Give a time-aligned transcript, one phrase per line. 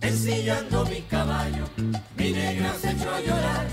[0.00, 1.64] Ensillando mi caballo,
[2.16, 3.66] mi negra se echó a llorar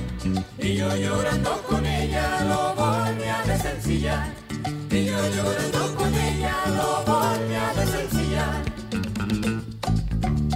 [0.57, 4.33] y yo llorando con ella lo volví a desencillar
[4.89, 8.63] y yo llorando con ella lo volví a desencillar.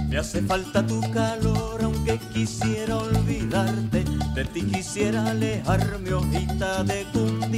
[0.08, 4.19] Me hace falta tu calor, aunque quisiera olvidarte.
[4.34, 7.04] De ti quisiera alejarme, hojita de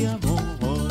[0.09, 0.89] amor.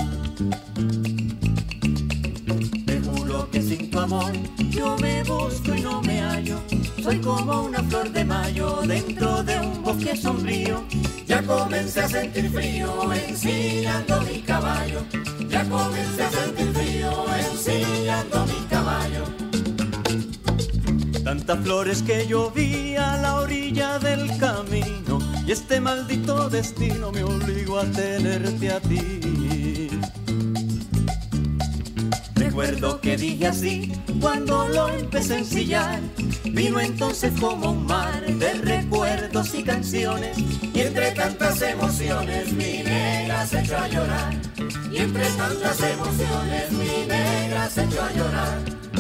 [2.86, 4.32] Te juro que sin tu amor
[4.70, 6.60] yo me busco y no me hallo.
[7.02, 10.84] Soy como una flor de mayo dentro de un bosque sombrío.
[11.26, 15.02] Ya comencé a sentir frío ensillando mi caballo.
[15.50, 19.24] Ya comencé a sentir frío ensillando mi caballo.
[21.24, 25.01] Tantas flores que yo vi a la orilla del camino
[25.46, 29.90] y este maldito destino me obligó a tenerte a ti.
[32.36, 36.00] Recuerdo que dije así cuando lo empecé a ensillar.
[36.44, 40.38] Vino entonces como un mar de recuerdos y canciones.
[40.38, 44.34] Y entre tantas emociones mi negra se echó a llorar.
[44.92, 48.91] Y entre tantas emociones mi negra se echó a llorar.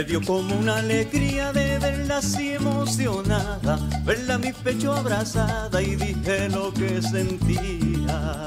[0.00, 6.48] Me dio como una alegría de verla así emocionada, verla mi pecho abrazada y dije
[6.48, 8.46] lo que sentía.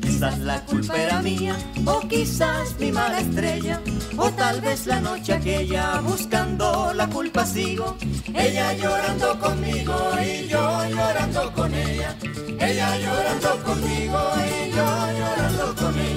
[0.00, 3.80] Quizás la culpa era mía, o quizás mi mala estrella,
[4.16, 7.96] o tal vez la noche aquella buscando la culpa sigo.
[8.32, 12.14] Ella llorando conmigo y yo llorando con ella.
[12.60, 14.86] Ella llorando conmigo y yo
[15.18, 16.09] llorando con ella.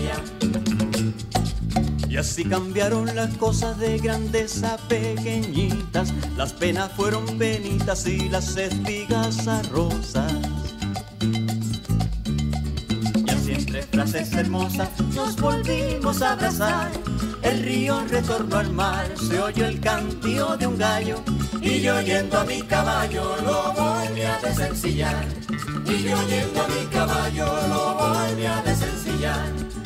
[2.14, 6.14] Y así cambiaron las cosas de grandes a pequeñitas.
[6.38, 10.32] Las penas fueron penitas y las espigas a rosas.
[13.16, 16.92] Y así entre frases hermosas nos volvimos a abrazar.
[17.42, 21.16] El río retornó al mar, se oyó el cantío de un gallo.
[21.64, 25.26] Y yo yendo a mi caballo lo volví a desencillar.
[25.88, 29.83] Y yo yendo a mi caballo lo volví a desencillar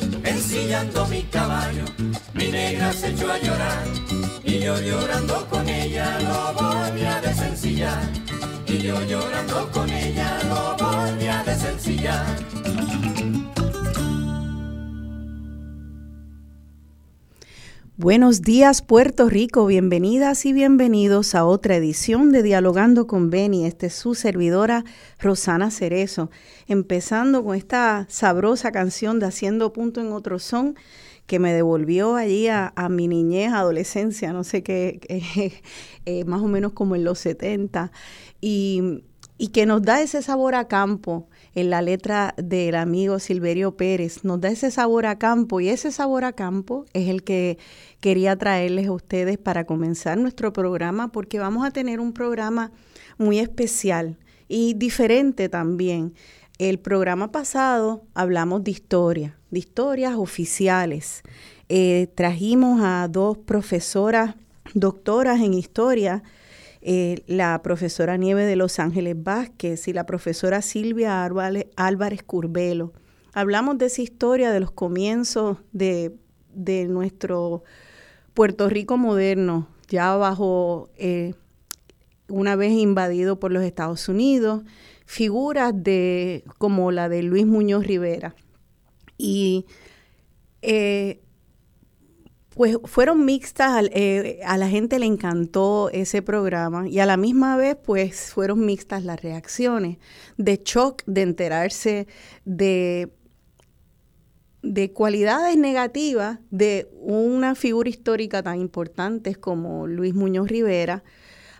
[0.48, 1.84] ensillando mi caballo,
[2.32, 3.84] mi negra se echó a llorar
[4.42, 8.08] y yo llorando con ella lo volví a desencillar
[8.66, 13.07] y yo llorando con ella lo volví a desencillar.
[18.00, 23.66] Buenos días Puerto Rico, bienvenidas y bienvenidos a otra edición de Dialogando con Beni.
[23.66, 24.84] Esta es su servidora
[25.18, 26.30] Rosana Cerezo,
[26.68, 30.76] empezando con esta sabrosa canción de Haciendo Punto en Otro Son
[31.26, 35.00] que me devolvió allí a, mi niñez, adolescencia, no sé qué,
[36.06, 37.90] eh, más o menos como en los 70,
[38.40, 39.02] y,
[39.38, 44.24] y que nos da ese sabor a campo en la letra del amigo Silverio Pérez,
[44.24, 47.58] nos da ese sabor a campo y ese sabor a campo es el que
[48.00, 52.72] quería traerles a ustedes para comenzar nuestro programa porque vamos a tener un programa
[53.16, 54.18] muy especial
[54.48, 56.14] y diferente también.
[56.58, 61.22] El programa pasado hablamos de historia, de historias oficiales.
[61.68, 64.34] Eh, trajimos a dos profesoras,
[64.74, 66.24] doctoras en historia,
[66.80, 72.92] eh, la profesora Nieve de Los Ángeles Vázquez y la profesora Silvia Álvarez Curbelo.
[73.32, 76.14] Hablamos de esa historia de los comienzos de,
[76.88, 77.64] nuestro
[78.34, 81.34] Puerto Rico moderno, ya bajo, eh,
[82.28, 84.62] una vez invadido por los Estados Unidos,
[85.06, 88.34] figuras de, como la de Luis Muñoz Rivera.
[89.16, 89.66] Y
[90.62, 91.20] eh,
[92.58, 97.56] pues fueron mixtas, eh, a la gente le encantó ese programa y a la misma
[97.56, 99.98] vez pues fueron mixtas las reacciones
[100.38, 102.08] de shock de enterarse
[102.44, 103.12] de,
[104.62, 111.04] de cualidades negativas de una figura histórica tan importante como Luis Muñoz Rivera,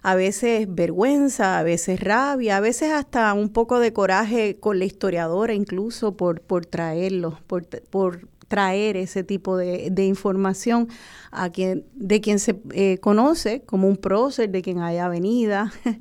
[0.03, 4.85] a veces vergüenza, a veces rabia, a veces hasta un poco de coraje con la
[4.85, 10.89] historiadora incluso por, por traerlo, por, por traer ese tipo de, información
[11.31, 15.73] a quien, de quien se eh, conoce como un prócer, de quien haya venida.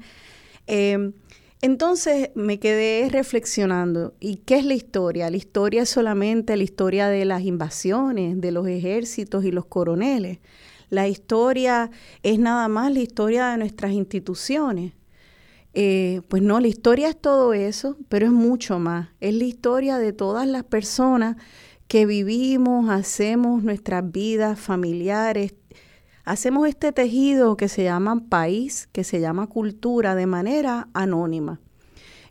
[0.70, 1.14] Em,
[1.62, 5.30] entonces me quedé reflexionando, ¿y qué es la historia?
[5.30, 10.40] La historia es solamente la historia de las invasiones, de los ejércitos y los coroneles.
[10.90, 11.90] La historia
[12.22, 14.92] es nada más la historia de nuestras instituciones.
[15.74, 19.10] Eh, pues no, la historia es todo eso, pero es mucho más.
[19.20, 21.38] Es la historia de todas las personas
[21.88, 25.54] que vivimos, hacemos nuestras vidas familiares,
[26.26, 31.60] hacemos este tejido que se llama país, que se llama cultura, de manera anónima.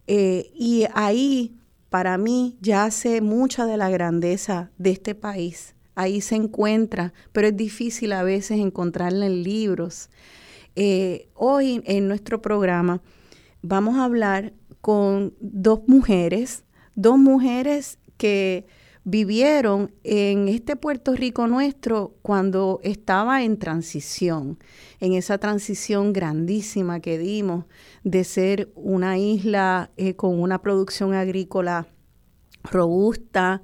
[0.06, 1.56] Eh, y ahí,
[1.88, 5.74] para mí, yace mucha de la grandeza de este país.
[5.94, 10.10] Ahí se encuentra, pero es difícil a veces encontrarla en libros.
[10.76, 13.00] Eh, hoy en nuestro programa
[13.62, 16.64] vamos a hablar con dos mujeres,
[16.94, 18.66] dos mujeres que
[19.06, 24.58] vivieron en este Puerto Rico nuestro cuando estaba en transición,
[24.98, 27.66] en esa transición grandísima que dimos
[28.02, 31.86] de ser una isla eh, con una producción agrícola
[32.64, 33.62] robusta,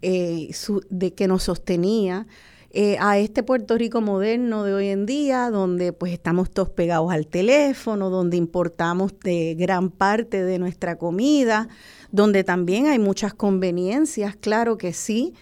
[0.00, 0.50] eh,
[0.90, 2.28] de que nos sostenía,
[2.76, 7.12] eh, a este Puerto Rico moderno de hoy en día, donde pues estamos todos pegados
[7.12, 11.68] al teléfono, donde importamos de gran parte de nuestra comida,
[12.14, 15.34] donde también hay muchas conveniencias, claro que sí.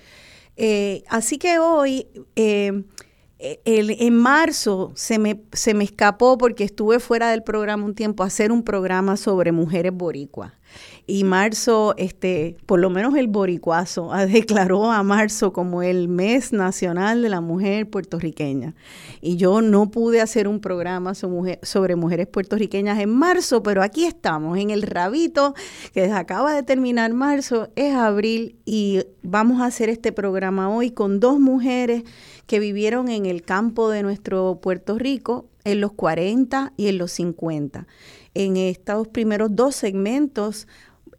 [0.57, 2.83] Eh, así que hoy, eh,
[3.39, 8.53] en marzo, se me, se me escapó porque estuve fuera del programa un tiempo, hacer
[8.53, 10.53] un programa sobre mujeres boricuas
[11.07, 17.23] y marzo, este, por lo menos el boricuazo, declaró a marzo como el mes nacional
[17.23, 18.75] de la mujer puertorriqueña.
[19.21, 24.59] Y yo no pude hacer un programa sobre mujeres puertorriqueñas en marzo, pero aquí estamos,
[24.59, 25.55] en el rabito,
[25.93, 31.21] que acaba de terminar marzo, es abril, y vamos a hacer este programa hoy con
[31.21, 32.05] dos mujeres
[32.47, 37.13] que vivieron en el campo de nuestro Puerto Rico en los 40 y en los
[37.13, 37.87] 50
[38.35, 40.67] en estos primeros dos segmentos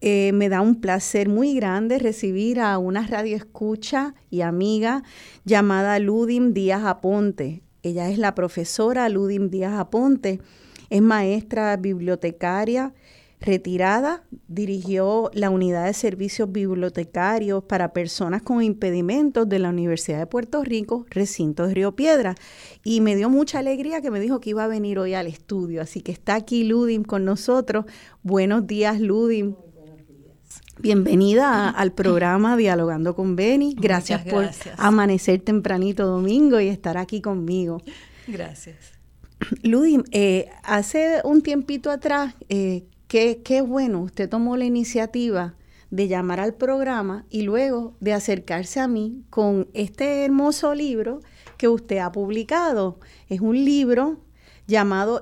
[0.06, 5.02] eh, me da un placer muy grande recibir a una radioescucha y amiga
[5.46, 7.64] llamada Ludim Díaz Aponte.
[7.84, 10.42] Ella es la profesora Ludim Díaz Aponte,
[10.90, 12.94] es maestra bibliotecaria
[13.40, 20.28] retirada, dirigió la unidad de servicios bibliotecarios para personas con impedimentos de la Universidad de
[20.28, 22.36] Puerto Rico, recinto de Río Piedra.
[22.84, 25.82] Y me dio mucha alegría que me dijo que iba a venir hoy al estudio.
[25.82, 27.86] Así que está aquí Ludim con nosotros.
[28.22, 29.56] Buenos días, Ludim.
[30.84, 33.74] Bienvenida al programa Dialogando con Beni.
[33.74, 37.82] Gracias, por amanecer tempranito domingo y estar aquí conmigo.
[38.28, 38.92] Gracias.
[39.62, 45.54] Ludim, eh, hace un tiempito atrás eh, Qué, bueno, usted tomó la iniciativa
[45.90, 51.22] de llamar al programa y luego de acercarse a mí con este hermoso libro
[51.58, 53.00] que usted ha publicado.
[53.30, 54.20] Es un libro
[54.68, 55.22] llamado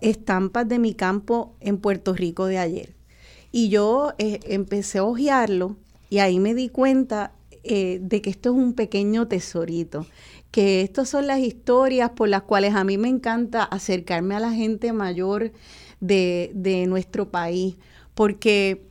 [0.00, 3.01] Estampas de mi campo en Puerto Rico de ayer.
[3.52, 5.76] Y yo eh, empecé a hojearlo
[6.08, 7.32] y ahí me di cuenta
[7.62, 10.06] eh, de que esto es un pequeño tesorito,
[10.50, 14.52] que estas son las historias por las cuales a mí me encanta acercarme a la
[14.52, 15.52] gente mayor
[16.00, 17.76] de, nuestro país,
[18.14, 18.84] porque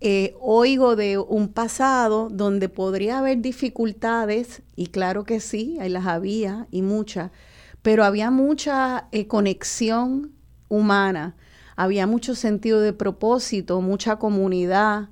[0.00, 6.06] eh, oigo de un pasado donde podría haber dificultades, y claro que sí, ahí las
[6.06, 7.30] había y muchas,
[7.82, 10.32] pero había mucha conexión
[10.68, 11.34] humana,
[11.80, 15.08] había mucho sentido de propósito, mucha comunidad,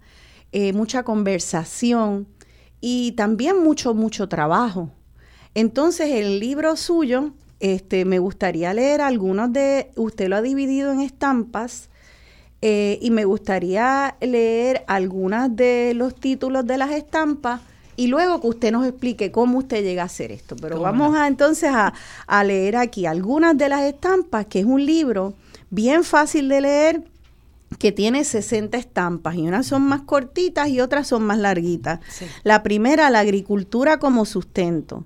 [0.52, 2.26] eh, mucha conversación
[2.78, 4.90] y también mucho, mucho trabajo.
[5.54, 11.00] Entonces el libro suyo este, me gustaría leer algunos de, usted lo ha dividido en
[11.00, 11.88] estampas,
[12.60, 17.62] eh, y me gustaría leer algunos de los títulos de las estampas
[17.96, 20.54] y luego que usted nos explique cómo usted llega a hacer esto.
[20.60, 21.94] Pero vamos a entonces a,
[22.26, 25.34] a, leer aquí algunas de las estampas, que es un libro
[25.70, 27.04] bien fácil de leer,
[27.78, 32.00] que tiene 60 estampas y unas son más cortitas y otras son más larguitas.
[32.42, 35.04] La primera, la agricultura como sustento.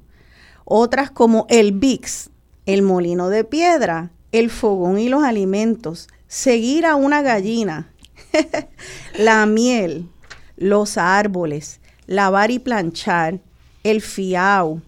[0.64, 2.30] Otras como el VIX,
[2.66, 7.92] el molino de piedra, el fogón y los alimentos, seguir a una gallina,
[9.18, 10.08] la miel,
[10.56, 13.40] los árboles, lavar y planchar,
[13.82, 14.80] el fiao,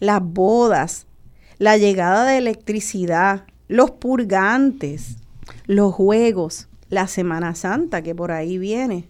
[0.00, 1.06] las bodas,
[1.58, 5.16] la llegada de electricidad, los purgantes,
[5.66, 9.08] los juegos, la Semana Santa que por ahí viene,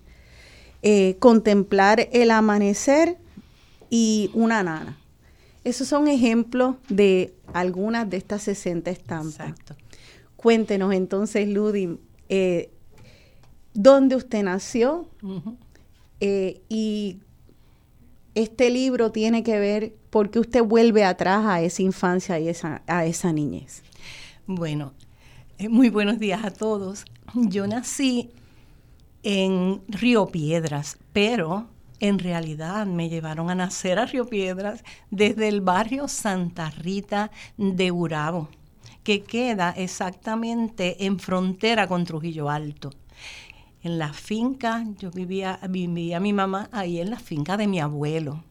[0.82, 3.16] eh, contemplar el amanecer
[3.90, 4.98] y una nana.
[5.64, 9.48] Esos son ejemplos de algunas de estas 60 estampas.
[9.48, 9.76] Exacto.
[10.36, 11.96] Cuéntenos entonces, Ludim,
[12.28, 12.70] eh,
[13.72, 15.08] dónde usted nació
[16.20, 17.20] eh, y
[18.34, 23.06] este libro tiene que ver porque usted vuelve atrás a esa infancia y esa, a
[23.06, 23.82] esa niñez.
[24.46, 24.92] Bueno,
[25.56, 27.06] eh, muy buenos días a todos.
[27.32, 28.30] Yo nací
[29.22, 35.62] en Río Piedras, pero en realidad me llevaron a nacer a Río Piedras desde el
[35.62, 38.50] barrio Santa Rita de Urabo,
[39.02, 42.90] que queda exactamente en frontera con Trujillo Alto.
[43.82, 48.44] En la finca, yo vivía, vivía mi mamá ahí en la finca de mi abuelo.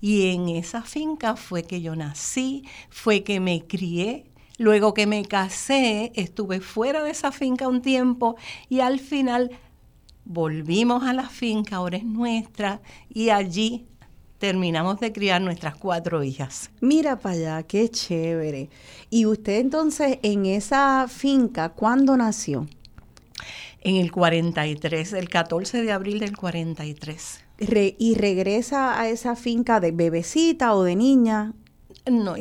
[0.00, 4.30] Y en esa finca fue que yo nací, fue que me crié.
[4.58, 8.36] Luego que me casé, estuve fuera de esa finca un tiempo
[8.68, 9.50] y al final
[10.24, 13.86] volvimos a la finca, ahora es nuestra, y allí
[14.38, 16.70] terminamos de criar nuestras cuatro hijas.
[16.80, 18.70] Mira para allá, qué chévere.
[19.10, 22.66] Y usted entonces en esa finca, ¿cuándo nació?
[23.80, 27.40] En el 43, el 14 de abril del 43.
[27.98, 31.54] ¿Y regresa a esa finca de bebecita o de niña?
[32.06, 32.34] No,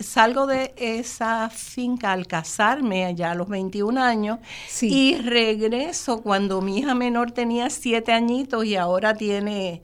[0.00, 4.38] salgo de esa finca al casarme allá a los 21 años
[4.80, 9.82] y regreso cuando mi hija menor tenía 7 añitos y ahora tiene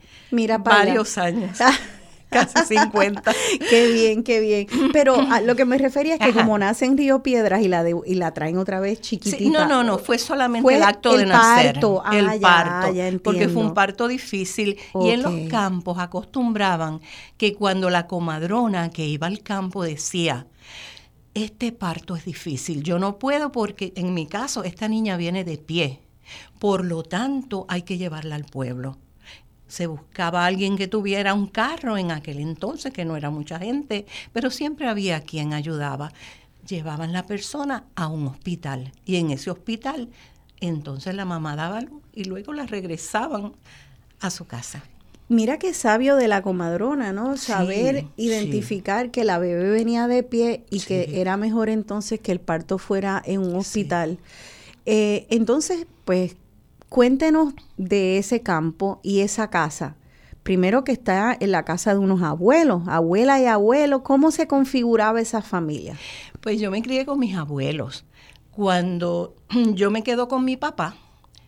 [0.60, 1.58] varios años.
[2.32, 3.32] casi 50.
[3.70, 4.66] qué bien, qué bien.
[4.92, 7.84] Pero a lo que me refería es que como nace en Río Piedras y la
[7.88, 9.50] y la traen otra vez chiquitita.
[9.50, 11.74] no, no, no, fue solamente el acto de nacer.
[11.74, 12.02] Parto.
[12.04, 13.20] Ah, el parto.
[13.22, 14.78] porque fue un parto difícil.
[15.02, 17.00] Y en los campos acostumbraban
[17.36, 20.46] que cuando la comadrona que iba al campo decía,
[21.34, 25.58] este parto es difícil, yo no puedo porque en mi caso esta niña viene de
[25.58, 26.00] pie.
[26.58, 28.96] Por lo tanto, hay que llevarla al pueblo
[29.72, 34.04] se buscaba alguien que tuviera un carro en aquel entonces, que no era mucha gente,
[34.34, 36.12] pero siempre había quien ayudaba.
[36.68, 40.10] Llevaban la persona a un hospital y en ese hospital
[40.60, 43.54] entonces la mamá daba luz y luego la regresaban
[44.20, 44.82] a su casa.
[45.30, 47.38] Mira qué sabio de la comadrona, ¿no?
[47.38, 52.40] Saber identificar que la bebé venía de pie y que era mejor entonces que el
[52.40, 54.18] parto fuera en un hospital.
[54.84, 56.36] Eh, entonces, pues,
[56.92, 59.96] Cuéntenos de ese campo y esa casa.
[60.42, 65.18] Primero que está en la casa de unos abuelos, abuela y abuelo, ¿cómo se configuraba
[65.18, 65.96] esa familia?
[66.42, 68.04] Pues yo me crié con mis abuelos.
[68.50, 69.34] Cuando
[69.72, 70.94] yo me quedo con mi papá,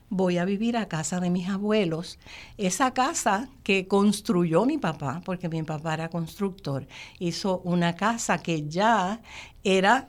[0.09, 2.19] voy a vivir a casa de mis abuelos.
[2.57, 6.87] Esa casa que construyó mi papá, porque mi papá era constructor,
[7.19, 9.21] hizo una casa que ya
[9.63, 10.09] era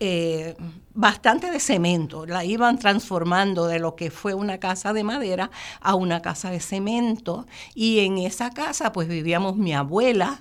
[0.00, 0.56] eh,
[0.92, 2.26] bastante de cemento.
[2.26, 6.60] La iban transformando de lo que fue una casa de madera a una casa de
[6.60, 7.46] cemento.
[7.74, 10.40] Y en esa casa pues vivíamos mi abuela,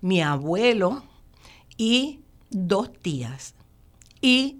[0.00, 1.02] mi abuelo
[1.76, 2.20] y
[2.50, 3.54] dos tías
[4.20, 4.58] y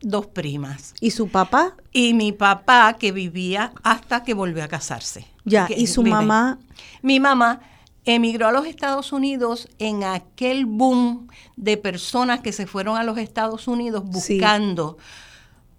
[0.00, 0.94] dos primas.
[1.00, 1.76] ¿Y su papá?
[1.92, 5.26] Y mi papá que vivía hasta que volvió a casarse.
[5.44, 6.58] Ya, ¿y su mamá?
[7.02, 7.60] Mi mamá
[8.04, 13.18] emigró a los Estados Unidos en aquel boom de personas que se fueron a los
[13.18, 14.98] Estados Unidos buscando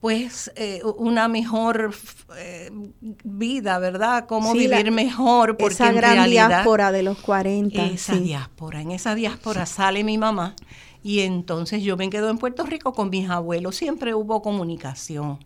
[0.02, 1.96] pues eh, una mejor
[2.38, 2.70] eh,
[3.24, 4.28] vida, ¿verdad?
[4.28, 5.58] Cómo vivir mejor.
[5.58, 7.86] Porque esa gran diáspora de los 40.
[7.88, 10.56] Esa diáspora, en esa diáspora sale mi mamá
[11.06, 13.76] y entonces yo me quedo en Puerto Rico con mis abuelos.
[13.76, 15.38] Siempre hubo comunicación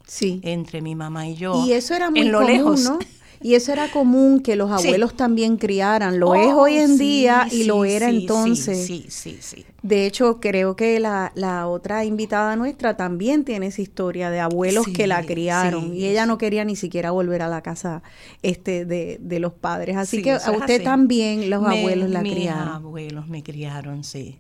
[0.42, 1.66] entre mi mamá y yo.
[1.66, 2.82] Y eso era muy en lo lejos.
[2.84, 3.00] ¿no?
[3.42, 6.20] Y eso era común que los abuelos también criaran.
[6.20, 8.86] Lo es oh, hoy en día y lo era entonces.
[8.86, 9.66] Sí, sí, sí.
[9.82, 14.86] De hecho, creo que la, la, otra invitada nuestra también tiene esa historia de abuelos
[14.88, 18.04] que la criaron y ella no quería ni siquiera volver a la casa
[18.42, 19.96] este de, de los padres.
[19.96, 22.66] Así que a usted también los abuelos la criaron.
[22.66, 24.38] Mis abuelos me criaron, sí.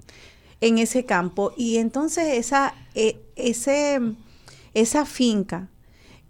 [0.59, 1.53] En ese campo.
[1.55, 4.01] Y entonces esa, eh, ese,
[4.73, 5.69] esa finca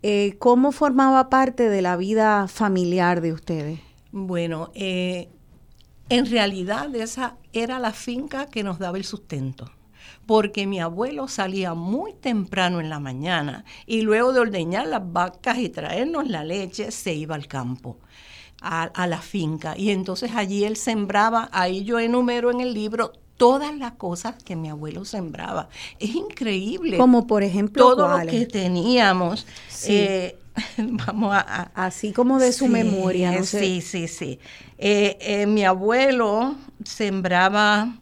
[0.01, 3.79] eh, ¿Cómo formaba parte de la vida familiar de ustedes?
[4.11, 5.29] Bueno, eh,
[6.09, 9.71] en realidad esa era la finca que nos daba el sustento
[10.25, 15.57] porque mi abuelo salía muy temprano en la mañana y luego de ordeñar las vacas
[15.57, 17.97] y traernos la leche, se iba al campo,
[18.61, 19.75] a, a, la finca.
[19.75, 24.57] Y entonces allí él sembraba, ahí yo enumero en el libro todas las cosas que
[24.57, 25.69] mi abuelo sembraba.
[25.97, 26.97] Es increíble.
[26.97, 29.47] Como por ejemplo, todo lo que teníamos.
[29.87, 30.37] Eh,
[30.77, 33.41] vamos a, así como de su memoria.
[33.43, 34.39] Sí, sí, sí.
[34.77, 37.95] Eh, eh, mi abuelo sembraba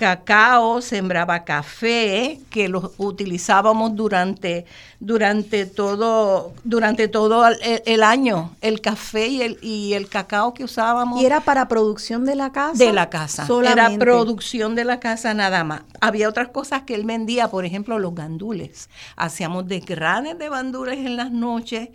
[0.00, 4.64] cacao, sembraba café, que lo utilizábamos durante,
[4.98, 7.46] durante todo, durante todo
[7.84, 11.20] el, año, el café y el, y el cacao que usábamos.
[11.20, 12.82] ¿Y era para producción de la casa?
[12.82, 13.46] De la casa.
[13.62, 15.82] Era producción de la casa nada más.
[16.00, 18.88] Había otras cosas que él vendía, por ejemplo, los gandules.
[19.16, 21.90] Hacíamos desgranes de gandules en las noches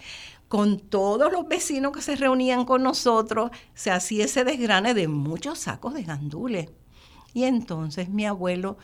[0.47, 5.57] con todos los vecinos que se reunían con nosotros, se hacía ese desgrane de muchos
[5.57, 6.69] sacos de gandules.
[7.35, 8.77] Y entonces mi abuelo,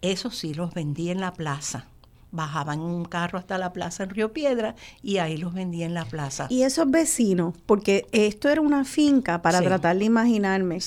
[0.00, 1.86] eso sí, los vendía en la plaza.
[2.32, 5.94] bajaban en un carro hasta la plaza en Río Piedra y ahí los vendía en
[5.94, 6.46] la plaza.
[6.48, 10.78] Y esos vecinos, porque esto era una finca, para tratar de imaginarme,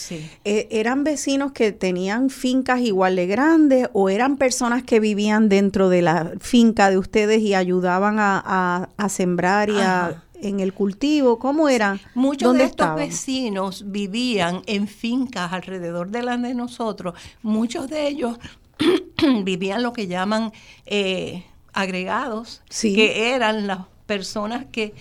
[0.44, 5.88] eh, ¿eran vecinos que tenían fincas igual de grandes o eran personas que vivían dentro
[5.88, 11.40] de la finca de ustedes y ayudaban a, sembrar y a en el cultivo?
[11.40, 12.00] ¿Cómo era?
[12.14, 17.14] Muchos de estos vecinos vivían en fincas alrededor de las de nosotros.
[17.42, 18.38] Muchos de ellos
[19.44, 20.52] vivían lo que llaman
[20.86, 24.94] eh, agregados, que eran las personas que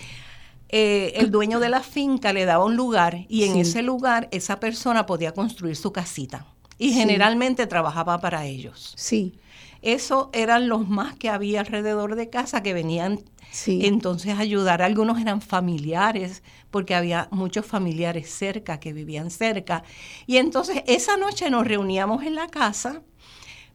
[0.69, 4.59] eh, el dueño de la finca le daba un lugar y en ese lugar esa
[4.59, 6.47] persona podía construir su casita.
[6.78, 8.93] Y generalmente trabajaba para ellos.
[8.97, 9.38] Sí.
[9.87, 13.21] Eso eran los más que había alrededor de casa que venían
[13.66, 14.83] entonces ayudar.
[14.83, 19.85] Algunos eran familiares, porque había muchos familiares cerca que vivían cerca.
[20.26, 23.02] Y entonces esa noche nos reuníamos en la casa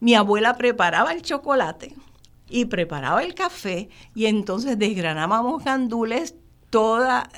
[0.01, 1.93] mi abuela preparaba el chocolate
[2.49, 6.35] y preparaba el café y entonces desgranábamos gandules
[6.71, 7.29] toda,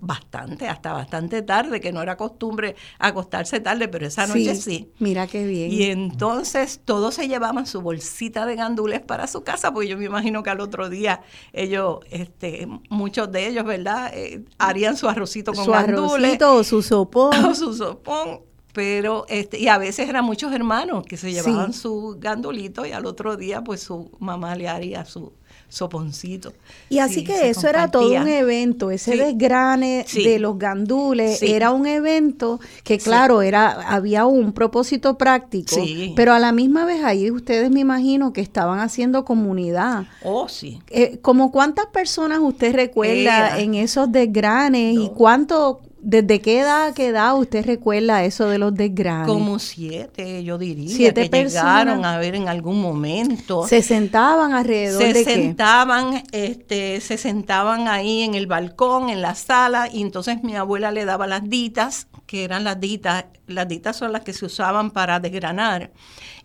[0.00, 4.90] bastante, hasta bastante tarde, que no era costumbre acostarse tarde, pero esa noche sí.
[4.98, 5.70] Mira qué bien.
[5.70, 10.06] Y entonces todos se llevaban su bolsita de gandules para su casa, porque yo me
[10.06, 11.20] imagino que al otro día
[11.52, 14.10] ellos, este, muchos de ellos, ¿verdad?
[14.14, 16.14] Eh, harían su arrocito con su gandules.
[16.14, 17.32] Arrocito o su sopón.
[17.52, 18.40] O su sopón
[18.72, 23.04] pero este y a veces eran muchos hermanos que se llevaban su gandulito y al
[23.04, 25.34] otro día pues su mamá le haría su
[25.72, 26.52] soponcito.
[26.90, 31.86] Y así que eso era todo un evento, ese desgrane de los gandules era un
[31.86, 35.76] evento que claro, era había un propósito práctico,
[36.14, 40.04] pero a la misma vez ahí ustedes me imagino que estaban haciendo comunidad.
[40.22, 40.80] Oh, sí.
[40.90, 47.06] Eh, como cuántas personas usted recuerda en esos desgranes y cuánto ¿Desde qué edad, qué
[47.06, 49.28] edad usted recuerda eso de los desgranes?
[49.28, 50.88] Como siete, yo diría.
[50.88, 51.84] Siete que personas.
[51.84, 53.68] llegaron a ver en algún momento.
[53.68, 59.36] ¿Se sentaban alrededor se de sentaban, Este, se sentaban ahí en el balcón, en la
[59.36, 63.94] sala, y entonces mi abuela le daba las ditas, que eran las ditas, las ditas
[63.94, 65.92] son las que se usaban para desgranar.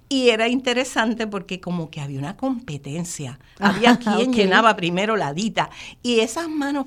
[0.07, 3.39] Y era interesante porque como que había una competencia.
[3.59, 5.69] Había quien llenaba primero la dita.
[6.01, 6.85] Y esas manos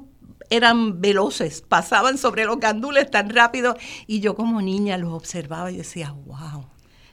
[0.51, 3.77] eran veloces, pasaban sobre los gandules tan rápido
[4.07, 6.67] y yo como niña los observaba y decía, wow,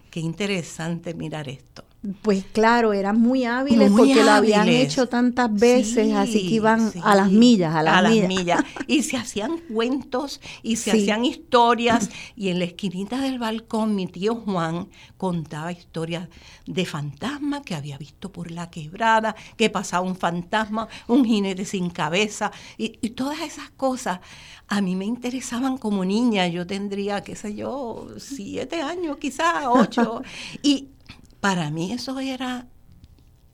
[0.09, 1.86] qué interesante mirar esto.
[2.21, 7.15] Pues claro, eran muy hábiles porque lo habían hecho tantas veces, así que iban a
[7.15, 8.63] las millas, a las, millas.
[8.85, 12.09] Y se hacían cuentos y se hacían historias.
[12.35, 16.29] Y en la esquinita del balcón mi tío Juan contaba historias
[16.67, 21.89] de fantasmas que había visto por la quebrada, que pasaba un fantasma, un jinete sin
[21.89, 24.19] cabeza y, y todas esas cosas
[24.67, 26.47] a mí me interesaban como niña.
[26.47, 30.21] Yo tendría, qué sé yo, siete años, quizás ocho.
[30.61, 30.89] y
[31.39, 32.67] para mí eso era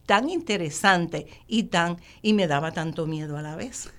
[0.06, 3.90] tan interesante y tan y me daba tanto miedo a la vez.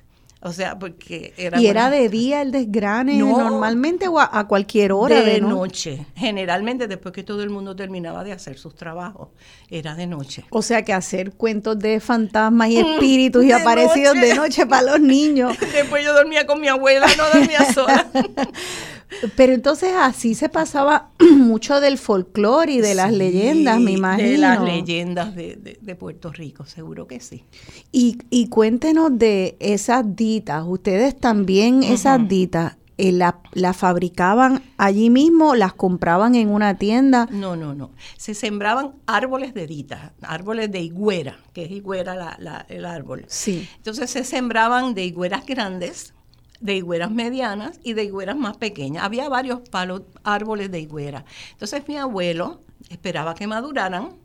[0.47, 1.59] O sea, porque era...
[1.59, 5.23] ¿Y era de día el desgrane normalmente o a, cualquier hora?
[5.23, 6.05] De, noche.
[6.16, 9.31] Generalmente después que todo el mundo terminaba de hacer sus trabajos,
[9.70, 10.44] era de noche.
[10.51, 15.01] O sea que hacer cuentos de fantasmas y espíritus y aparecidos de noche para los
[15.01, 15.57] niños.
[15.73, 18.07] Después yo dormía con mi abuela, no dormía sola.
[19.37, 24.29] Pero entonces así se pasaba mucho del folclore y de las leyendas, me imagino.
[24.29, 27.44] De las leyendas de, Puerto Rico, seguro que sí.
[27.92, 30.64] Y, y cuéntenos de esas ditas.
[30.66, 32.77] Ustedes también esas ditas.
[32.96, 37.27] Eh, la, la, fabricaban allí mismo, las compraban en una tienda.
[37.33, 37.90] No, no, no.
[38.16, 43.24] Se sembraban árboles de ditas, árboles de higuera, que es higuera la, el árbol.
[43.27, 43.68] Sí.
[43.79, 46.13] Entonces se sembraban de higueras grandes,
[46.61, 49.05] de higueras medianas y de higueras más pequeñas.
[49.05, 51.25] Había varios palos, árboles de higuera.
[51.53, 54.17] Entonces mi abuelo esperaba que maduraran,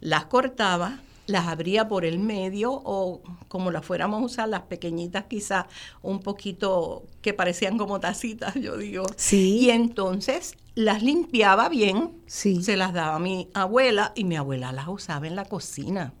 [0.00, 5.24] las cortaba, las abría por el medio o como las fuéramos a usar, las pequeñitas
[5.24, 5.66] quizás
[6.02, 9.06] un poquito que parecían como tacitas, yo digo.
[9.16, 9.58] Sí.
[9.60, 12.62] Y entonces las limpiaba bien, sí.
[12.62, 16.12] se las daba a mi abuela y mi abuela las usaba en la cocina.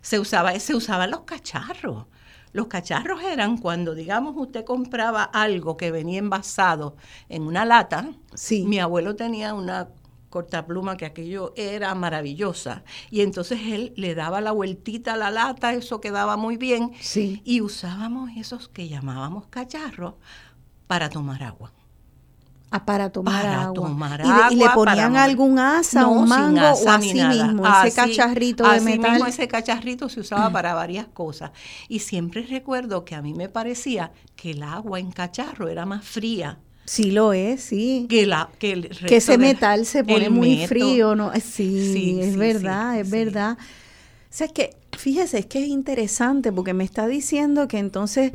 [0.00, 2.06] Se usaba, se usaban los cacharros.
[2.52, 6.96] Los cacharros eran cuando, digamos, usted compraba algo que venía envasado
[7.28, 8.10] en una lata.
[8.34, 8.64] Sí.
[8.64, 9.88] Mi abuelo tenía una
[10.30, 15.72] cortapluma que aquello era maravillosa y entonces él le daba la vueltita a la lata,
[15.72, 17.40] eso quedaba muy bien sí.
[17.44, 20.14] y usábamos esos que llamábamos cacharros
[20.86, 21.72] para tomar agua.
[22.70, 24.48] Ah, para tomar agua.
[24.50, 29.12] ¿Y, le ponían algún asa, un mango o así mismo, ese cacharrito de metal.
[29.12, 31.50] Mismo ese cacharrito se usaba para varias cosas.
[31.88, 36.04] Y siempre recuerdo que a mí me parecía que el agua en cacharro era más
[36.04, 36.58] fría.
[36.84, 38.06] Sí lo es, sí.
[38.08, 41.32] Que, la, que, ese metal se pone muy frío, ¿no?
[41.40, 43.58] Sí, es verdad, es verdad.
[43.58, 48.32] O sea, es que, fíjese, es que es interesante porque me está diciendo que entonces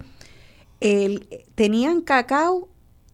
[0.82, 2.68] el, tenían cacao,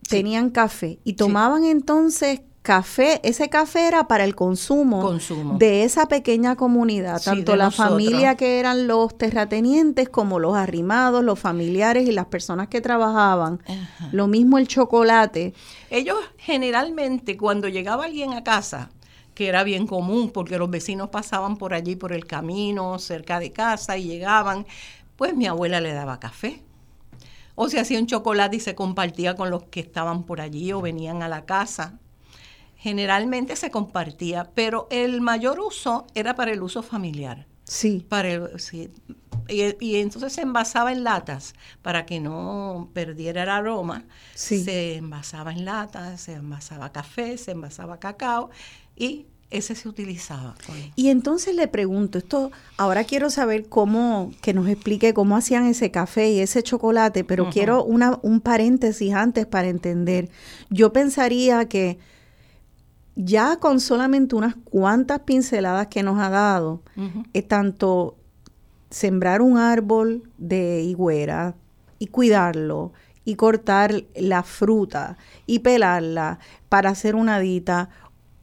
[0.09, 5.17] tenían café y tomaban entonces café, ese café era para el consumo,
[5.57, 11.39] de esa pequeña comunidad, tanto la familia que eran los terratenientes como los arrimados, los
[11.39, 13.61] familiares y las personas que trabajaban.
[14.11, 15.53] Lo mismo el chocolate.
[15.89, 18.91] Ellos generalmente cuando llegaba alguien a casa,
[19.33, 23.51] que era bien común porque los vecinos pasaban por allí por el camino cerca de
[23.51, 24.65] casa y llegaban,
[25.15, 26.61] pues mi abuela le daba café.
[27.61, 30.79] O se hacía un chocolate y se compartía con los que estaban por allí o
[30.79, 31.99] venían a la casa
[32.79, 37.45] generalmente se compartía, pero el mayor uso era para el uso familiar.
[37.65, 38.05] Sí.
[38.07, 38.49] Para el,
[39.49, 44.05] Y, entonces se envasaba en latas para que no perdiera el aroma.
[44.33, 44.63] Sí.
[44.63, 48.49] Se envasaba en latas, se envasaba café, se envasaba cacao
[48.95, 50.55] y ese se utilizaba.
[50.95, 55.89] Y entonces le pregunto, esto, ahora quiero saber cómo, que nos explique cómo hacían ese
[55.89, 60.29] café y ese chocolate, pero quiero una, un paréntesis antes para entender.
[60.69, 61.97] Yo pensaría que
[63.15, 66.83] ya con solamente unas cuantas pinceladas que nos ha dado,
[67.33, 68.17] es tanto
[68.89, 71.55] sembrar un árbol de higuera
[71.97, 72.93] y cuidarlo
[73.25, 77.89] y cortar la fruta y pelarla para hacer una dita,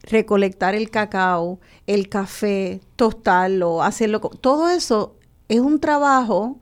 [0.07, 5.15] recolectar el cacao, el café, tostarlo, hacerlo, todo eso
[5.47, 6.59] es un trabajo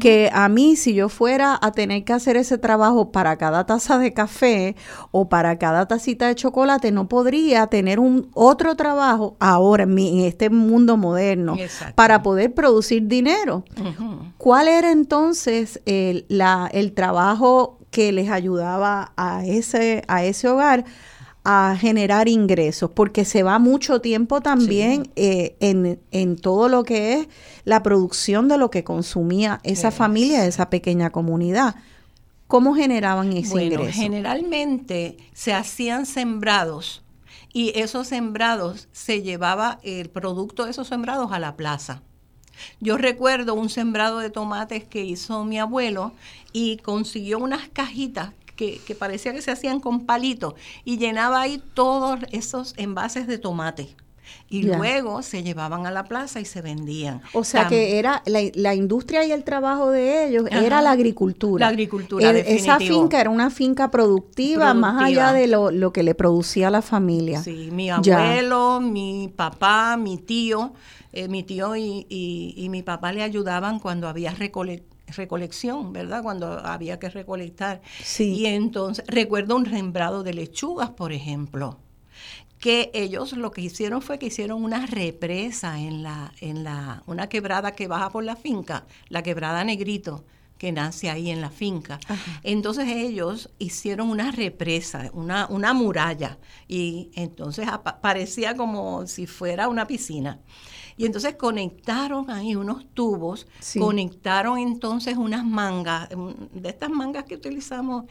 [0.00, 3.98] que a mí si yo fuera a tener que hacer ese trabajo para cada taza
[3.98, 4.74] de café
[5.12, 10.50] o para cada tacita de chocolate, no podría tener un otro trabajo ahora en, este
[10.50, 11.56] mundo moderno
[11.94, 13.64] para poder producir dinero.
[14.38, 20.84] ¿Cuál era entonces el, la, el trabajo que les ayudaba a ese, a ese hogar?
[21.48, 27.20] A generar ingresos, porque se va mucho tiempo también eh, en, en, todo lo que
[27.20, 27.28] es
[27.64, 31.76] la producción de lo que consumía esa familia, esa pequeña comunidad.
[32.48, 37.04] ¿Cómo generaban ese bueno, Generalmente se hacían sembrados
[37.52, 42.02] y esos sembrados se llevaba el producto de esos sembrados a la plaza.
[42.80, 46.12] Yo recuerdo un sembrado de tomates que hizo mi abuelo
[46.52, 52.20] y consiguió unas cajitas que, parecía que se hacían con palitos y llenaba ahí todos
[52.32, 53.94] esos envases de tomate
[54.48, 57.22] y luego se llevaban a la plaza y se vendían.
[57.32, 61.66] O sea que era la, industria y el trabajo de ellos era la agricultura.
[61.66, 62.30] La agricultura.
[62.30, 67.42] esa finca era una finca productiva, más allá de lo, que le producía la familia.
[67.42, 70.72] Sí, mi abuelo, mi papá, mi tío,
[71.12, 76.22] eh, mi tío y, y, mi papá le ayudaban cuando había recolectado recolección, ¿verdad?
[76.22, 77.80] Cuando había que recolectar.
[78.02, 78.34] Sí.
[78.34, 81.78] Y entonces, recuerdo un sembrado de lechugas, por ejemplo,
[82.58, 87.28] que ellos lo que hicieron fue que hicieron una represa en la, en la, una
[87.28, 90.24] quebrada que baja por la finca, la quebrada Negrito,
[90.58, 92.00] que nace ahí en la finca.
[92.42, 97.68] Entonces ellos hicieron una represa, una, una muralla, y entonces
[98.00, 100.40] parecía como si fuera una piscina.
[100.96, 103.46] Y entonces conectaron ahí unos tubos,
[103.78, 108.04] conectaron entonces unas mangas, de estas mangas que utilizamos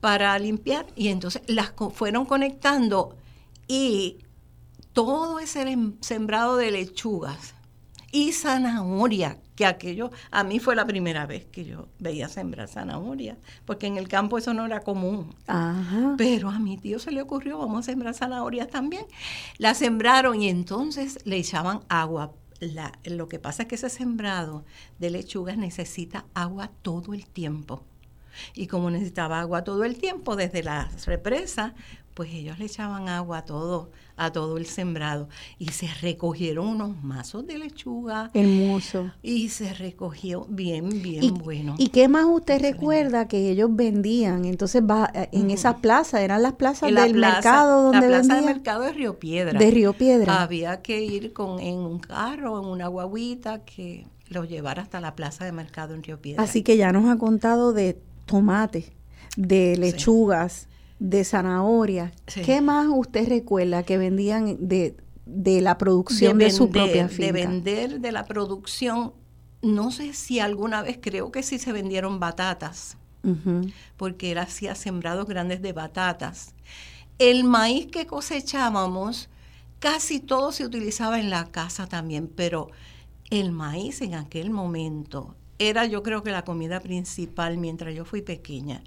[0.00, 3.16] para limpiar, y entonces las fueron conectando
[3.68, 4.18] y
[4.92, 5.64] todo ese
[6.00, 7.54] sembrado de lechugas
[8.12, 13.38] y zanahoria, que aquello a mí fue la primera vez que yo veía sembrar zanahoria,
[13.64, 15.34] porque en el campo eso no era común.
[16.18, 19.06] Pero a mi tío se le ocurrió, vamos a sembrar zanahorias también.
[19.56, 22.32] La sembraron y entonces le echaban agua.
[23.04, 24.64] lo que pasa es que ese sembrado
[24.98, 27.82] de lechugas necesita agua todo el tiempo.
[28.54, 31.74] Y como necesitaba agua todo el tiempo, desde la represa,
[32.14, 35.28] pues ellos le echaban agua a todo, a todo el sembrado.
[35.58, 38.30] Y se recogieron unos mazos de lechuga.
[38.34, 39.10] Hermoso.
[39.22, 41.74] Y se recogió bien, bien bueno.
[41.78, 44.44] ¿Y qué más usted recuerda que ellos vendían?
[44.44, 48.44] Entonces, va eh, en esa plaza, eran las plazas del mercado donde La plaza del
[48.44, 49.58] mercado de Río Piedra.
[49.58, 50.42] De Río Piedra.
[50.42, 55.14] Había que ir con, en un carro, en una guaguita que lo llevara hasta la
[55.14, 56.42] plaza de mercado en Río Piedra.
[56.42, 58.92] Así que ya nos ha contado de tomate,
[59.36, 60.68] de lechugas,
[61.02, 62.12] de zanahoria.
[62.26, 64.94] ¿Qué más usted recuerda que vendían de,
[65.60, 67.26] la producción de, su propia finca?
[67.26, 69.12] De vender de la producción,
[69.62, 72.96] no sé si alguna vez, creo que sí se vendieron batatas,
[73.96, 76.54] porque él hacía sembrados grandes de batatas.
[77.18, 79.28] El maíz que cosechábamos,
[79.80, 82.70] casi todo se utilizaba en la casa también, pero
[83.30, 85.34] el maíz en aquel momento
[85.68, 88.82] era yo creo que la comida principal mientras yo fui pequeña,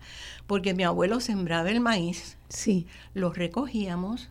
[0.48, 2.88] porque mi abuelo sembraba el maíz, sí.
[3.14, 4.30] lo recogíamos,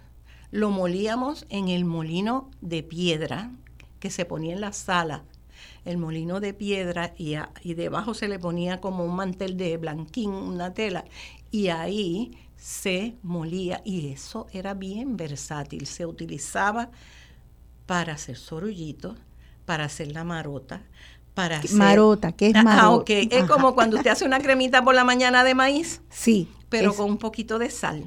[0.50, 3.50] lo molíamos en el molino de piedra,
[4.00, 5.24] que se ponía en la sala,
[5.85, 10.30] el molino de piedra, y, y debajo se le ponía como un mantel de blanquín,
[10.30, 11.04] una tela,
[11.50, 16.90] y ahí se molía, y eso era bien versátil, se utilizaba
[17.87, 19.16] para hacer sorullitos,
[19.66, 20.83] para hacer la marota,
[21.35, 21.77] para hacer...
[21.77, 22.83] Marota, ¿qué es ah, marota?
[22.83, 26.01] Ah, ok, es como cuando usted hace una cremita por la mañana de maíz.
[26.11, 26.49] Sí.
[26.68, 28.05] Pero con un poquito de sal.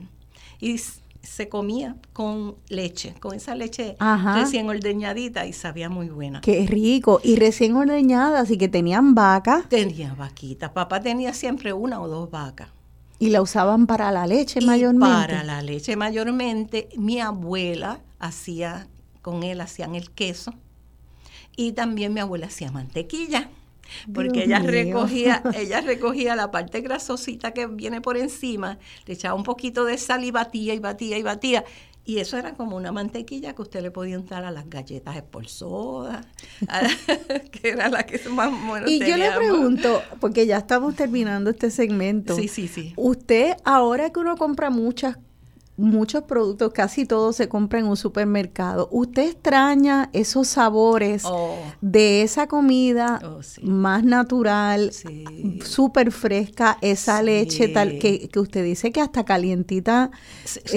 [0.60, 0.80] Y
[1.22, 3.96] se comía con leche, con esa leche
[4.34, 6.42] recién ordeñadita y sabía muy buena.
[6.42, 7.20] Qué rico.
[7.24, 9.68] Y recién ordeñada, así que tenían vacas.
[9.70, 10.72] Tenía vaquitas.
[10.72, 12.70] Papá tenía siempre una o dos vacas.
[13.20, 15.16] ¿Y la usaban para la leche mayormente?
[15.16, 16.90] Para la leche mayormente.
[16.98, 18.88] Mi abuela hacía,
[19.22, 20.54] con él hacían el queso.
[21.58, 23.50] Y también mi abuela hacía mantequilla
[24.14, 29.44] porque ella recogía, ella recogía la parte grasosita que viene por encima, le echaba un
[29.44, 31.66] poquito de sal y batía y batía y batía.
[32.06, 36.26] Y eso era como una mantequilla que usted le podía untar a las galletas soda,
[37.52, 41.70] que era la que más bueno Y yo le pregunto, porque ya estamos terminando este
[41.70, 42.34] segmento.
[42.34, 42.94] Sí, sí, sí.
[42.96, 45.18] Usted, ahora que uno compra muchas
[45.78, 48.90] muchos productos, casi todos se compran en un supermercado.
[48.92, 51.56] ¿Usted extraña esos sabores oh.
[51.82, 54.92] de esa comida oh, más natural,
[55.64, 60.10] súper fresca, esa leche tal que, usted dice que hasta calientita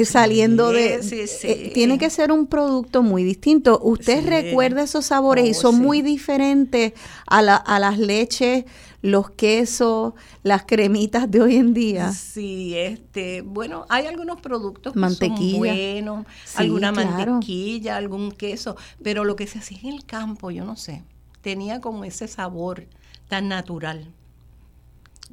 [0.05, 1.01] saliendo de...
[1.43, 3.81] Eh, tiene que ser un producto muy distinto.
[3.83, 6.93] ¿Usted recuerda esos sabores y oh, son muy diferentes
[7.27, 8.65] a, la, a las leches?
[9.03, 12.13] Los quesos, las cremitas de hoy en día.
[12.13, 19.37] Sí, este, bueno, hay algunos productos que son buenos, alguna mantequilla, algún queso, pero lo
[19.37, 21.03] que se hacía en el campo, yo no sé,
[21.41, 22.87] tenía como ese sabor
[23.29, 24.13] tan natural.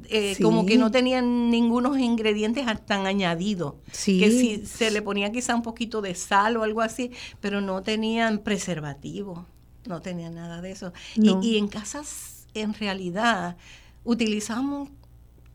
[0.10, 3.74] Eh, como que no tenían ningunos ingredientes tan añadidos.
[4.06, 7.82] Que si se le ponía quizá un poquito de sal o algo así, pero no
[7.82, 9.48] tenían preservativo,
[9.88, 10.94] no tenían nada de eso.
[11.16, 13.58] Y, y en casas en realidad
[14.04, 14.89] utilizamos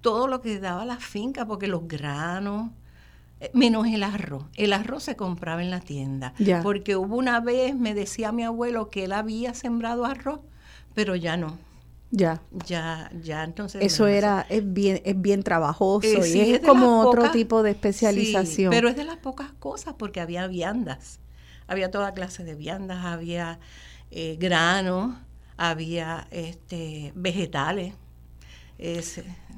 [0.03, 2.71] todo lo que daba la finca, porque los granos,
[3.41, 4.45] eh, menos el arroz.
[4.57, 6.35] El arroz se compraba en la tienda.
[6.63, 10.41] Porque hubo una vez, me decía mi abuelo, que él había sembrado arroz,
[10.95, 11.57] pero ya no.
[12.11, 12.43] Ya.
[12.67, 13.83] Ya, ya, entonces.
[13.83, 18.71] Eso era, es bien, es bien trabajoso eh, y es, como otro tipo de especialización.
[18.71, 21.21] pero es de las pocas cosas porque había viandas.
[21.67, 23.61] Había toda clase de viandas, había
[24.11, 25.15] eh, granos,
[25.57, 27.95] había este, vegetales.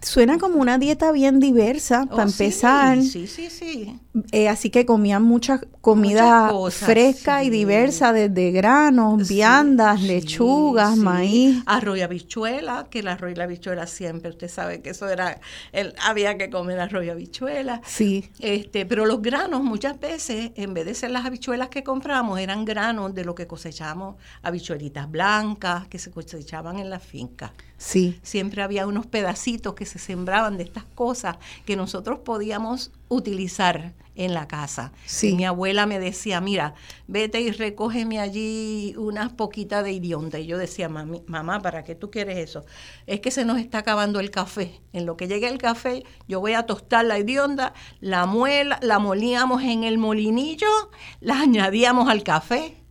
[0.03, 3.01] Suena como una dieta bien diversa, para oh, empezar.
[3.03, 3.99] Sí, sí, sí.
[4.31, 11.63] Eh, así que comían mucha comida fresca y diversa, desde granos, viandas, lechugas, maíz.
[11.67, 15.41] Arroz y habichuela, que el arroz y la habichuela siempre, usted sabe que eso era,
[15.73, 17.81] el, había que comer arroz y habichuela.
[17.85, 18.31] Sí.
[18.39, 22.65] Este, pero los granos muchas veces, en vez de ser las habichuelas que compramos, eran
[22.65, 27.53] granos de lo que cosechamos, habichuelitas blancas que se cosechaban en la finca.
[27.85, 28.19] Sí.
[28.23, 34.33] Siempre había unos pedacitos que se sembraban de estas cosas que nosotros podíamos utilizar en
[34.33, 34.91] la casa.
[35.05, 35.35] Sí.
[35.35, 36.75] mi abuela me decía, mira,
[37.09, 40.39] vete y recógeme allí unas poquitas de idionda.
[40.39, 42.65] Y yo decía, mamá, ¿para qué tú quieres eso?
[43.07, 44.81] Es que se nos está acabando el café.
[44.95, 48.99] En lo que llegue el café, yo voy a tostar la idionda, la muela, la
[48.99, 52.84] molíamos en el molinillo, la añadíamos al café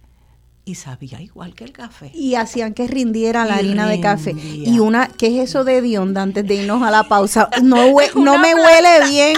[0.66, 2.10] y sabía igual que el café.
[2.14, 4.32] Y hacían que rindiera la harina de café.
[4.32, 7.50] Y una, ¿qué es eso de dionda antes de irnos a la pausa?
[7.64, 9.38] No, no me huele bien.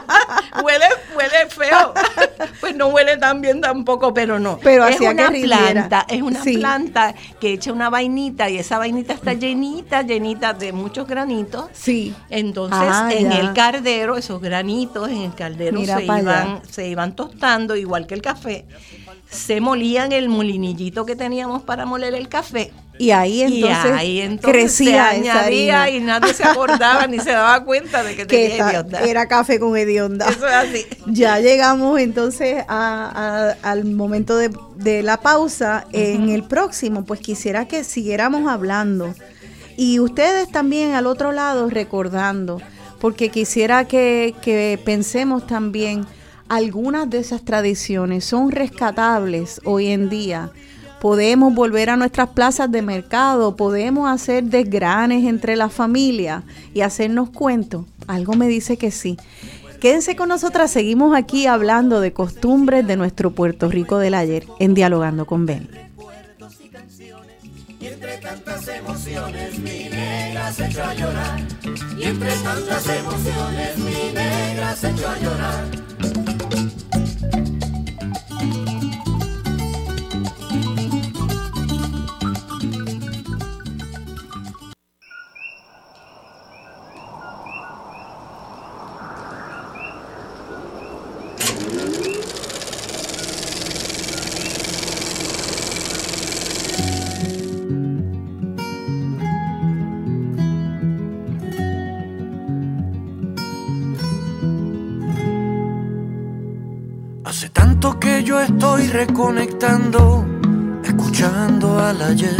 [0.64, 1.94] huele, huele feo.
[2.60, 4.58] pues no huele tan bien tampoco, pero no.
[4.62, 9.34] Pero es una planta, es una planta que echa una vainita y esa vainita está
[9.34, 11.66] llenita, llenita de muchos granitos.
[11.72, 12.14] Sí.
[12.30, 17.76] Entonces, ah, en el cardero, esos granitos en el caldero se iban, se iban tostando
[17.76, 18.64] igual que el café
[19.36, 22.72] se molían el molinillito que teníamos para moler el café.
[22.98, 28.16] Y ahí entonces, crecía se añadía y nadie se acordaba ni se daba cuenta de
[28.16, 29.00] que, tenía hedionda.
[29.00, 30.28] Era café con hedionda.
[30.28, 30.86] Eso es así.
[31.06, 35.86] Ya llegamos entonces al momento de, la pausa.
[35.92, 39.14] En el próximo, pues quisiera que siguiéramos hablando.
[39.76, 42.62] Y ustedes también al otro lado recordando,
[42.98, 46.06] porque quisiera que, que pensemos también
[46.48, 50.50] algunas de esas tradiciones son rescatables hoy en día.
[51.00, 56.42] Podemos volver a nuestras plazas de mercado, podemos hacer desgranes entre la familia
[56.74, 57.84] y hacernos cuentos.
[58.06, 59.16] Algo me dice que sí.
[59.80, 64.74] Quédense con nosotras, seguimos aquí hablando de costumbres de nuestro Puerto Rico del ayer en
[64.74, 65.68] Dialogando con Ben.
[67.78, 70.82] Y entre tantas emociones mi negra se echó
[75.08, 75.95] a llorar.
[108.26, 110.26] Yo estoy reconectando,
[110.82, 112.36] escuchando al ayer.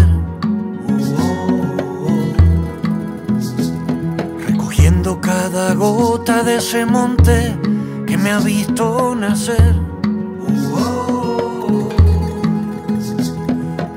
[4.48, 7.56] Recogiendo cada gota de ese monte
[8.04, 9.76] que me ha visto nacer.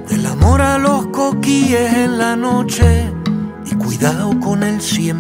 [0.10, 3.12] Del amor a los coquíes en la noche
[3.66, 5.20] y cuidado con el cien.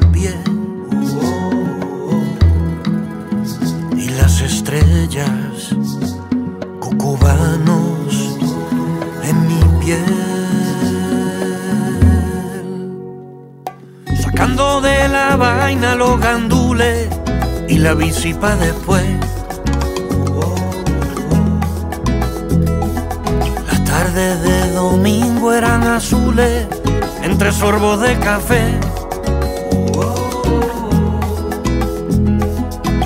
[3.97, 5.75] Y las estrellas,
[6.99, 8.37] cucubanos
[9.23, 10.03] en mi piel.
[14.21, 17.07] Sacando de la vaina los gandules
[17.69, 19.05] y la visipa después.
[23.67, 26.67] Las tardes de domingo eran azules
[27.23, 28.77] entre sorbos de café.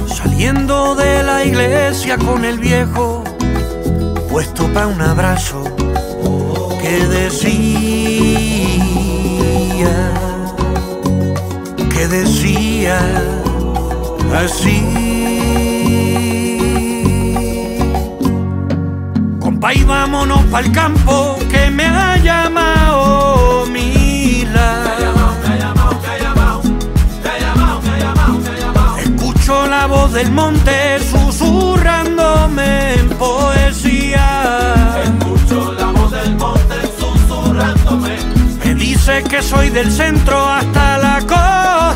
[0.07, 3.22] Saliendo de la iglesia con el viejo,
[4.33, 5.63] puesto para un abrazo
[6.81, 7.53] que decía,
[11.93, 12.97] que decía
[14.43, 14.79] así.
[19.39, 24.83] Compa, y vámonos pa'l campo que me ha llamado Mila.
[28.97, 33.72] Escucho la voz del monte susurrándome en poesía.
[39.05, 41.92] Dice que soy del centro hasta la costa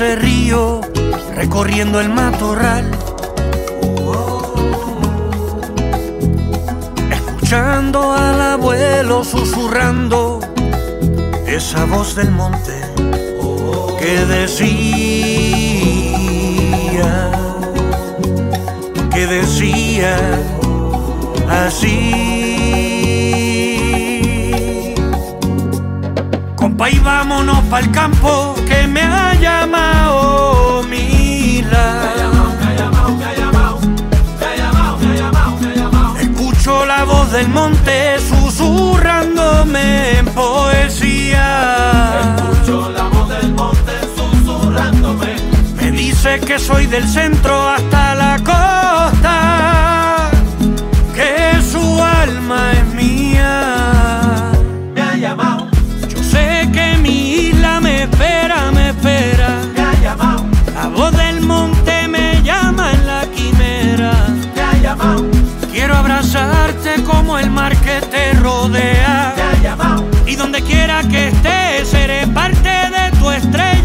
[0.00, 0.80] río
[1.34, 2.90] recorriendo el matorral.
[7.10, 10.40] Escuchando al abuelo susurrando
[11.46, 12.80] esa voz del monte
[13.98, 14.80] que decía,
[19.12, 20.16] que decía
[21.66, 22.14] así.
[26.56, 28.59] Compa, y vámonos pa'l campo
[29.46, 32.14] ha llamado Mila.
[36.20, 42.36] Escucho la voz del monte susurrándome en poesía.
[42.52, 45.36] Escucho la voz del monte susurrándome.
[45.76, 49.79] Me dice que soy del centro hasta la costa,
[65.72, 69.34] Quiero abrazarte como el mar que te rodea.
[70.26, 73.79] Y donde quiera que estés, seré parte de tu estrella.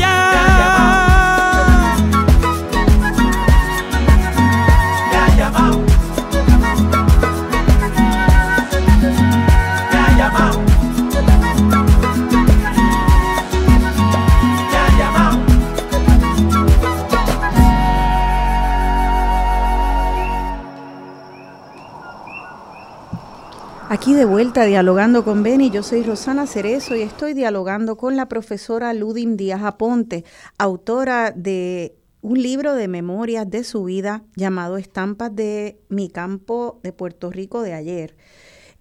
[24.16, 28.94] De vuelta dialogando con Beni, yo soy Rosana Cerezo y estoy dialogando con la profesora
[28.94, 30.24] Ludim Díaz Aponte,
[30.58, 36.94] autora de un libro de memorias de su vida llamado Estampas de mi campo de
[36.94, 38.16] Puerto Rico de ayer.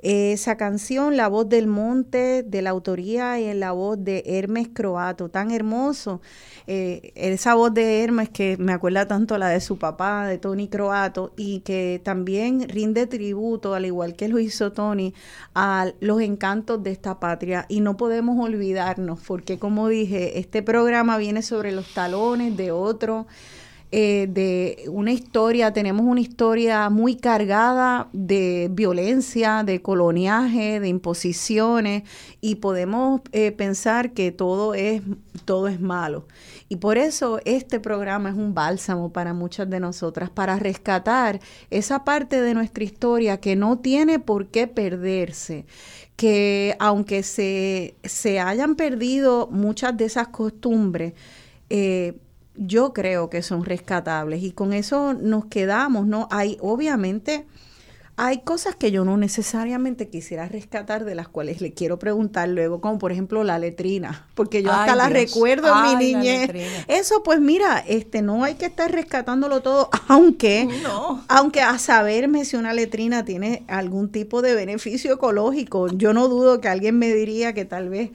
[0.05, 4.69] Esa canción, La voz del monte, de la autoría y en la voz de Hermes
[4.69, 6.21] Croato, tan hermoso.
[6.67, 10.37] Eh, esa voz de Hermes que me acuerda tanto a la de su papá, de
[10.37, 15.15] Tony Croato, y que también rinde tributo, al igual que lo hizo Tony,
[15.55, 17.65] a los encantos de esta patria.
[17.71, 23.27] Y no podemos olvidarnos, porque como dije, este programa viene sobre los talones de otro
[23.97, 32.03] eh, de una historia, tenemos una historia muy cargada de violencia, de coloniaje, de imposiciones
[32.41, 35.01] y podemos eh, pensar que todo es,
[35.45, 36.27] todo es malo.
[36.69, 41.39] Y por eso este programa es un bálsamo para muchas de nosotras, para rescatar
[41.71, 45.67] esa parte de nuestra historia que no tiene por qué perderse
[46.17, 51.13] que aunque se, se hayan perdido muchas de esas costumbres,
[51.71, 52.19] eh,
[52.57, 56.29] yo creo que son rescatables y con eso nos quedamos, ¿no?
[56.31, 57.47] Hay, obviamente,
[58.17, 62.81] hay cosas que yo no necesariamente quisiera rescatar, de las cuales le quiero preguntar luego,
[62.81, 66.49] como por ejemplo la letrina, porque yo hasta la recuerdo en mi niñez.
[66.87, 70.69] Eso, pues mira, este, no hay que estar rescatándolo todo, aunque,
[71.27, 76.61] aunque a saberme si una letrina tiene algún tipo de beneficio ecológico, yo no dudo
[76.61, 78.11] que alguien me diría que tal vez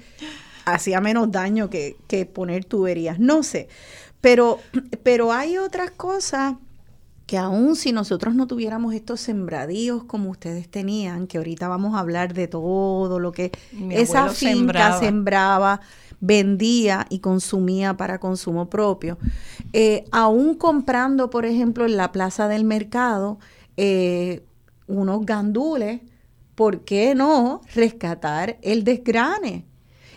[0.64, 3.68] hacía menos daño que, que poner tuberías, no sé.
[4.22, 4.60] Pero,
[5.04, 6.56] pero hay otras cosas
[7.30, 12.00] que aún si nosotros no tuviéramos estos sembradíos como ustedes tenían, que ahorita vamos a
[12.00, 13.52] hablar de todo lo que
[13.92, 15.80] esa finca sembraba.
[16.22, 19.18] vendía y consumía para consumo propio,
[19.74, 23.38] eh, aún comprando, por ejemplo, en la plaza del mercado,
[23.78, 24.44] eh,
[24.88, 26.02] unos gandules,
[26.56, 29.66] ¿por qué no rescatar el desgrane?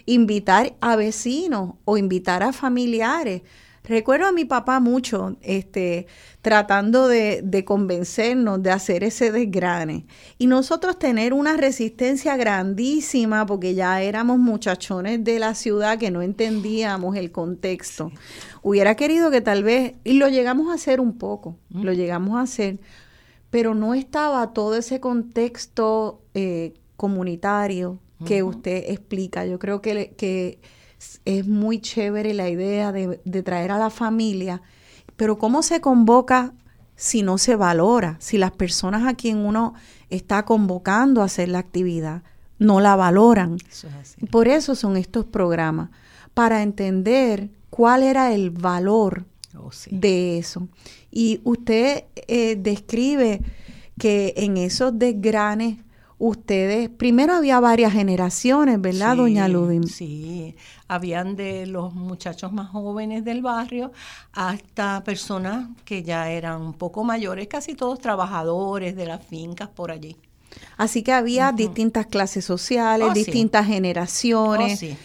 [0.07, 3.43] Invitar a vecinos o invitar a familiares
[3.85, 6.07] Recuerdo a mi papá mucho, este,
[6.41, 10.07] tratando de, convencernos de hacer ese desgrane.
[10.39, 16.23] Y nosotros tener una resistencia grandísima, porque ya éramos muchachones de la ciudad que no
[16.23, 18.13] entendíamos el contexto.
[18.63, 22.43] Hubiera querido que tal vez, y lo llegamos a hacer un poco, lo llegamos a
[22.43, 22.79] hacer,
[23.51, 29.45] pero no estaba todo ese contexto eh, comunitario que usted explica.
[29.45, 30.61] Yo creo que, que
[31.25, 34.63] es muy chévere la idea de, traer a la familia,
[35.17, 36.55] pero ¿cómo se convoca
[36.97, 38.17] si no se valora?
[38.21, 39.75] Si las personas a quien uno
[40.11, 42.23] está convocando a hacer la actividad
[42.59, 43.57] no la valoran.
[44.31, 45.91] Por eso son estos programas,
[46.33, 49.25] para entender cuál era el valor
[49.59, 50.69] oh, de eso.
[51.11, 53.41] Y usted eh, describe
[53.99, 55.79] que en esos desgranes
[56.25, 59.89] ustedes, primero había varias generaciones, ¿verdad, doña Ludin?
[59.89, 60.55] Sí,
[60.87, 63.91] habían de los muchachos más jóvenes del barrio
[64.31, 69.91] hasta personas que ya eran un poco mayores, casi todos trabajadores de las fincas por
[69.91, 70.17] allí.
[70.77, 74.81] Así que había distintas clases sociales, oh, distintas generaciones.
[74.81, 74.97] Oh,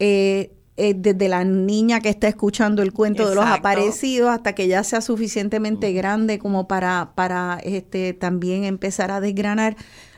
[0.00, 4.68] eh, eh, desde la niña que está escuchando el cuento de los aparecidos hasta que
[4.68, 9.76] ya sea suficientemente grande como para, para este, también empezar a desgranar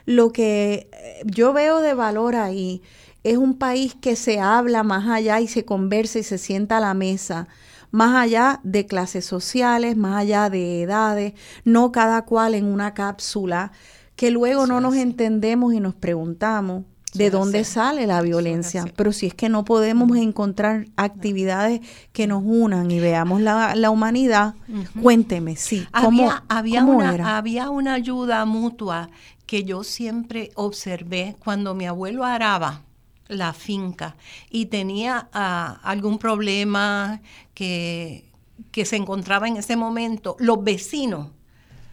[0.08, 2.80] lo que eh, yo veo de valor ahí
[3.24, 6.80] es un país que se habla más allá y se conversa y se sienta a
[6.80, 7.46] la mesa,
[7.90, 11.34] más allá de clases sociales, más allá de edades,
[11.64, 13.70] no cada cual en una cápsula,
[14.16, 18.86] que luego no nos entendemos y nos preguntamos de dónde sale la violencia.
[18.96, 21.80] Pero si es que no podemos encontrar actividades
[22.12, 24.54] que nos unan y veamos la, humanidad,
[25.02, 25.86] cuénteme, sí.
[25.92, 29.10] ¿cómo, había, una, había una ayuda mutua
[29.48, 32.82] que yo siempre observé cuando mi abuelo araba
[33.28, 34.14] la finca
[34.50, 37.22] y tenía ah, algún problema
[37.54, 38.30] que,
[38.70, 41.28] que se encontraba en ese momento, los vecinos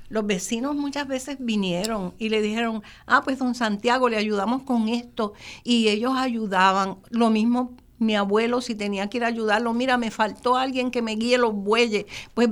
[0.09, 4.87] los vecinos muchas veces vinieron y le dijeron, ah, pues don Santiago, le ayudamos con
[4.87, 5.33] esto.
[5.63, 6.97] Y ellos ayudaban.
[7.09, 11.01] Lo mismo mi abuelo, si tenía que ir a ayudarlo, mira, me faltó alguien que
[11.01, 12.05] me guíe los bueyes.
[12.33, 12.49] Pues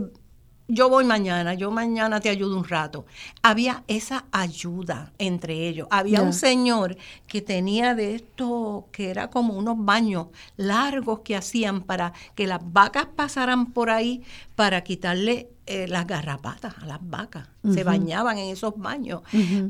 [0.73, 3.05] yo voy mañana, yo mañana te ayudo un rato.
[3.41, 5.87] Había esa ayuda entre ellos.
[5.91, 6.97] Había un señor
[7.27, 12.59] que tenía de esto, que era como unos baños largos que hacían para que las
[12.63, 14.23] vacas pasaran por ahí
[14.55, 17.47] para quitarle eh, las garrapatas a las vacas.
[17.73, 19.21] Se bañaban en esos baños.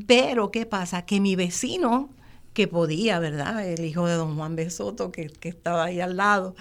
[0.06, 1.04] Pero, ¿qué pasa?
[1.04, 2.08] Que mi vecino
[2.54, 3.66] que podía, ¿verdad?
[3.66, 6.54] El hijo de don Juan Besoto, que, que estaba ahí al lado,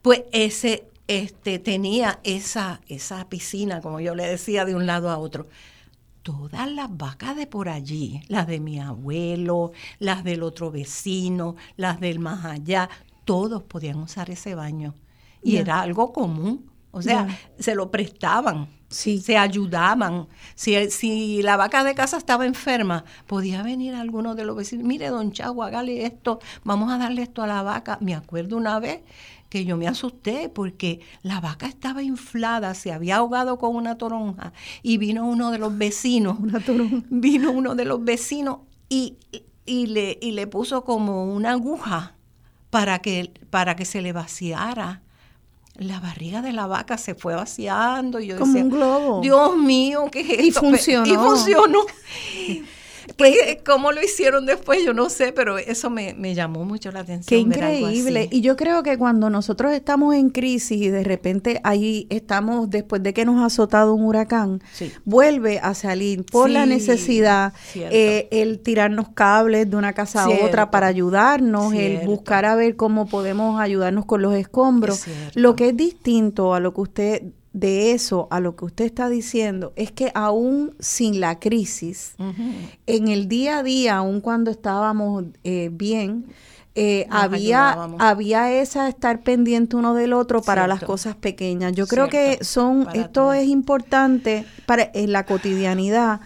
[0.00, 5.18] pues ese este, tenía esa, esa piscina, como yo le decía, de un lado a
[5.18, 5.48] otro.
[6.22, 11.98] Todas las vacas de por allí, las de mi abuelo, las del otro vecino, las
[11.98, 12.88] del más allá,
[13.24, 14.94] todos podían usar ese baño.
[15.42, 16.70] Y era algo común.
[16.92, 17.26] O sea,
[17.58, 18.68] se lo prestaban.
[18.88, 20.28] Se ayudaban.
[20.54, 24.84] Si, si, la vaca de casa estaba enferma, podía venir alguno de los vecinos.
[24.84, 26.38] Mire, don Chago, hágale esto.
[26.62, 27.98] Vamos a darle esto a la vaca.
[28.00, 29.00] Me acuerdo una vez
[29.50, 34.52] que yo me asusté porque la vaca estaba inflada, se había ahogado con una toronja
[34.82, 36.38] y vino uno de los vecinos,
[37.10, 39.18] vino uno de los vecinos y,
[39.66, 42.14] y, le, y le puso como una aguja
[42.70, 45.02] para que, para que se le vaciara
[45.74, 48.20] la barriga de la vaca se fue vaciando.
[48.20, 49.20] Y yo Como un globo.
[49.22, 50.44] Dios mío, ¿qué es esto?
[50.44, 51.06] Y funcionó.
[51.06, 51.80] Y funcionó.
[53.66, 54.84] ¿Cómo lo hicieron después?
[54.84, 57.26] Yo no sé, pero eso me, llamó mucho la atención.
[57.26, 58.28] Qué increíble.
[58.30, 63.02] Y yo creo que cuando nosotros estamos en crisis y de repente ahí estamos, después
[63.02, 64.62] de que nos ha azotado un huracán,
[65.04, 70.70] vuelve a salir por la necesidad, eh, el tirarnos cables de una casa a otra
[70.70, 75.04] para ayudarnos, el buscar a ver cómo podemos ayudarnos con los escombros.
[75.34, 77.22] Lo que es distinto a lo que usted
[77.52, 82.14] de eso a lo que usted está diciendo es que aún sin la crisis,
[82.86, 86.26] en el día a día, aún cuando estábamos eh, bien,
[86.76, 91.72] eh, había, había esa estar pendiente uno del otro para las cosas pequeñas.
[91.72, 96.20] Yo creo que son, esto es importante para en la cotidianidad,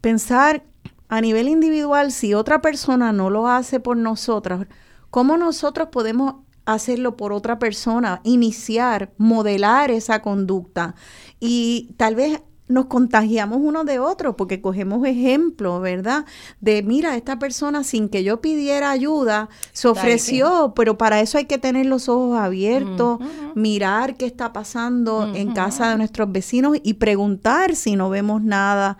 [0.00, 0.62] pensar
[1.08, 4.66] a nivel individual, si otra persona no lo hace por nosotros,
[5.10, 10.94] ¿cómo nosotros podemos hacerlo por otra persona, iniciar, modelar esa conducta.
[11.40, 16.24] Y tal vez nos contagiamos uno de otro porque cogemos ejemplo, ¿verdad?
[16.60, 21.44] De mira, esta persona sin que yo pidiera ayuda se ofreció, pero para eso hay
[21.44, 23.18] que tener los ojos abiertos,
[23.54, 28.96] mirar qué está pasando en casa de nuestros vecinos y preguntar si no vemos nada,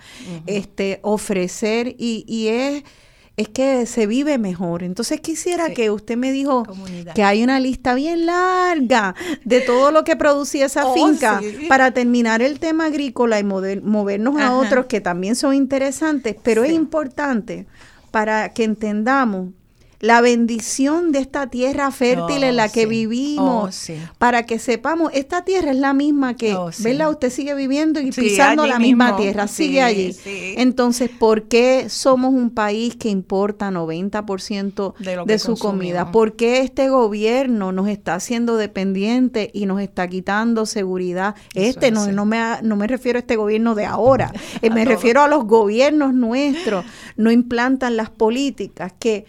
[0.46, 2.84] este, ofrecer y, y es
[3.36, 4.82] es que se vive mejor.
[4.82, 6.64] Entonces quisiera que usted me dijo
[7.14, 9.14] que hay una lista bien larga
[9.44, 14.40] de todo lo que producía esa oh, finca para terminar el tema agrícola y movernos
[14.40, 17.66] a otros que también son interesantes, pero es importante
[18.10, 19.48] para que entendamos
[20.04, 25.10] la bendición de esta tierra fértil en la oh, que vivimos, oh, para que sepamos,
[25.14, 27.08] esta tierra es la misma que, oh, ¿verdad?
[27.08, 30.14] Usted sigue viviendo y pisando la misma tierra, sigue allí.
[30.58, 36.12] Entonces, ¿por qué somos un país que importa 90% de, de su comida?
[36.12, 41.34] ¿Por qué este gobierno nos está haciendo dependientes y nos está quitando seguridad?
[41.54, 45.22] este, no, no, me, no me refiero a este gobierno de ahora, eh, me refiero
[45.22, 46.84] a los gobiernos nuestros,
[47.16, 49.24] no implantan las políticas que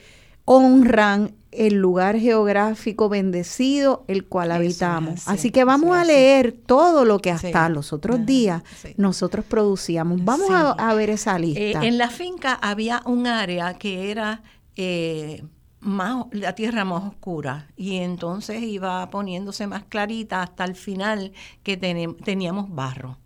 [0.45, 5.27] honran el lugar geográfico bendecido el cual habitamos.
[5.27, 8.63] así, que vamos a leer todo lo que hasta los otros días
[8.97, 10.23] nosotros producíamos.
[10.23, 11.59] Vamos a, ver esa lista.
[11.59, 14.43] Eh, en la finca había un área que era
[14.75, 15.43] eh,
[15.79, 21.31] más, la tierra más oscura y entonces iba poniéndose más clarita hasta el final
[21.63, 23.17] que teníamos barro.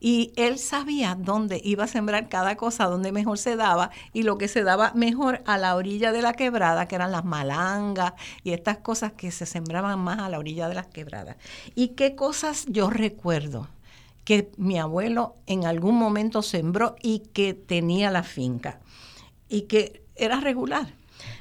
[0.00, 4.38] Y él sabía dónde iba a sembrar cada cosa, dónde mejor se daba y lo
[4.38, 8.12] que se daba mejor a la orilla de la quebrada, que eran las malangas
[8.44, 11.36] y estas cosas que se sembraban más a la orilla de las quebradas.
[11.74, 13.68] Y qué cosas yo recuerdo
[14.24, 18.80] que mi abuelo en algún momento sembró y que tenía la finca
[19.48, 20.98] y que era regular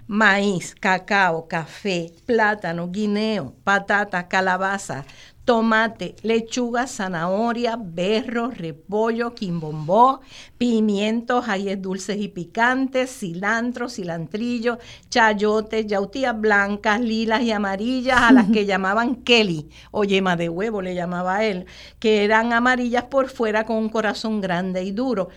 [0.08, 5.06] maíz, cacao, café, plátano, guineo, patata, calabaza,
[5.48, 10.20] tomate, lechuga, zanahoria, berro, repollo, quimbombó,
[10.58, 14.78] pimientos, ayes dulces y picantes, cilantro, cilantrillo,
[15.10, 20.82] chayotes, yautías blancas, lilas y amarillas, a las que llamaban Kelly, o yema de huevo
[20.82, 21.66] le llamaba él,
[21.98, 25.30] que eran amarillas por fuera con un corazón grande y duro.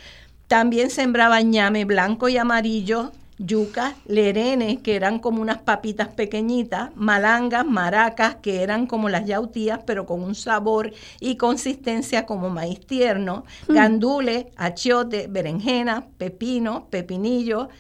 [0.48, 7.64] También sembraba ñame blanco y amarillo, yucas, lerenes, que eran como unas papitas pequeñitas, malangas,
[7.64, 13.45] maracas, que eran como las yautías, pero con un sabor y consistencia como maíz tierno,
[13.66, 13.72] mm.
[13.72, 17.70] gandules, achiote, berenjena, pepino, pepinillo,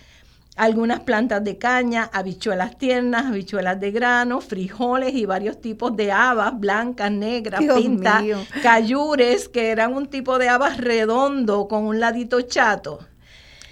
[0.56, 6.58] algunas plantas de caña, habichuelas tiernas, habichuelas de grano, frijoles y varios tipos de habas,
[6.58, 8.24] blancas, negras, pintas,
[8.62, 12.98] cayures, que eran un tipo de habas redondo con un ladito chato.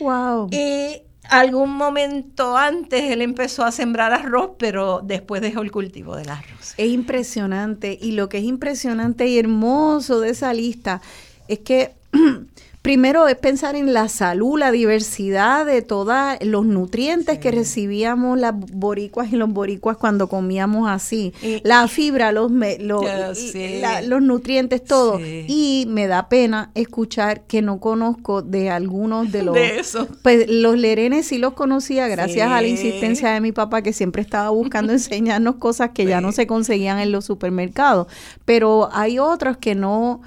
[0.00, 0.48] Wow.
[0.52, 6.30] Y algún momento antes él empezó a sembrar arroz, pero después dejó el cultivo del
[6.30, 6.74] arroz.
[6.76, 11.00] Es impresionante y lo que es impresionante y hermoso de esa lista
[11.48, 11.94] es que
[12.88, 18.54] primero es pensar en la salud, la diversidad de todos los nutrientes que recibíamos las
[18.58, 21.34] boricuas y los boricuas cuando comíamos así.
[21.64, 25.20] la fibra, los, los, nutrientes, todo.
[25.20, 29.54] Y me da pena escuchar que no conozco de algunos de los...
[29.54, 30.08] De eso.
[30.22, 34.22] Pues los lerenes sí los conocía gracias a la insistencia de mi papá que siempre
[34.22, 38.06] estaba buscando enseñarnos cosas que ya no se conseguían en los supermercados.
[38.46, 40.22] Pero hay otros que no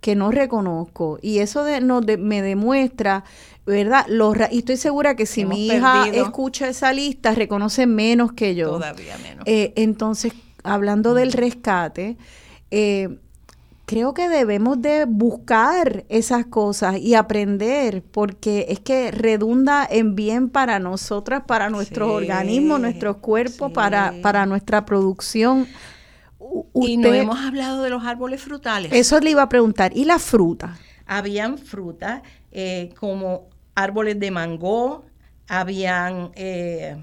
[0.00, 1.18] que no reconozco.
[1.22, 3.24] Y eso de, no, me demuestra,
[3.66, 4.06] ¿verdad?
[4.08, 8.70] Los, y estoy segura que si mi hija escucha esa lista, reconoce menos que yo.
[8.70, 9.44] Todavía menos.
[9.46, 10.32] Eh, entonces,
[10.62, 12.16] hablando del rescate,
[12.70, 13.18] eh,
[13.90, 20.48] creo que debemos de buscar esas cosas y aprender, porque es que redunda en bien
[20.48, 25.66] para nosotras, para nuestros organismos, nuestros cuerpos, para, para nuestra producción
[26.74, 28.92] y no hemos hablado de los árboles frutales.
[28.92, 29.96] Eso le iba a preguntar.
[29.96, 30.78] ¿Y la fruta?
[31.06, 32.22] Habían frutas
[32.52, 35.04] eh, como árboles de mango,
[35.48, 37.02] habían eh,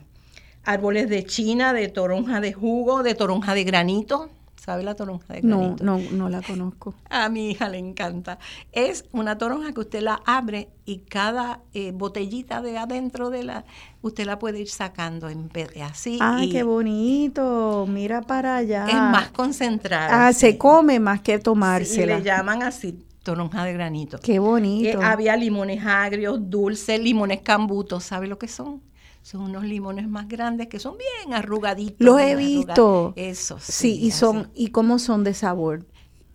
[0.63, 4.29] árboles de china, de toronja de jugo, de toronja de granito.
[4.67, 5.81] ¿Sabe la toronja de granito?
[5.81, 6.93] No, no, no la conozco.
[7.09, 8.37] A mi hija le encanta.
[8.73, 13.63] Es una toronja que usted la abre y cada eh, botellita de adentro de la,
[14.01, 16.17] usted la puede ir sacando en vez de así.
[16.19, 17.85] ¡Ay, qué bonito!
[17.87, 18.87] Mira para allá.
[18.87, 20.27] Es más concentrada.
[20.27, 22.17] Ah, se come más que tomársela.
[22.17, 24.19] le llaman así toronja de granito.
[24.21, 24.99] Qué bonito.
[24.99, 28.03] Eh, había limones agrios, dulces, limones cambutos.
[28.03, 28.81] ¿Sabe lo que son?
[29.27, 31.97] Son unos limones más grandes que son bien arrugaditos.
[31.99, 33.11] Los he visto.
[33.17, 33.57] Eso.
[33.59, 35.85] Sí, y son y cómo son de sabor.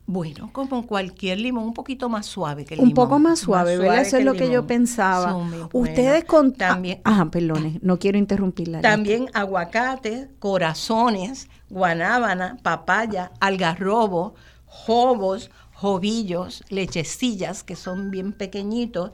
[0.05, 3.03] Bueno, como cualquier limón, un poquito más suave que el un limón.
[3.03, 4.03] Un poco más suave, ¿verdad?
[4.03, 5.34] Eso es lo que yo pensaba.
[5.72, 8.82] Ustedes con también Ajá, perdones, no quiero interrumpirla.
[8.82, 14.34] También aguacate, corazones, guanábana, papaya, algarrobo,
[14.66, 19.12] jobos, jovillos, lechecillas que son bien pequeñitos,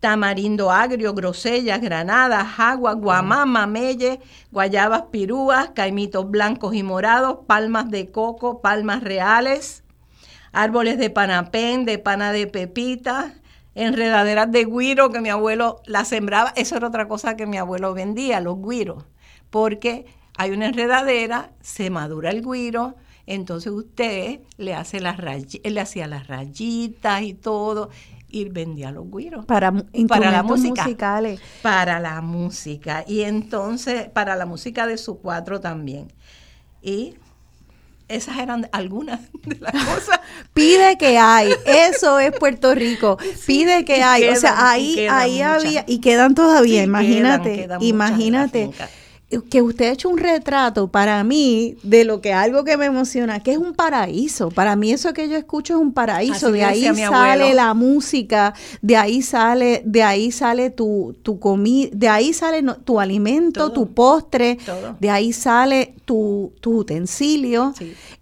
[0.00, 4.20] tamarindo agrio, grosellas, granadas, agua, guamama, melle,
[4.50, 9.82] guayabas pirúas, caimitos blancos y morados, palmas de coco, palmas reales,
[10.52, 13.34] árboles de panapén, de pana de pepita,
[13.74, 16.52] enredaderas de guiro que mi abuelo la sembraba.
[16.56, 19.04] Eso era otra cosa que mi abuelo vendía, los guiros,
[19.50, 22.94] porque hay una enredadera, se madura el guiro,
[23.26, 27.90] entonces usted le hace las le hacía las rayitas y todo
[28.28, 29.46] y vendía los guiros.
[29.46, 29.72] Para,
[30.08, 30.84] para la música.
[30.84, 31.40] Musicales.
[31.62, 33.04] Para la música.
[33.06, 36.12] Y entonces, para la música de su cuatro también.
[36.82, 37.14] Y
[38.08, 40.20] esas eran algunas de las cosas.
[40.54, 43.18] Pide que hay, eso es Puerto Rico.
[43.46, 48.70] Pide que hay, o sea, ahí ahí había y quedan todavía, imagínate, imagínate
[49.50, 53.40] que usted ha hecho un retrato para mí de lo que algo que me emociona,
[53.40, 54.48] que es un paraíso.
[54.48, 56.50] Para mí eso que yo escucho es un paraíso.
[56.50, 62.08] de ahí sale la música, de ahí sale, de ahí sale tu, tu comida, de
[62.08, 64.56] ahí sale tu alimento, tu postre,
[64.98, 67.74] de ahí sale tu, tu utensilio.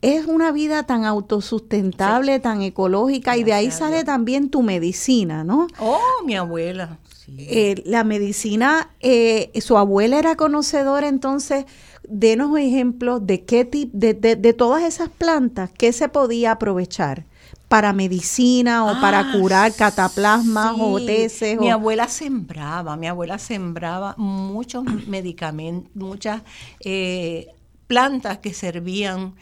[0.02, 5.68] Es una vida tan autosustentable, tan ecológica, y de ahí sale también tu medicina, ¿no?
[5.78, 6.98] Oh, mi abuela.
[7.38, 11.64] Eh, la medicina, eh, su abuela era conocedora, entonces,
[12.08, 17.24] denos ejemplos de qué tipo, de, de, todas esas plantas, qué se podía aprovechar
[17.68, 21.58] para medicina o para ah, curar cataplasmas o teces.
[21.58, 26.42] Mi abuela sembraba, mi abuela sembraba muchos medicamentos, muchas
[26.80, 27.48] eh,
[27.88, 29.34] plantas que servían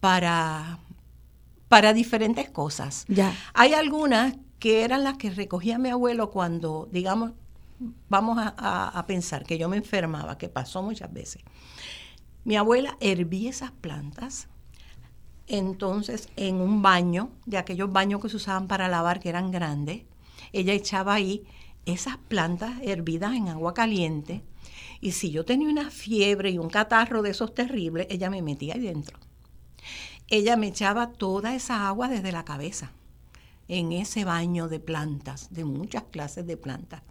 [0.00, 0.80] para,
[1.68, 3.06] para diferentes cosas.
[3.08, 3.34] Ya.
[3.54, 7.32] Hay algunas que eran las que recogía mi abuelo cuando, digamos,
[8.08, 11.42] vamos a, pensar que yo me enfermaba, que pasó muchas veces.
[12.44, 14.46] Mi abuela hervía esas plantas,
[15.48, 20.04] entonces en un baño, de aquellos baños que se usaban para lavar, que eran grandes,
[20.52, 21.42] ella echaba ahí
[21.84, 24.44] esas plantas hervidas en agua caliente,
[25.00, 28.74] y si yo tenía una fiebre y un catarro de esos terribles, ella me metía
[28.74, 29.18] ahí dentro.
[30.28, 32.92] Ella me echaba toda esa agua desde la cabeza
[33.68, 37.02] en ese baño de plantas, de muchas clases de plantas.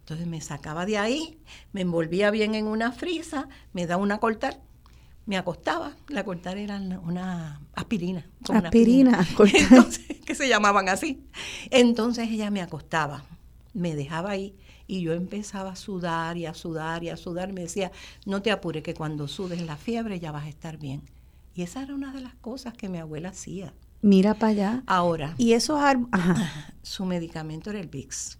[0.00, 1.38] Entonces me sacaba de ahí,
[1.72, 4.60] me envolvía bien en una frisa, me daba una cortar,
[5.26, 5.94] me acostaba.
[6.08, 8.24] La cortar era una aspirina.
[8.48, 9.26] Aspirina,
[10.24, 11.22] que se llamaban así.
[11.70, 13.26] Entonces ella me acostaba,
[13.74, 17.52] me dejaba ahí y yo empezaba a sudar y a sudar y a sudar.
[17.52, 17.92] Me decía,
[18.24, 21.02] no te apures que cuando sudes la fiebre ya vas a estar bien.
[21.54, 23.74] Y esa era una de las cosas que mi abuela hacía.
[24.00, 24.82] Mira para allá.
[24.86, 25.34] Ahora.
[25.38, 25.80] Y esos
[26.82, 28.37] Su medicamento era el VIX.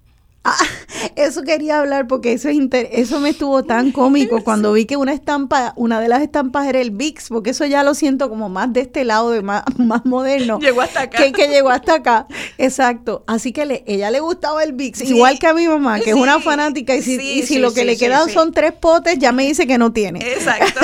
[0.49, 0.57] Ah,
[1.17, 2.59] eso quería hablar porque eso es
[2.93, 6.81] eso me estuvo tan cómico cuando vi que una estampa, una de las estampas era
[6.81, 10.05] el VIX, porque eso ya lo siento como más de este lado de más, más
[10.05, 10.59] moderno.
[10.61, 11.33] Llegó hasta acá.
[11.33, 12.27] Que, llegó hasta acá.
[12.57, 13.25] Exacto.
[13.27, 16.17] Así que le, ella le gustaba el VIX, igual que a mi mamá, que es
[16.17, 19.67] una fanática, y si, si lo que le quedan son tres potes, ya me dice
[19.67, 20.21] que no tiene.
[20.21, 20.81] Exacto.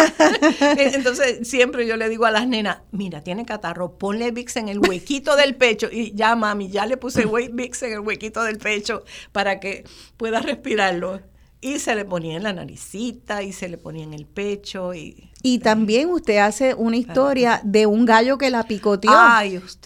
[0.77, 4.79] Entonces, siempre yo le digo a las nenas, mira, tiene catarro, ponle VIX en el
[4.79, 5.89] huequito del pecho.
[5.91, 9.85] Y ya, mami, ya le puse VIX en el huequito del pecho para que
[10.17, 11.21] pueda respirarlo.
[11.61, 14.93] Y se le ponía en la naricita y se le ponía en el pecho.
[14.93, 19.11] Y, y también usted hace una historia de un gallo que la picoteó.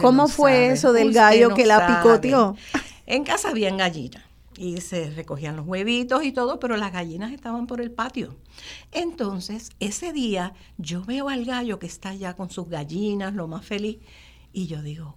[0.00, 2.56] ¿Cómo fue eso del gallo que la picoteó?
[3.06, 4.24] En casa había gallinas
[4.58, 8.36] y se recogían los huevitos y todo, pero las gallinas estaban por el patio.
[8.90, 13.64] Entonces, ese día yo veo al gallo que está allá con sus gallinas, lo más
[13.64, 13.98] feliz,
[14.52, 15.16] y yo digo,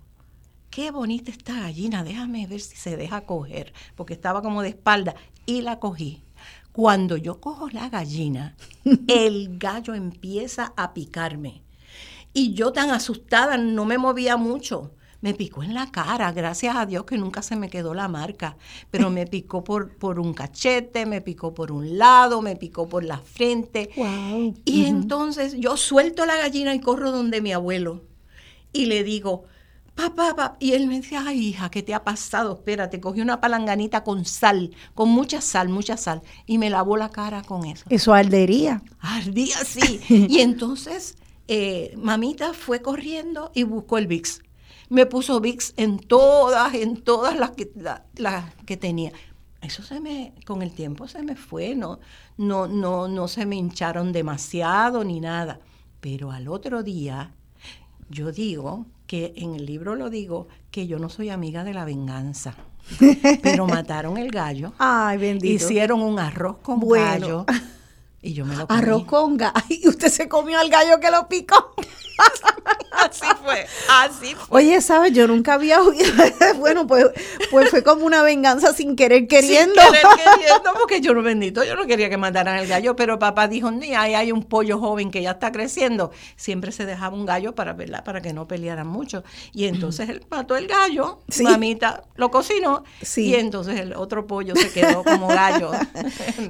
[0.72, 5.16] qué bonita esta gallina, déjame ver si se deja coger, porque estaba como de espalda,
[5.46, 6.24] y la cogí.
[6.72, 8.56] Cuando yo cojo la gallina,
[9.08, 11.62] el gallo empieza a picarme.
[12.34, 14.92] Y yo tan asustada, no me movía mucho
[15.22, 18.58] me picó en la cara, gracias a Dios que nunca se me quedó la marca,
[18.90, 23.04] pero me picó por, por un cachete, me picó por un lado, me picó por
[23.04, 23.92] la frente.
[24.66, 28.02] Y entonces yo suelto la gallina y corro donde mi abuelo
[28.74, 29.46] y le digo,
[29.96, 32.54] papá, papá, y él me decía, ay hija, ¿qué te ha pasado?
[32.54, 37.10] Espérate, cogí una palanganita con sal, con mucha sal, mucha sal, y me lavó la
[37.10, 37.86] cara con eso.
[37.90, 38.82] Eso ardería.
[39.00, 40.02] Ardía, sí.
[40.30, 41.18] y entonces
[41.48, 44.42] eh, mamita fue corriendo y buscó el VIX
[44.92, 47.72] me puso VIX en todas, en todas las que,
[48.18, 49.14] las que tenía.
[49.62, 52.00] Eso se me, con el tiempo se me fue, no,
[52.36, 55.62] no, no, no se me hincharon demasiado ni nada.
[56.02, 57.34] Pero al otro día,
[58.10, 61.84] yo digo que en el libro lo digo, que yo no soy amiga de la
[61.84, 62.56] venganza.
[63.44, 64.72] Pero mataron el gallo.
[64.78, 65.54] Ay, bendito.
[65.54, 67.46] Hicieron un arroz con gallo.
[68.22, 68.80] Y yo me lo comí.
[68.80, 69.54] Arroz con gallo.
[69.70, 71.74] Y usted se comió al gallo que lo picó.
[72.92, 74.64] así fue, así fue.
[74.64, 75.14] Oye, ¿sabes?
[75.14, 76.06] Yo nunca había oído.
[76.60, 77.08] bueno, pues,
[77.50, 79.74] pues fue como una venganza sin querer queriendo.
[79.82, 83.20] Sin querer queriendo, porque yo no bendito, yo no quería que mataran el gallo, pero
[83.20, 86.12] papá dijo, ni ahí hay un pollo joven que ya está creciendo.
[86.36, 88.04] Siempre se dejaba un gallo para, ¿verdad?
[88.04, 89.24] para que no pelearan mucho.
[89.54, 92.84] Y entonces él mató el gallo, mamita lo cocinó,
[93.16, 95.72] y entonces el otro pollo se quedó como gallo.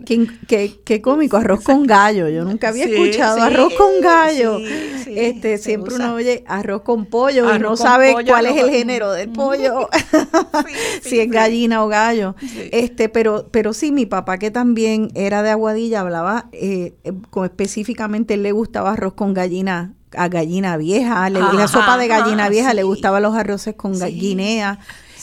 [0.05, 2.29] qué, qué, cómico, arroz con gallo.
[2.29, 4.59] Yo nunca había escuchado arroz con gallo.
[5.07, 9.29] este, siempre uno oye arroz con pollo y no sabe cuál es el género del
[9.31, 9.89] pollo,
[11.01, 12.35] si es gallina o gallo.
[12.71, 18.35] Este, pero, pero sí, mi papá que también era de Aguadilla hablaba eh, eh específicamente
[18.35, 22.83] él le gustaba arroz con gallina a gallina vieja, la sopa de gallina vieja, le
[22.83, 23.97] gustaban los arroces con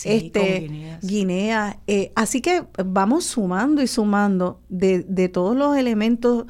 [0.05, 6.46] este guinea eh, así que vamos sumando y sumando de, de todos los elementos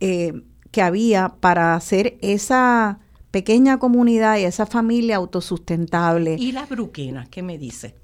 [0.00, 2.98] eh, que había para hacer esa
[3.30, 6.36] pequeña comunidad y esa familia autosustentable.
[6.38, 7.28] ¿Y las bruquenas?
[7.28, 7.94] ¿Qué me dice?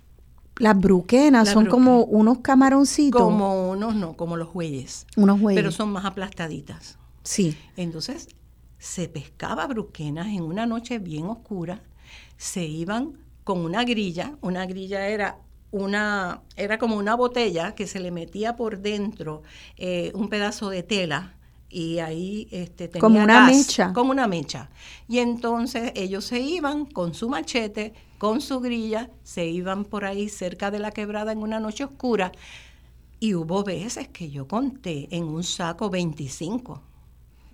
[0.58, 3.20] Las bruquenas son como unos camaroncitos.
[3.20, 5.06] Como unos, no, como los bueyes.
[5.16, 5.60] Unos bueyes.
[5.60, 6.98] Pero son más aplastaditas.
[7.22, 7.56] Sí.
[7.76, 8.28] Entonces,
[8.78, 11.82] se pescaba bruquenas en una noche bien oscura,
[12.36, 13.18] se iban
[13.48, 15.38] con una grilla, una grilla era
[15.70, 19.42] una, era como una botella que se le metía por dentro
[19.78, 21.34] eh, un pedazo de tela
[21.70, 23.94] y ahí este, tenía como una mecha.
[23.94, 24.68] Como una mecha.
[25.08, 30.28] Y entonces ellos se iban con su machete, con su grilla, se iban por ahí
[30.28, 32.32] cerca de la quebrada en una noche oscura.
[33.18, 36.82] Y hubo veces que yo conté en un saco 25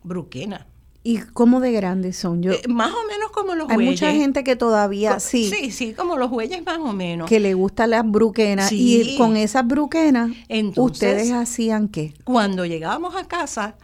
[0.03, 0.67] bruquenas.
[1.07, 2.43] ¿Y cómo de grandes son?
[2.43, 5.51] Yo, eh, más o menos como los Hay mucha gente que todavía, sí.
[5.51, 7.29] Sí, sí, como los bueyes más o menos.
[7.29, 8.73] Que le gustan las bruquenas.
[8.73, 10.31] Y con esas bruquenas,
[10.77, 12.15] ¿ustedes hacían qué?
[12.25, 13.77] Cuando llegábamos a casa,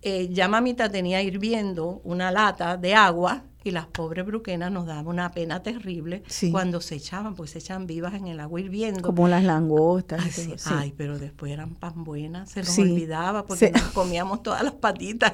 [0.00, 5.06] eh, ya mamita tenía hirviendo una lata de agua y las pobres bruquenas nos daban
[5.06, 9.02] una pena terrible cuando se echaban, pues se echan vivas en el agua hirviendo.
[9.02, 10.22] Como las langostas.
[10.66, 15.32] Ay, pero después eran pan buenas, se nos olvidaba porque nos comíamos todas las patitas.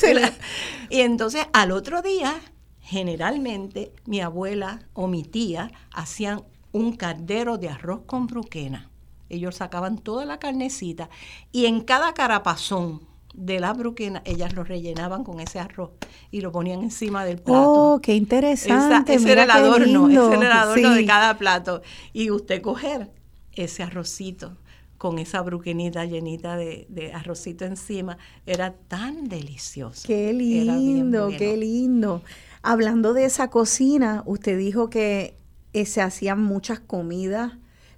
[0.90, 2.40] y entonces al otro día,
[2.80, 8.90] generalmente, mi abuela o mi tía hacían un caldero de arroz con bruquena.
[9.28, 11.10] Ellos sacaban toda la carnecita
[11.50, 15.90] y en cada carapazón de la bruquena, ellas lo rellenaban con ese arroz
[16.30, 17.94] y lo ponían encima del plato.
[17.94, 19.14] Oh, qué interesante.
[19.14, 21.82] ese era el adorno, ese era el adorno de cada plato.
[22.12, 23.10] Y usted coger
[23.54, 24.56] ese arrocito
[24.98, 30.04] con esa bruquenita llenita de, de, arrocito encima, era tan delicioso.
[30.06, 32.22] Qué lindo, qué lindo.
[32.62, 35.36] Hablando de esa cocina, usted dijo que
[35.72, 37.54] eh, se hacían muchas comidas,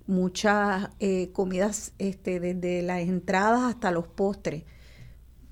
[0.07, 4.63] muchas eh, comidas este, desde las entradas hasta los postres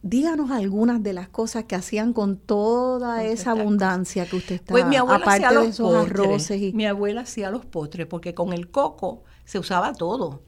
[0.03, 4.85] díganos algunas de las cosas que hacían con toda esa abundancia que usted está pues
[4.87, 6.73] mi abuela aparte hacía de esos arroces y...
[6.73, 10.43] mi abuela hacía los postres porque con el coco se usaba todo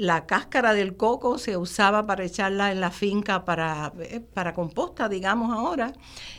[0.00, 5.10] la cáscara del coco se usaba para echarla en la finca para, eh, para composta,
[5.10, 5.92] digamos ahora.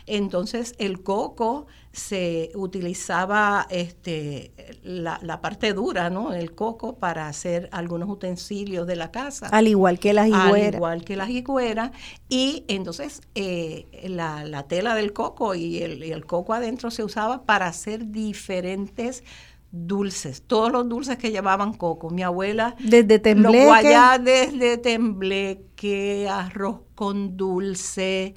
[0.07, 4.51] Entonces el coco se utilizaba este,
[4.82, 6.34] la, la, parte dura, ¿no?
[6.34, 9.45] El coco para hacer algunos utensilios de la casa.
[9.49, 10.53] Al igual que las higueras.
[10.53, 11.91] Al igual que las higueras.
[12.30, 17.03] Y entonces eh, la, la, tela del coco y el, y el coco adentro se
[17.03, 19.24] usaba para hacer diferentes
[19.72, 22.09] dulces, todos los dulces que llevaban coco.
[22.09, 28.36] Mi abuela, desde tembleque, los desde tembleque, arroz con dulce,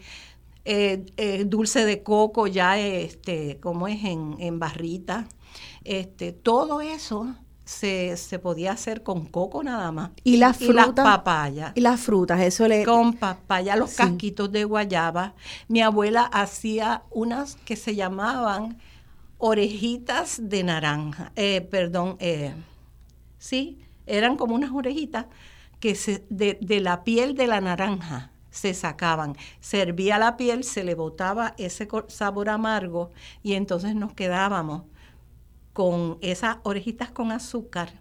[0.65, 5.27] eh, eh, dulce de coco ya, este, como es en, en barrita,
[5.85, 10.11] este, todo eso se, se, podía hacer con coco nada más.
[10.23, 10.73] Y las frutas.
[10.73, 11.73] Y las papayas.
[11.75, 12.85] Y las frutas, eso le.
[12.85, 15.35] Con papaya, los casquitos de guayaba.
[15.69, 18.79] Mi abuela hacía unas que se llamaban
[19.47, 21.31] orejitas de naranja.
[21.37, 22.55] Eh, perdón, eh,
[23.37, 25.27] sí, eran como unas orejitas
[25.81, 25.93] que
[26.31, 29.37] de, de la piel de la naranja se sacaban.
[29.61, 33.11] Servía la piel, se le botaba ese sabor amargo
[33.43, 34.85] y entonces nos quedábamos
[35.75, 38.01] con esas orejitas con azúcar,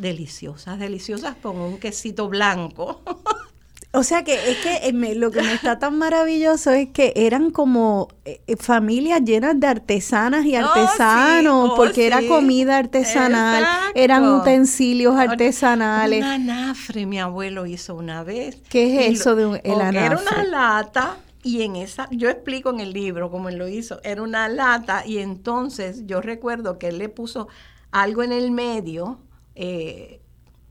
[0.00, 3.00] deliciosas, deliciosas con un quesito blanco.
[3.96, 7.50] O sea que es que eh, lo que me está tan maravilloso es que eran
[7.50, 13.64] como eh, eh, familias llenas de artesanas y oh, artesanos, oh, porque era comida artesanal,
[13.94, 16.24] eran utensilios artesanales.
[16.24, 18.60] Un anafre mi abuelo hizo una vez.
[18.68, 20.06] ¿Qué es eso de un, el anafre?
[20.06, 24.00] Era una lata y en esa, yo explico en el libro cómo él lo hizo,
[24.02, 27.46] era una lata y entonces yo recuerdo que él le puso
[27.92, 29.20] algo en el medio,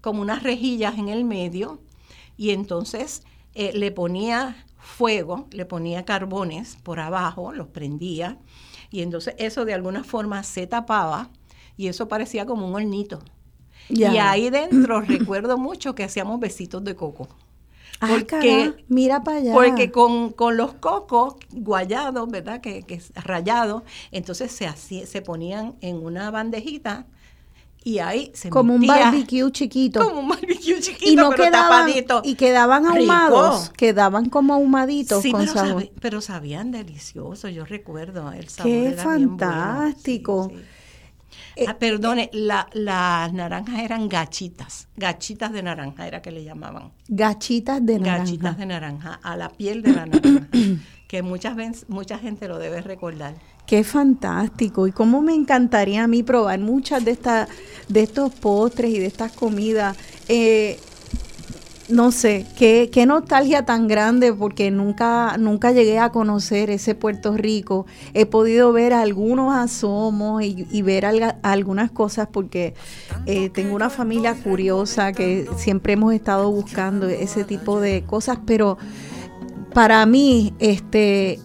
[0.02, 1.80] como unas rejillas en el medio,
[2.38, 3.24] y entonces
[3.56, 8.38] eh, le ponía fuego, le ponía carbones por abajo, los prendía
[8.90, 11.30] y entonces eso de alguna forma se tapaba
[11.78, 13.20] y eso parecía como un hornito.
[13.90, 17.28] Y ahí dentro recuerdo mucho que hacíamos besitos de coco.
[18.00, 19.54] Porque, mira para allá.
[19.54, 22.60] Porque con, los cocos guayados, ¿verdad?
[22.60, 27.08] Que, que rayados, entonces se, se ponían en una bandejita
[27.84, 31.88] y ahí se como un barbecue chiquito como un barbecue chiquito y no pero quedaban
[31.88, 32.22] tapadito.
[32.24, 38.50] y quedaban ahumados quedaban como ahumaditos sí, con pero, pero sabían delicioso yo recuerdo el
[38.50, 40.52] sabor qué fantástico
[41.56, 46.92] eh, ah, perdone, la, las naranjas eran gachitas, gachitas de naranja era que le llamaban.
[47.08, 48.24] Gachitas de naranja.
[48.24, 50.48] Gachitas de naranja, a la piel de la naranja,
[51.08, 53.36] que muchas veces, mucha gente lo debe recordar.
[53.66, 54.88] Qué fantástico.
[54.88, 57.48] Y cómo me encantaría a mí probar muchas de, estas
[57.90, 59.98] de estos postres y de estas comidas.
[60.28, 60.80] Eh,
[61.90, 67.36] no sé, qué, qué, nostalgia tan grande porque nunca, nunca llegué a conocer ese Puerto
[67.36, 67.86] Rico.
[68.14, 71.06] He podido ver algunos asomos y, ver
[71.44, 72.74] algunas cosas porque
[73.26, 78.78] eh, tengo una familia curiosa que siempre hemos estado buscando ese tipo de cosas, pero
[79.74, 81.40] para mí, este,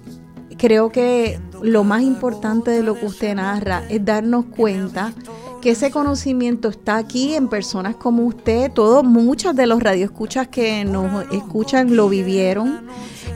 [0.57, 5.13] creo que lo más importante de lo que usted narra es darnos cuenta
[5.61, 10.85] que ese conocimiento está aquí en personas como usted, todos, muchas de los radioescuchas que
[10.85, 12.87] nos escuchan lo vivieron.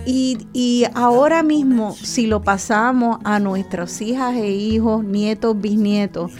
[0.04, 6.32] Y, y ahora mismo, si lo pasamos a nuestras hijas e hijos, nietos, bisnietos,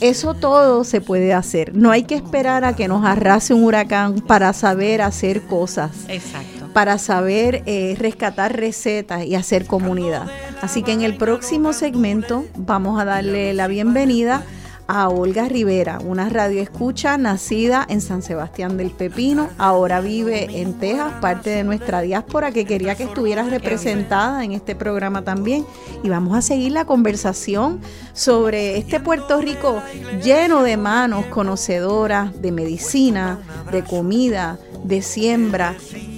[0.00, 1.74] eso todo se puede hacer.
[1.74, 5.92] No hay que esperar a que nos arrase un huracán para saber hacer cosas.
[6.08, 6.68] Exacto.
[6.74, 10.26] Para saber eh, rescatar recetas y hacer comunidad.
[10.60, 14.44] Así que en el próximo segmento vamos a darle la bienvenida
[14.88, 21.14] a Olga Rivera, una radioescucha nacida en San Sebastián del Pepino, ahora vive en Texas,
[21.20, 25.64] parte de nuestra diáspora que quería que estuviera representada en este programa también.
[26.02, 27.80] Y vamos a seguir la conversación
[28.12, 29.82] sobre este Puerto Rico
[30.22, 33.38] lleno de manos conocedoras de medicina,
[33.72, 35.74] de comida, de siembra,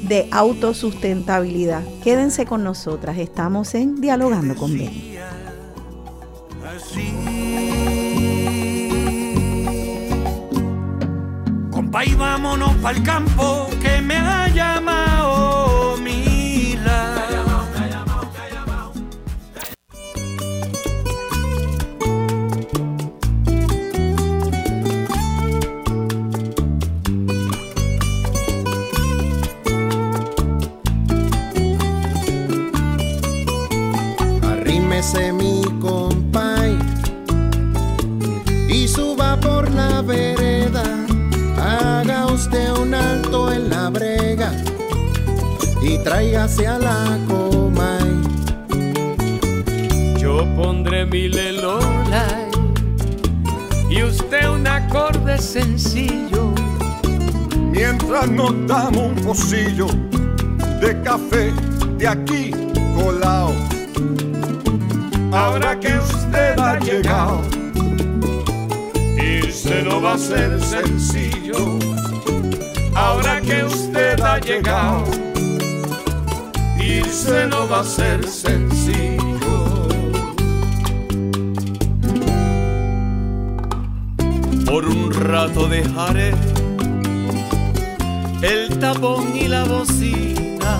[0.08, 1.82] de autosustentabilidad.
[2.02, 5.18] Quédense con nosotras, estamos en Dialogando con Ben.
[11.92, 17.26] Ahí vámonos pa'l campo que me ha llamado Mila.
[34.52, 36.78] Arrímese mi compay
[38.68, 40.37] y suba por la vereda
[43.88, 44.52] la brega
[45.80, 47.98] y tráigase a la coma.
[50.18, 52.26] Yo pondré mi lelola
[53.88, 56.52] y usted un acorde sencillo.
[57.72, 59.86] Mientras nos damos un pocillo
[60.80, 61.52] de café
[61.96, 62.50] de aquí
[62.94, 63.52] colado.
[65.32, 67.40] Ahora que usted ha llegado,
[69.16, 71.87] y se lo va a ser sencillo
[72.98, 75.04] ahora que usted ha llegado,
[76.80, 79.56] irse no va a ser sencillo.
[84.66, 86.34] Por un rato dejaré
[88.42, 90.72] el tapón y la bocina,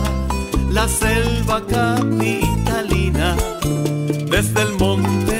[0.72, 3.36] la selva capitalina,
[4.30, 5.37] desde el monte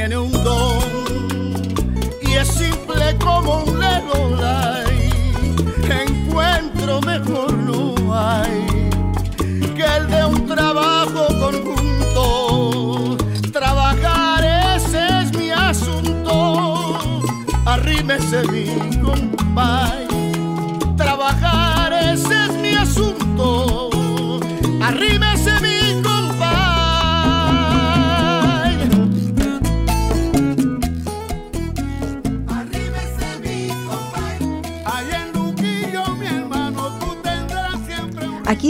[0.00, 0.37] and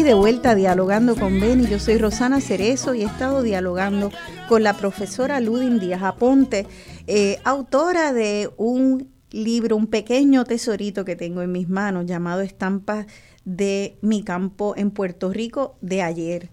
[0.09, 1.67] dialogando con Beni.
[1.67, 4.11] Yo soy Rosana Cerezo y he estado dialogando
[4.49, 6.67] con la profesora Ludin Díaz Aponte,
[7.07, 13.05] eh, autora de un libro, un pequeño tesorito que tengo en mis manos llamado Estampas
[13.45, 16.49] de mi campo en Puerto Rico de ayer.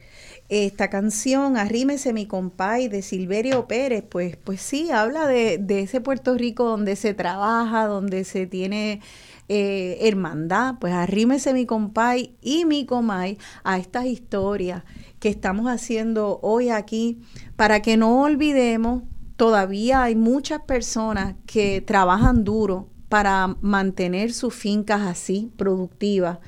[0.50, 6.02] Esta canción, Arrímese mi compay, de Silverio Pérez, pues, pues sí, habla de, de ese
[6.02, 9.00] Puerto Rico donde se trabaja, donde se tiene
[9.48, 14.84] eh, hermandad, pues arrímese mi compay y mi comay a estas historias
[15.20, 17.20] que estamos haciendo hoy aquí
[17.56, 19.04] para que no olvidemos,
[19.36, 26.40] todavía hay muchas personas que trabajan duro para mantener sus fincas así, productivas,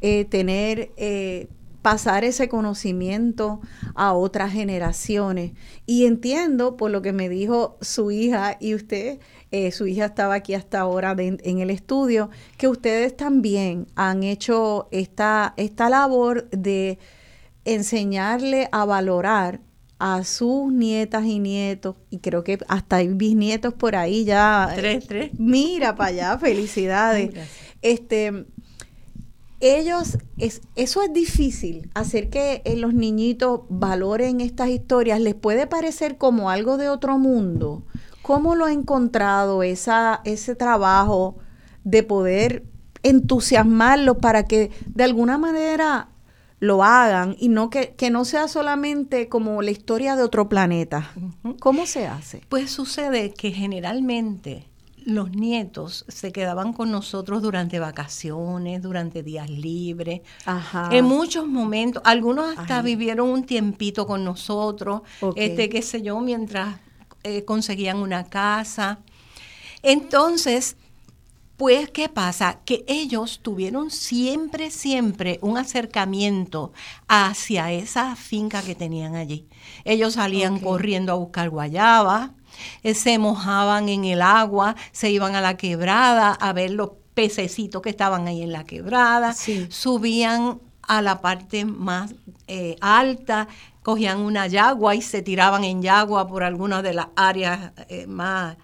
[0.00, 0.90] eh, tener...
[0.96, 1.48] Eh,
[1.82, 3.60] pasar ese conocimiento
[3.94, 5.52] a otras generaciones.
[5.86, 9.18] Y entiendo por lo que me dijo su hija y usted,
[9.50, 14.88] eh, su hija estaba aquí hasta ahora en el estudio, que ustedes también han hecho
[14.90, 16.98] esta, esta labor de
[17.64, 19.60] enseñarle a valorar
[19.98, 24.72] a sus nietas y nietos, y creo que hasta hay bisnietos por ahí ya.
[24.74, 25.30] Tres, tres.
[25.38, 27.30] Mira para allá, felicidades.
[27.82, 28.46] este,
[29.60, 35.66] ellos, es, eso es difícil, hacer que eh, los niñitos valoren estas historias, les puede
[35.66, 37.84] parecer como algo de otro mundo,
[38.22, 41.38] ¿Cómo lo ha encontrado esa, ese trabajo
[41.84, 42.64] de poder
[43.02, 46.10] entusiasmarlos para que de alguna manera
[46.58, 51.10] lo hagan y no que, no sea solamente como la historia de otro planeta?
[51.58, 52.42] ¿Cómo se hace?
[52.48, 54.69] Pues sucede que generalmente
[55.04, 60.20] los nietos se quedaban con nosotros durante vacaciones, durante días libres.
[60.90, 65.02] En muchos momentos, algunos hasta vivieron un tiempito con nosotros,
[65.36, 66.76] este, qué sé yo, mientras
[67.22, 69.00] eh, conseguían una casa.
[69.82, 70.76] Entonces,
[71.60, 72.60] pues, ¿qué pasa?
[72.64, 76.72] Que ellos tuvieron siempre, siempre un acercamiento
[77.06, 79.46] hacia esa finca que tenían allí.
[79.84, 82.32] Ellos salían corriendo a buscar guayaba,
[82.82, 87.82] eh, se mojaban en el agua, se iban a la quebrada a ver los pececitos
[87.82, 89.34] que estaban ahí en la quebrada,
[89.68, 92.14] subían a la parte más
[92.48, 93.46] eh, alta
[93.82, 98.56] cogían una yagua y se tiraban en yagua por algunas de las áreas eh, más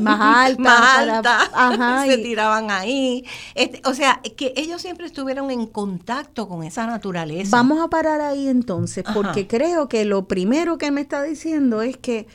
[0.00, 3.24] más altas, más se tiraban ahí.
[3.54, 7.54] Este, o sea, que ellos siempre estuvieron en contacto con esa naturaleza.
[7.54, 11.98] Vamos a parar ahí entonces, porque creo que lo primero que me está diciendo es
[11.98, 12.26] que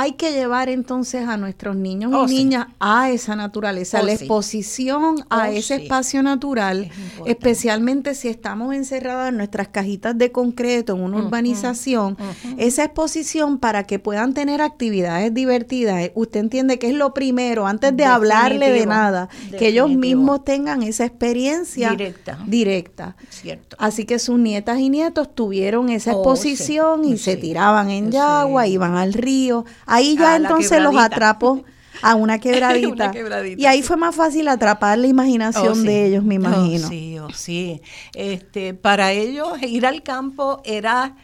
[0.00, 4.14] hay que llevar entonces a nuestros niños y oh, niñas a esa naturaleza, oh, la
[4.14, 6.90] exposición a oh, ese espacio natural,
[7.26, 12.16] especialmente si estamos encerrados en nuestras cajitas de concreto en una urbanización,
[12.56, 16.10] esa exposición para que puedan tener actividades divertidas.
[16.14, 19.28] Usted entiende que es lo primero, antes de hablarle de nada,
[19.58, 22.38] que ellos mismos tengan esa experiencia directa.
[22.46, 23.16] directa.
[23.28, 23.76] Cierto.
[23.78, 28.96] Así que sus nietas y nietos tuvieron esa exposición y se tiraban en yagua, iban
[28.96, 31.64] al río Ahí ya entonces los atrapó
[32.02, 33.12] a una quebradita.
[33.56, 36.88] Y ahí fue más fácil atrapar la imaginación oh, de ellos, me oh, imagino.
[36.88, 37.82] sí, oh, sí.
[38.14, 41.16] Este, para ellos ir al campo era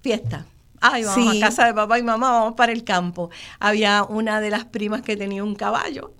[0.00, 0.46] fiesta.
[0.80, 3.30] Ay, vamos a casa de papá y mamá, vamos para el campo.
[3.58, 6.12] Había una de las primas que tenía un caballo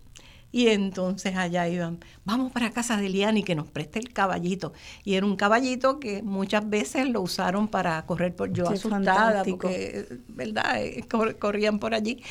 [0.54, 4.72] y entonces allá iban, vamos para casa de Liani que nos preste el caballito.
[5.02, 10.06] Y era un caballito que muchas veces lo usaron para correr por yo asustada, porque,
[10.28, 10.80] ¿verdad?
[10.80, 11.08] Eh,
[11.40, 12.22] corrían por allí.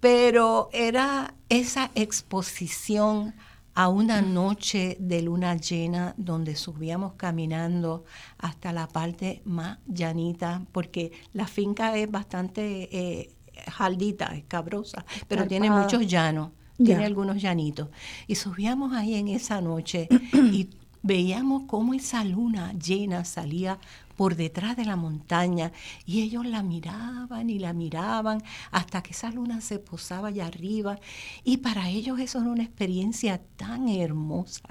[0.00, 3.32] Pero era esa exposición
[3.74, 8.04] a una noche de luna llena donde subíamos caminando
[8.38, 13.30] hasta la parte más llanita, porque la finca es bastante eh,
[13.70, 16.50] jaldita, escabrosa, pero tiene muchos llanos,
[16.84, 17.88] tiene algunos llanitos.
[18.26, 20.68] Y subíamos ahí en esa noche y
[21.02, 23.78] veíamos cómo esa luna llena salía
[24.16, 25.72] por detrás de la montaña
[26.06, 30.98] y ellos la miraban y la miraban hasta que esa luna se posaba allá arriba
[31.44, 34.68] y para ellos eso era una experiencia tan hermosa.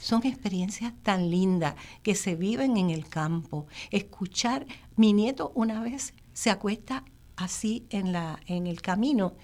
[0.00, 3.66] Son experiencias tan lindas que se viven en el campo.
[3.90, 4.64] Escuchar,
[4.96, 7.04] mi nieto una vez se acuesta
[7.36, 9.34] así en, la, en el camino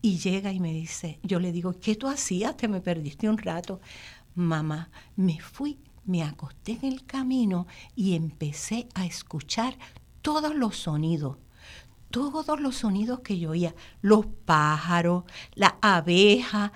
[0.00, 2.56] y llega y me dice, yo le digo, ¿qué tú hacías?
[2.56, 3.80] Te me perdiste un rato.
[4.34, 5.78] Mamá, me fui
[6.08, 9.76] me acosté en el camino y empecé a escuchar
[10.22, 11.36] todos los sonidos,
[12.10, 15.24] todos los sonidos que yo oía, los pájaros,
[15.54, 16.72] la abeja,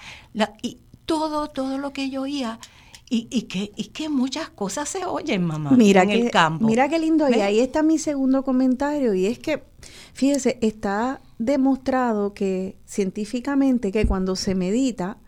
[0.60, 2.60] y todo, todo lo que yo oía.
[3.08, 6.64] Y, y, que, y que muchas cosas se oyen, mamá, mira en el campo.
[6.64, 7.28] Mira qué lindo.
[7.28, 9.12] Y ahí está mi segundo comentario.
[9.12, 9.62] Y es que,
[10.14, 15.18] fíjese, está demostrado que científicamente que cuando se medita,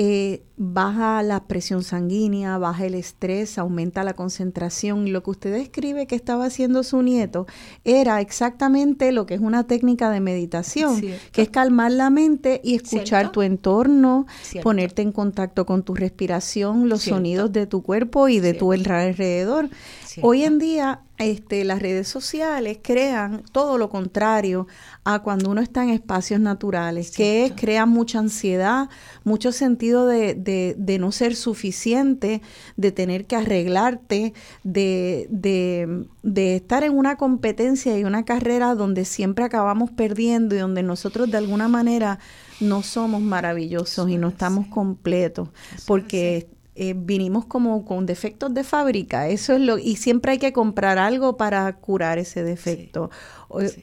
[0.00, 5.08] eh, baja la presión sanguínea, baja el estrés, aumenta la concentración.
[5.08, 7.48] Y lo que usted describe que estaba haciendo su nieto
[7.82, 11.00] era exactamente lo que es una técnica de meditación,
[11.32, 14.26] que es calmar la mente y escuchar tu entorno,
[14.62, 19.68] ponerte en contacto con tu respiración, los sonidos de tu cuerpo y de tu alrededor.
[20.22, 24.68] Hoy en día este, las redes sociales crean todo lo contrario
[25.04, 28.88] a cuando uno está en espacios naturales, que es, crean mucha ansiedad,
[29.24, 32.40] mucho sentido de, de, de, no ser suficiente,
[32.76, 39.44] de tener que arreglarte, de, de, estar en una competencia y una carrera donde siempre
[39.44, 42.20] acabamos perdiendo y donde nosotros de alguna manera
[42.60, 45.48] no somos maravillosos y no estamos completos,
[45.86, 46.48] porque
[46.80, 50.96] eh, vinimos como con defectos de fábrica, eso es lo, y siempre hay que comprar
[50.96, 53.10] algo para curar ese defecto,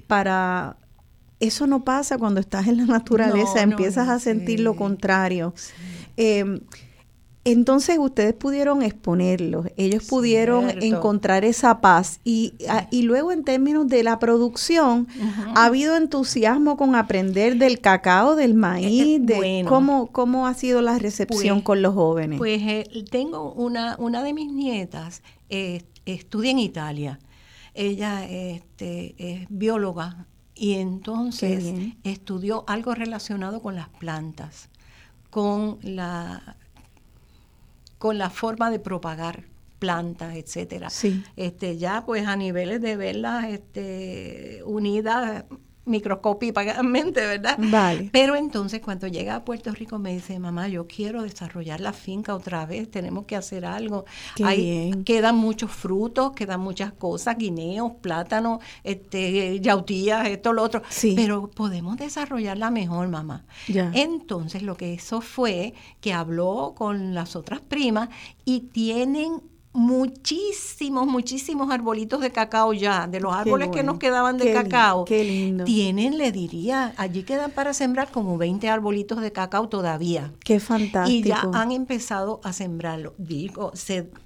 [0.07, 0.77] para
[1.41, 5.53] eso no pasa cuando estás en la naturaleza, empiezas a sentir lo contrario.
[6.15, 6.61] Em,
[7.45, 12.55] entonces ustedes pudieron exponerlos, ellos pudieron encontrar esa paz y,
[12.89, 15.07] y, luego en términos de la producción,
[15.53, 19.23] ¿ha habido entusiasmo con aprender del cacao, del maíz?
[19.23, 22.39] de ¿cómo, ¿Cómo ha sido la recepción pues, con los jóvenes?
[22.39, 27.19] Pues eh, tengo una, una de mis nietas, eh, estudia en Italia,
[27.75, 30.25] ella este, es bióloga
[30.55, 34.69] y entonces estudió algo relacionado con las plantas,
[35.29, 36.55] con la
[37.97, 39.45] con la forma de propagar
[39.79, 40.89] plantas, etcétera.
[40.89, 41.23] Sí.
[41.35, 45.45] Este, ya pues a niveles de verlas este, unidas
[45.85, 47.57] microscópicamente, ¿verdad?
[47.57, 48.09] Vale.
[48.11, 52.35] Pero entonces cuando llega a Puerto Rico me dice, mamá, yo quiero desarrollar la finca
[52.35, 54.05] otra vez, tenemos que hacer algo.
[54.35, 60.81] Qué Quedan muchos frutos, quedan muchas cosas, guineos, plátanos, este, yautías, esto, lo otro.
[60.89, 61.13] Sí.
[61.15, 63.45] Pero podemos desarrollarla mejor, mamá.
[63.67, 63.91] Ya.
[63.93, 68.09] Entonces lo que hizo fue que habló con las otras primas
[68.43, 69.41] y tienen
[69.75, 75.03] muchísimos, muchísimos arbolitos de cacao ya, de los árboles que nos quedaban de cacao.
[75.05, 75.65] qué lindo.
[75.65, 80.31] Tienen, le diría, allí quedan para sembrar como 20 arbolitos de cacao todavía.
[80.43, 81.09] Qué fantástico.
[81.09, 83.13] Y ya han empezado a sembrarlo.
[83.17, 83.73] Digo,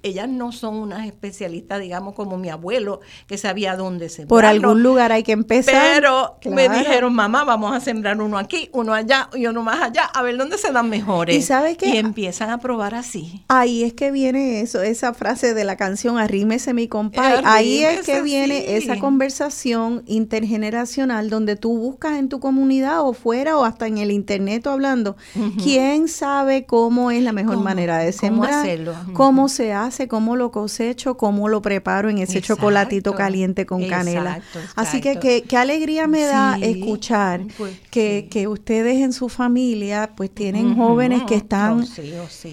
[0.03, 4.29] ellas no son unas especialistas, digamos, como mi abuelo, que sabía dónde sembrarlo.
[4.29, 5.95] Por algún lugar hay que empezar.
[5.95, 10.03] Pero me dijeron, mamá, vamos a sembrar uno aquí, uno allá y uno más allá,
[10.05, 11.35] a ver dónde se dan mejores.
[11.35, 13.43] Y sabes que y empiezan a probar así.
[13.47, 17.41] Ahí es que viene eso, esa frase de la canción Arrímese mi compadre.
[17.45, 23.57] Ahí es que viene esa conversación intergeneracional donde tú buscas en tu comunidad o fuera
[23.57, 25.15] o hasta en el internet hablando,
[25.63, 28.95] quién sabe cómo es la mejor manera de sembrar, cómo, hacerlo?
[29.13, 34.41] cómo se hace, cómo lo cosecho, cómo lo preparo en ese chocolatito caliente con canela.
[34.75, 40.31] Así que qué alegría me da escuchar pues, que, que, ustedes en su familia pues
[40.31, 41.85] tienen jóvenes que están,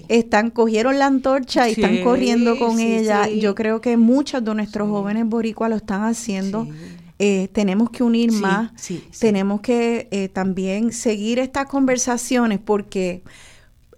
[0.07, 3.27] están cogieron la antorcha y están corriendo con ella.
[3.27, 6.67] Yo creo que muchos de nuestros jóvenes boricuas lo están haciendo.
[7.19, 8.71] Eh, tenemos que unir más,
[9.19, 13.23] tenemos que eh, también seguir estas conversaciones porque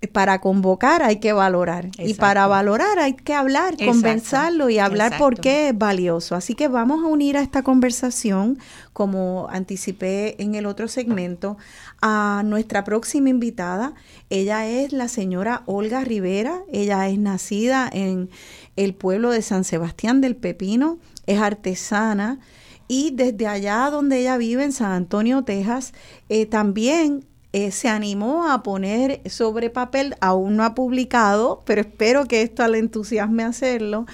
[0.08, 1.90] para convocar hay que valorar.
[1.98, 6.36] Y para valorar hay que hablar, conversarlo y hablar por qué es valioso.
[6.36, 8.58] Así que vamos a unir a esta conversación,
[8.94, 11.58] como anticipé en el otro segmento,
[12.02, 13.94] a nuestra próxima invitada.
[14.30, 18.30] Ella es la señora Olga Rivera, ella es nacida en
[18.78, 22.40] el pueblo de San Sebastián del Pepino, es artesana.
[22.88, 25.94] Y desde allá donde ella vive, en San Antonio, Texas,
[26.30, 32.26] eh, también eh, se animó a poner sobre papel, aún no ha publicado, pero espero
[32.26, 34.06] que esto le entusiasme hacerlo,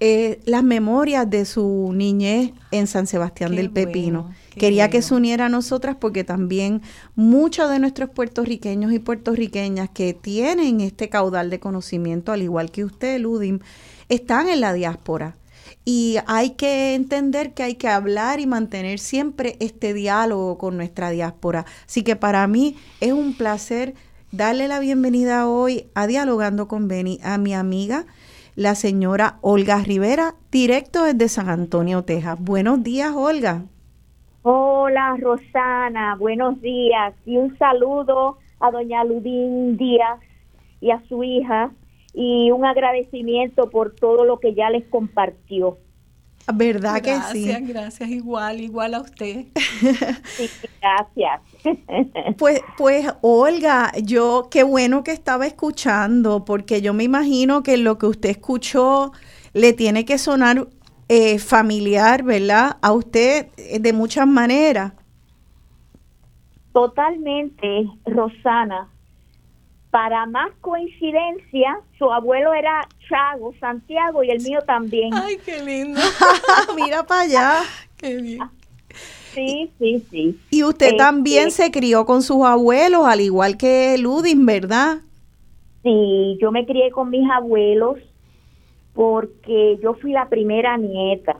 [0.00, 4.32] eh, las memorias de su niñez en San Sebastián del Pepino.
[4.54, 6.82] Quería que se uniera a nosotras porque también
[7.14, 12.84] muchos de nuestros puertorriqueños y puertorriqueñas que tienen este caudal de conocimiento, al igual que
[12.84, 13.60] usted, Ludim,
[14.08, 15.36] están en la diáspora.
[15.84, 21.10] Y hay que entender que hay que hablar y mantener siempre este diálogo con nuestra
[21.10, 21.66] diáspora.
[21.86, 23.94] Así que para mí es un placer
[24.32, 28.04] darle la bienvenida hoy a Dialogando con Beni a mi amiga,
[28.56, 32.38] la señora Olga Rivera, directo desde San Antonio, Texas.
[32.40, 33.64] Buenos días, Olga.
[34.42, 40.20] Hola, Rosana, buenos días y un saludo a doña Ludín Díaz
[40.80, 41.70] y a su hija
[42.14, 45.78] y un agradecimiento por todo lo que ya les compartió.
[46.52, 47.46] ¿Verdad que sí?
[47.46, 49.46] Gracias, gracias, igual, igual a usted.
[50.24, 50.50] Sí,
[50.80, 51.40] gracias.
[52.38, 57.96] Pues, pues, Olga, yo qué bueno que estaba escuchando, porque yo me imagino que lo
[57.98, 59.12] que usted escuchó
[59.52, 60.68] le tiene que sonar
[61.08, 62.76] eh, familiar, ¿verdad?
[62.82, 64.92] A usted eh, de muchas maneras.
[66.72, 68.88] Totalmente, Rosana.
[69.94, 75.10] Para más coincidencia, su abuelo era Chago, Santiago y el mío también.
[75.14, 76.00] Ay, qué lindo.
[76.74, 77.60] Mira para allá.
[77.96, 78.40] Qué bien.
[79.32, 80.40] Sí, sí, sí.
[80.50, 84.98] Y usted este, también se crió con sus abuelos, al igual que Ludin, ¿verdad?
[85.84, 88.00] Sí, yo me crié con mis abuelos
[88.94, 91.36] porque yo fui la primera nieta.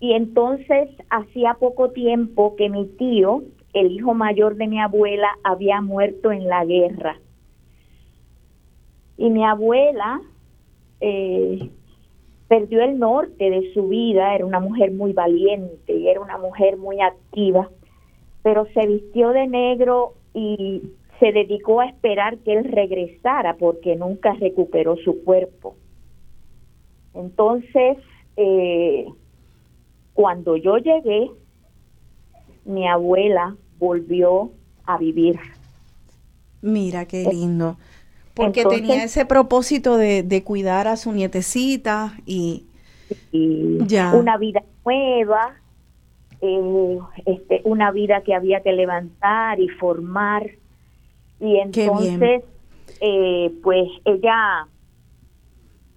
[0.00, 3.42] Y entonces hacía poco tiempo que mi tío,
[3.74, 7.18] el hijo mayor de mi abuela, había muerto en la guerra.
[9.16, 10.20] Y mi abuela
[11.00, 11.70] eh,
[12.48, 16.76] perdió el norte de su vida, era una mujer muy valiente y era una mujer
[16.76, 17.68] muy activa,
[18.42, 20.82] pero se vistió de negro y
[21.20, 25.76] se dedicó a esperar que él regresara porque nunca recuperó su cuerpo.
[27.14, 27.98] Entonces,
[28.36, 29.06] eh,
[30.12, 31.30] cuando yo llegué,
[32.64, 34.50] mi abuela volvió
[34.86, 35.38] a vivir.
[36.62, 37.76] Mira qué lindo.
[38.32, 42.66] Porque tenía ese propósito de, cuidar a su nietecita y,
[43.86, 44.12] ya.
[44.14, 45.54] una vida nueva,
[46.40, 50.50] eh, este, una vida que había que levantar y formar
[51.40, 52.42] y entonces
[53.00, 54.66] eh, pues ella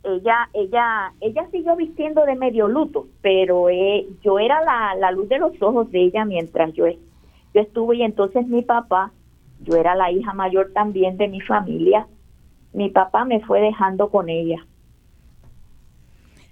[0.04, 5.28] ella ella ella siguió vistiendo de medio luto pero eh, yo era la, la luz
[5.30, 6.86] de los ojos de ella mientras yo
[7.58, 9.12] yo estuve y entonces mi papá
[9.62, 12.08] yo era la hija mayor también de mi familia
[12.72, 14.66] mi papá me fue dejando con ella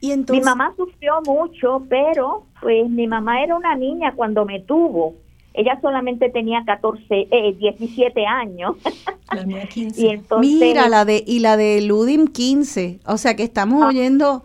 [0.01, 4.59] y entonces mi mamá sufrió mucho pero pues mi mamá era una niña cuando me
[4.61, 5.13] tuvo
[5.53, 8.75] ella solamente tenía 14, eh, 17 años.
[9.75, 12.99] y entonces, Mira, la de, y la de Ludim 15.
[13.07, 13.87] O sea que estamos ah.
[13.87, 14.43] oyendo,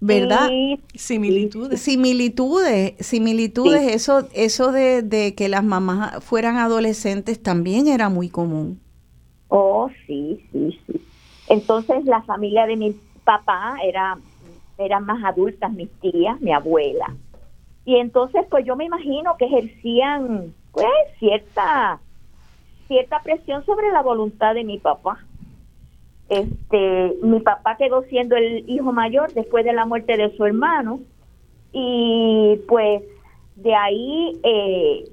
[0.00, 0.48] ¿verdad?
[0.94, 1.80] similitudes.
[1.80, 3.94] Similitudes, similitudes.
[3.94, 8.80] Eso, eso de, de que las mamás fueran adolescentes también era muy común.
[9.48, 11.00] Oh, sí, sí, sí.
[11.48, 14.18] Entonces la familia de mi papá era
[14.84, 17.14] eran más adultas, mis tías, mi abuela.
[17.84, 22.00] Y entonces, pues yo me imagino que ejercían, pues, cierta,
[22.88, 25.18] cierta presión sobre la voluntad de mi papá.
[26.30, 31.00] Este, mi papá quedó siendo el hijo mayor después de la muerte de su hermano
[31.72, 33.02] y pues
[33.56, 35.10] de ahí eh,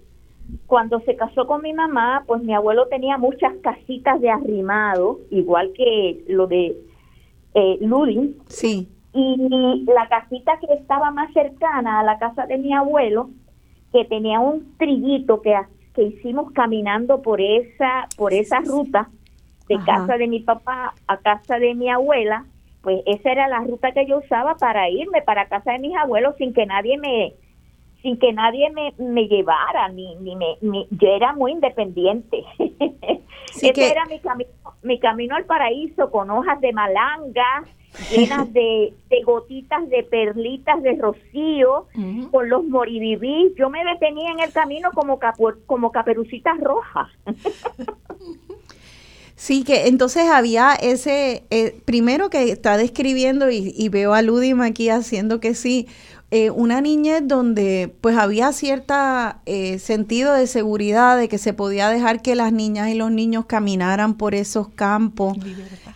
[0.67, 5.73] cuando se casó con mi mamá, pues mi abuelo tenía muchas casitas de arrimado, igual
[5.73, 6.77] que lo de
[7.55, 8.37] eh, Ludin.
[8.47, 8.87] Sí
[9.17, 13.29] y la casita que estaba más cercana a la casa de mi abuelo,
[13.91, 15.55] que tenía un trillito que,
[15.95, 19.09] que hicimos caminando por esa, por esa ruta
[19.67, 22.45] de casa de mi papá a casa de mi abuela,
[22.81, 26.35] pues esa era la ruta que yo usaba para irme para casa de mis abuelos
[26.37, 27.33] sin que nadie me
[28.01, 30.57] sin que nadie me, me llevara ni, ni me
[30.91, 32.43] yo era muy independiente
[33.61, 34.49] ese era mi camino
[34.83, 37.65] mi camino al paraíso con hojas de malanga
[38.11, 38.93] llenas de,
[39.25, 41.87] gotitas de perlitas de rocío,
[42.31, 43.53] con los moribibí.
[43.57, 45.19] Yo me detenía en el camino como,
[45.65, 47.09] como caperucitas rojas.
[49.39, 54.89] Sí, que entonces había ese, eh, primero que está describiendo y, veo a Ludim aquí
[54.89, 55.87] haciendo que sí,
[56.31, 61.87] eh, una niñez donde pues había cierta eh, sentido de seguridad, de que se podía
[61.89, 65.37] dejar que las niñas y los niños caminaran por esos campos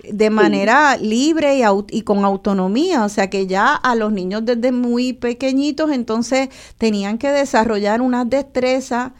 [0.07, 4.71] de manera libre y, y, con autonomía, o sea que ya a los niños desde
[4.71, 9.13] muy pequeñitos entonces tenían que desarrollar unas destrezas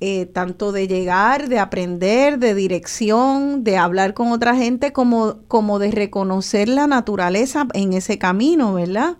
[0.00, 5.78] eh, tanto de llegar, de aprender, de dirección, de hablar con otra gente, como, como
[5.78, 9.16] de reconocer la naturaleza en ese camino, ¿verdad?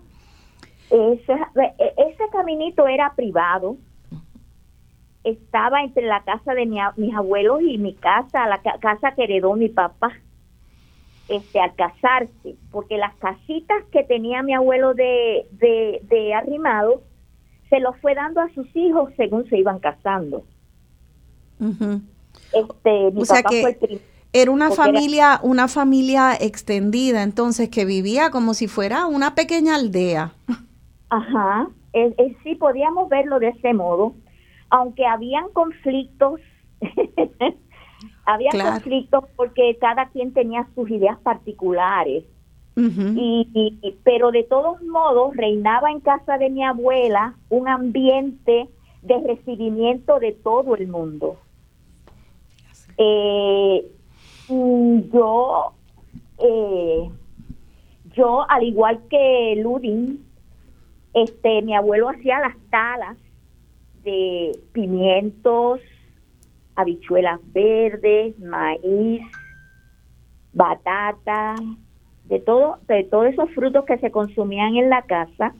[0.89, 3.77] Ese, e, ese caminito era privado,
[5.23, 6.65] estaba entre la casa de
[6.97, 10.11] mis abuelos y mi casa, la casa que heredó mi papá
[11.27, 17.01] este, al casarse, porque las casitas que tenía mi abuelo de, de, arrimado
[17.69, 20.43] se los fue dando a sus hijos según se iban casando.
[21.59, 24.01] Este, o sea que
[24.33, 30.33] era una familia, una familia extendida, entonces que vivía como si fuera una pequeña aldea.
[31.09, 31.69] Ajá,
[32.43, 34.13] sí podíamos verlo de ese modo,
[34.69, 36.41] aunque habían conflictos
[38.25, 42.23] había conflictos porque cada quien tenía sus ideas particulares.
[42.77, 48.67] y, pero de todos modos reinaba en casa de mi abuela un ambiente
[49.01, 51.37] de recibimiento de todo el mundo.
[52.97, 53.85] Eh,
[54.47, 55.73] yo,
[56.39, 57.09] eh,
[58.15, 60.25] yo al igual que Ludin,
[61.13, 63.17] este, mi abuelo hacía las talas
[64.03, 65.79] de pimientos,
[66.75, 69.21] habichuelas verdes, maíz,
[70.53, 71.55] batata,
[72.25, 75.53] de todo, de todos esos frutos que se consumían en la casa,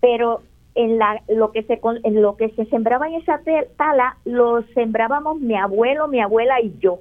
[0.00, 0.42] pero
[0.74, 3.40] en la lo que se en lo que se sembraba en esa
[3.76, 6.98] tala lo sembrábamos mi abuelo, mi abuela y yo.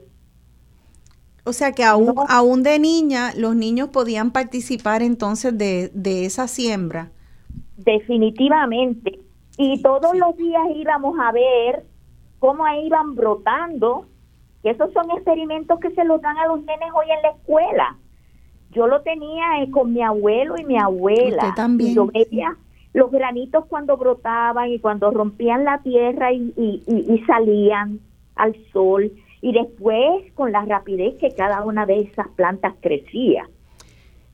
[1.45, 6.47] O sea que aún, aún de niña los niños podían participar entonces de, de esa
[6.47, 7.11] siembra.
[7.77, 9.19] Definitivamente.
[9.57, 11.83] Y todos los días íbamos a ver
[12.39, 14.05] cómo iban brotando.
[14.63, 17.97] Esos son experimentos que se los dan a los nenes hoy en la escuela.
[18.71, 21.53] Yo lo tenía eh, con mi abuelo y mi abuela.
[21.55, 21.91] también.
[21.91, 22.55] Y yo veía
[22.93, 27.99] los granitos cuando brotaban y cuando rompían la tierra y, salían
[28.35, 29.11] al sol.
[29.41, 33.49] Y después con la rapidez que cada una de esas plantas crecía.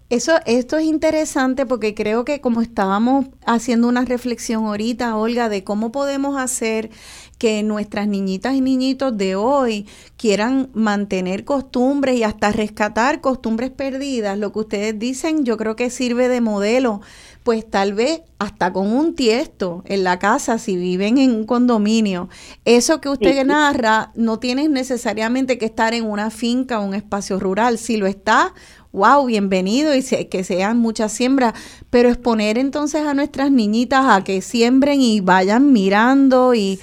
[0.10, 5.64] Eso, esto es interesante porque creo que como estábamos haciendo una reflexión ahorita, Olga, de
[5.64, 6.90] cómo podemos hacer
[7.38, 9.88] que nuestras niñitas y niñitos de hoy
[10.18, 14.38] quieran mantener costumbres y hasta rescatar costumbres perdidas.
[14.40, 17.02] Lo que ustedes dicen yo creo que sirve de modelo,
[17.44, 22.30] pues tal vez hasta con un tiesto en la casa si viven en un condominio.
[22.66, 27.40] Eso que usted narra no tienes necesariamente que estar en una finca o un espacio
[27.40, 27.78] rural.
[27.78, 28.54] Si lo está,
[28.92, 31.54] wow, bienvenido y que sean muchas siembras,
[31.90, 36.80] pero exponer entonces a nuestras niñitas a que siembren y vayan mirando y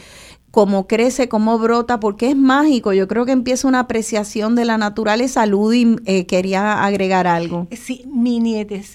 [0.57, 2.95] cómo crece, cómo brota, porque es mágico.
[2.95, 5.45] Yo creo que empieza una apreciación de la naturaleza.
[5.45, 7.69] Ludy eh, quería agregar algo.
[7.73, 8.41] Sí, mi,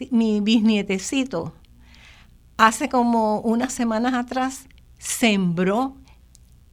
[0.10, 1.54] mi bisnietecito
[2.58, 4.66] hace como unas semanas atrás
[4.98, 5.94] sembró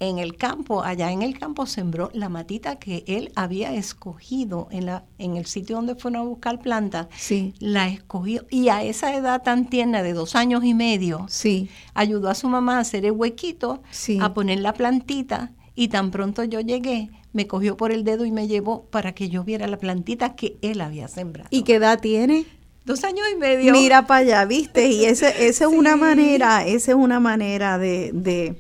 [0.01, 4.87] en el campo, allá en el campo sembró la matita que él había escogido en,
[4.87, 7.09] la, en el sitio donde fueron a buscar plantas.
[7.17, 7.55] Sí.
[7.59, 11.69] La escogió y a esa edad tan tierna de dos años y medio, sí.
[11.95, 13.83] ayudó a su mamá a hacer el huequito,
[14.21, 18.33] a poner la plantita y tan pronto yo llegué, me cogió por el dedo y
[18.33, 21.49] me llevó para que yo viera la plantita que él había sembrado.
[21.51, 22.47] ¿Y qué edad tiene?
[22.85, 23.73] Dos años y medio.
[23.73, 24.89] Mira para allá, ¿viste?
[24.89, 28.57] Y esa es una manera, esa es una manera de de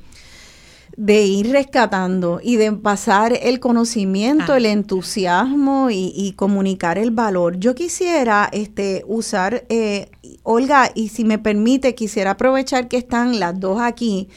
[1.06, 7.58] ir rescatando y de pasar el conocimiento, el entusiasmo y, comunicar el valor.
[7.58, 10.10] Yo quisiera este, usar, eh,
[10.42, 14.28] Olga, y si me permite, quisiera aprovechar que están las dos aquí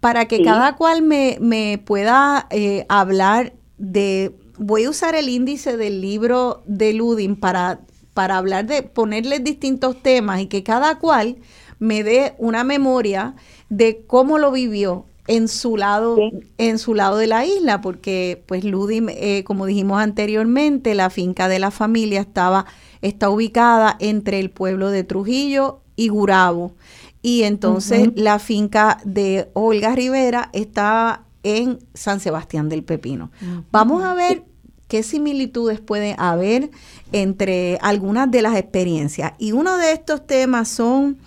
[0.00, 5.76] para que cada cual me, me pueda eh, hablar de, voy a usar el índice
[5.76, 7.80] del libro de Ludin para,
[8.12, 11.38] para hablar de ponerles distintos temas y que cada cual
[11.78, 13.34] me dé una memoria
[13.70, 16.18] de cómo lo vivió en su lado
[16.58, 21.48] en su lado de la isla porque pues Ludi eh, como dijimos anteriormente la finca
[21.48, 22.66] de la familia estaba
[23.00, 26.74] está ubicada entre el pueblo de Trujillo y Gurabo.
[27.22, 33.30] Y entonces la finca de Olga Rivera estaba en San Sebastián del Pepino.
[33.70, 34.44] Vamos a ver
[34.88, 36.70] qué similitudes puede haber
[37.12, 39.32] entre algunas de las experiencias.
[39.38, 41.18] Y uno de estos temas son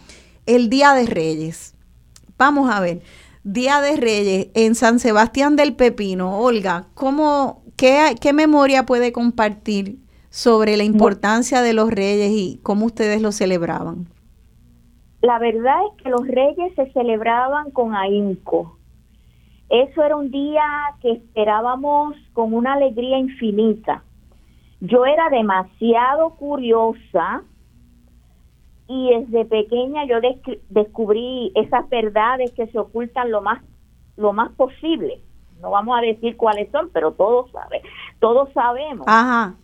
[0.46, 1.74] el Día de Reyes.
[2.38, 3.02] Vamos a ver
[3.50, 6.38] Día de Reyes en San Sebastián del Pepino.
[6.38, 10.00] Olga, ¿cómo, qué, qué memoria puede compartir
[10.30, 14.08] sobre la importancia de los reyes y cómo ustedes lo celebraban?
[15.22, 18.78] La verdad es que los reyes se celebraban con ahínco.
[19.70, 20.66] Eso era un día
[21.02, 24.04] que esperábamos con una alegría infinita.
[24.82, 27.44] Yo era demasiado curiosa
[28.88, 30.18] y desde pequeña yo
[30.70, 33.62] descubrí esas verdades que se ocultan lo más
[34.16, 35.22] lo más posible
[35.62, 37.82] no vamos a decir cuáles son, pero todos saben,
[38.20, 39.08] todos sabemos.
[39.08, 39.56] Ajá.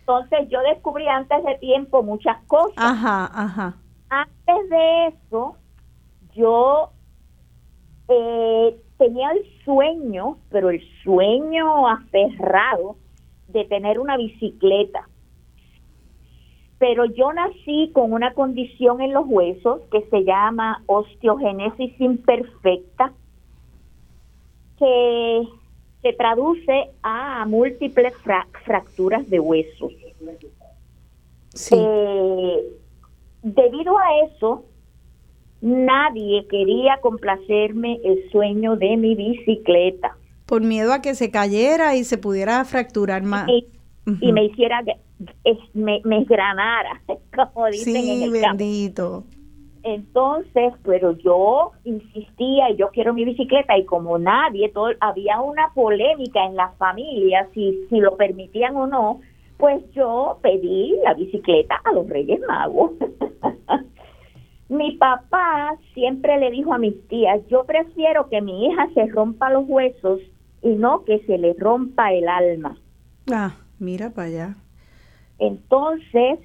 [0.00, 2.76] Entonces yo descubrí antes de tiempo muchas cosas.
[2.76, 3.76] Ajá, ajá.
[4.08, 5.56] Antes de eso,
[6.34, 6.90] yo
[8.08, 12.96] eh, tenía el sueño, pero el sueño aferrado
[13.48, 15.08] de tener una bicicleta.
[16.80, 23.12] Pero yo nací con una condición en los huesos que se llama osteogénesis imperfecta,
[24.78, 25.46] que
[26.00, 28.14] se traduce a múltiples
[28.64, 29.92] fracturas de huesos.
[31.70, 32.62] Eh,
[33.42, 34.64] debido a eso,
[35.60, 40.16] nadie quería complacerme el sueño de mi bicicleta.
[40.46, 43.46] Por miedo a que se cayera y se pudiera fracturar más.
[43.50, 43.66] Y,
[44.04, 44.82] me hiciera,
[45.74, 47.00] me, me granara,
[47.54, 49.24] como dicen en el bendito.
[49.82, 55.72] Entonces, pero yo insistía y yo quiero mi bicicleta y como nadie, todo, había una
[55.74, 59.20] polémica en la familia si, si lo permitían o no,
[59.56, 62.92] pues yo pedí la bicicleta a los Reyes Magos.
[64.68, 69.50] mi papá siempre le dijo a mis tías, yo prefiero que mi hija se rompa
[69.50, 70.20] los huesos
[70.62, 72.76] y no que se le rompa el alma.
[73.32, 74.56] Ah, mira para allá.
[75.38, 76.38] Entonces,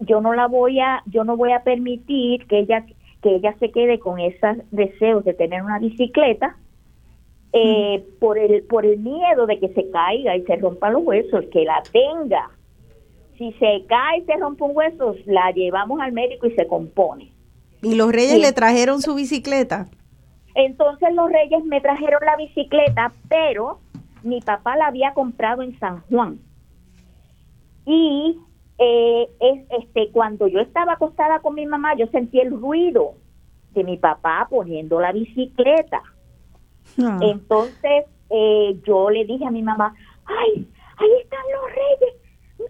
[0.00, 2.84] yo no la voy a, yo no voy a permitir que ella,
[3.22, 6.56] que ella se quede con esos deseos de tener una bicicleta,
[7.54, 11.44] eh, por el, por el miedo de que se caiga y se rompa los huesos,
[11.52, 12.50] que la tenga.
[13.36, 17.30] Si se cae y se rompe un hueso, la llevamos al médico y se compone.
[17.82, 19.88] ¿Y los reyes le trajeron su bicicleta?
[20.54, 23.80] Entonces los reyes me trajeron la bicicleta, pero
[24.22, 26.38] mi papá la había comprado en San Juan.
[27.84, 28.38] Y
[28.78, 33.14] eh, es, este, cuando yo estaba acostada con mi mamá, yo sentí el ruido
[33.74, 36.02] de mi papá poniendo la bicicleta.
[37.20, 39.94] Entonces eh, yo le dije a mi mamá,
[40.24, 42.14] ay, ahí están los reyes,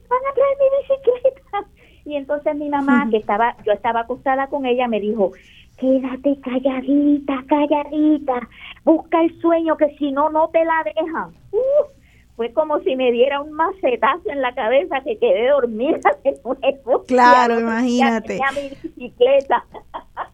[0.09, 1.69] van a traer mi bicicleta.
[2.05, 5.31] Y entonces mi mamá, que estaba, yo estaba acostada con ella, me dijo,
[5.79, 8.49] quédate calladita, calladita,
[8.85, 11.31] busca el sueño que si no, no te la dejan.
[11.53, 12.02] Uh,
[12.43, 17.05] fue como si me diera un macetazo en la cabeza que quedé dormida de nuevo.
[17.05, 18.41] Claro, imagínate.
[18.57, 19.65] Mi bicicleta.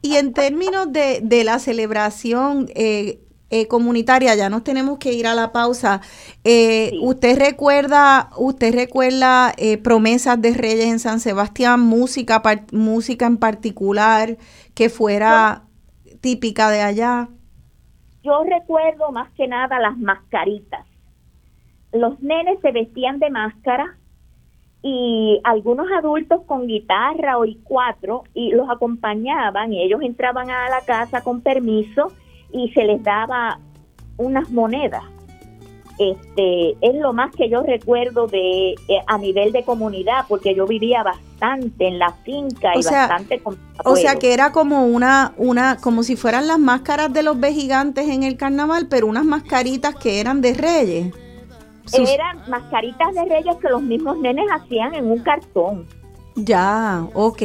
[0.00, 3.18] Y en términos de, de la celebración eh,
[3.50, 6.00] eh, comunitaria, ya nos tenemos que ir a la pausa.
[6.44, 9.52] Eh, ¿Usted recuerda, usted recuerda
[9.84, 14.38] promesas de Reyes en San Sebastián, música, música en particular
[14.74, 15.64] que fuera
[16.22, 17.28] típica de allá?
[18.22, 20.87] Yo recuerdo más que nada las mascaritas
[21.92, 23.96] los nenes se vestían de máscara
[24.82, 30.68] y algunos adultos con guitarra o y cuatro y los acompañaban y ellos entraban a
[30.68, 32.12] la casa con permiso
[32.52, 33.58] y se les daba
[34.16, 35.02] unas monedas.
[35.98, 40.64] Este es lo más que yo recuerdo de eh, a nivel de comunidad porque yo
[40.64, 45.76] vivía bastante en la finca y bastante con O sea que era como una una
[45.78, 50.20] como si fueran las máscaras de los gigantes en el carnaval, pero unas mascaritas que
[50.20, 51.12] eran de reyes.
[51.94, 55.86] Eran mascaritas de reyes que los mismos nenes hacían en un cartón.
[56.44, 57.42] Ya, ok,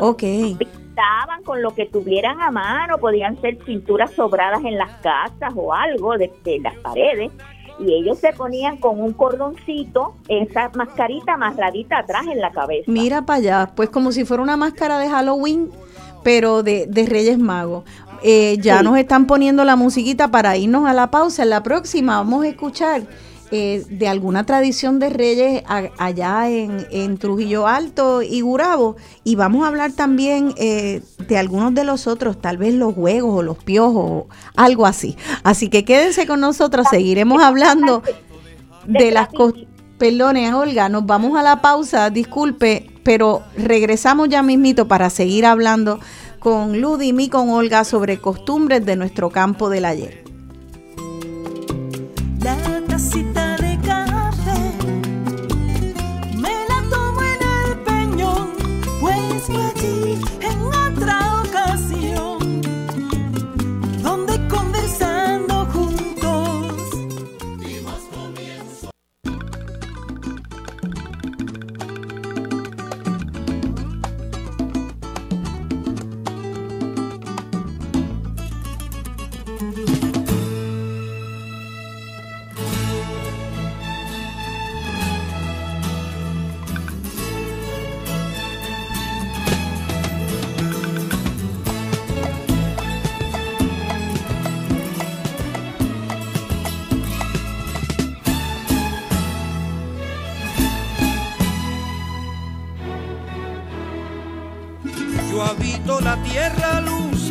[0.00, 0.22] ok.
[0.58, 5.72] Pintaban con lo que tuvieran a mano, podían ser pinturas sobradas en las casas o
[5.72, 6.30] algo de,
[6.62, 7.32] las paredes
[7.78, 12.90] y ellos se ponían con un cordoncito esa mascarita amarradita atrás en la cabeza.
[12.90, 15.70] Mira para allá, pues como si fuera una máscara de Halloween,
[16.22, 17.84] pero de, Reyes Magos.
[18.22, 21.42] Eh, ya nos están poniendo la musiquita para irnos a la pausa.
[21.42, 23.02] En la próxima vamos a escuchar
[23.52, 28.96] eh, de alguna tradición de reyes allá en, Trujillo Alto y Gurabo.
[29.22, 33.38] Y vamos a hablar también eh, de algunos de los otros, tal vez los juegos
[33.38, 34.24] o los piojos,
[34.56, 35.16] algo así.
[35.44, 38.02] Así que quédense con nosotros, seguiremos hablando
[38.86, 39.28] de las.
[39.98, 46.00] Perdone, Olga, nos vamos a la pausa, disculpe, pero regresamos ya mismito para seguir hablando
[46.38, 50.25] con Ludim y con Olga sobre costumbres de nuestro campo del ayer.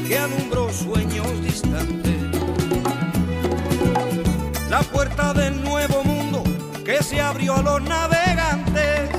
[0.07, 2.15] Que alumbró sueños distantes.
[4.69, 6.43] La puerta del nuevo mundo
[6.83, 9.09] que se abrió a los navegantes.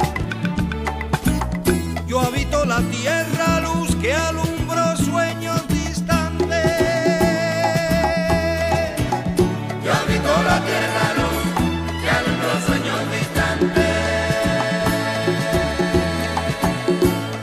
[2.07, 6.47] Yo habito la tierra luz que alumbró sueños distantes.
[9.85, 11.43] Yo habito la tierra luz
[12.03, 13.97] que alumbró sueños distantes.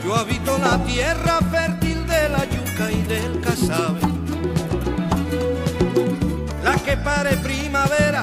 [0.04, 1.23] Yo habito la tierra
[7.84, 8.13] primavera,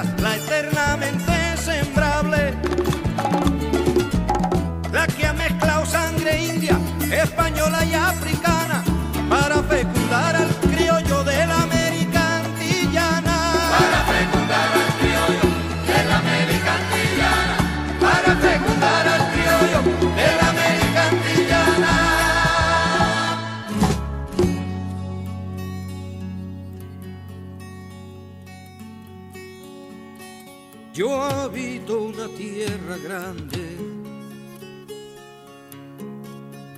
[32.36, 33.76] tierra grande,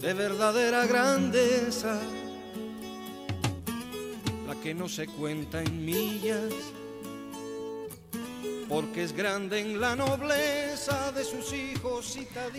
[0.01, 2.01] de verdadera grandeza,
[4.47, 6.53] la que no se cuenta en millas,
[8.69, 10.64] porque es grande en la nobleza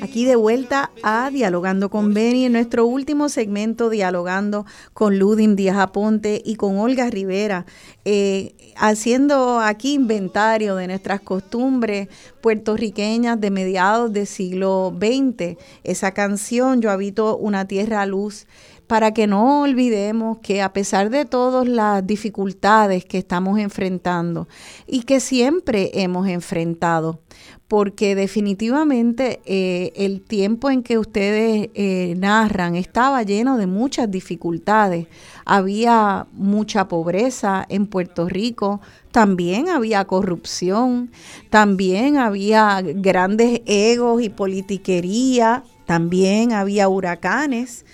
[0.02, 5.78] Aquí de vuelta a Dialogando con Beni en nuestro último segmento, dialogando con Ludim Díaz
[5.78, 7.66] Aponte y con Olga Rivera,
[8.04, 12.08] eh, haciendo aquí inventario de nuestras costumbres
[12.42, 15.58] puertorriqueñas de mediados del siglo XX.
[15.84, 18.48] Esa canción, Yo habito una tierra a luz,
[18.88, 24.48] para que no olvidemos que a pesar de todas las dificultades que estamos enfrentando
[24.86, 27.20] y que siempre hemos enfrentado,
[27.68, 35.08] porque definitivamente eh, el tiempo en que ustedes eh, narran estaba lleno de muchas dificultades.
[35.46, 38.82] Había mucha pobreza en Puerto Rico,
[39.12, 41.10] también había corrupción,
[41.50, 47.86] también había grandes egos y politiquería, también había huracanes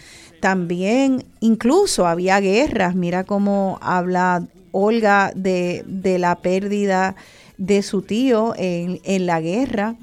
[0.42, 2.96] también incluso había guerras.
[2.96, 7.16] Mira cómo habla Olga de, de la pérdida
[7.62, 9.96] de su tío en, en la guerra.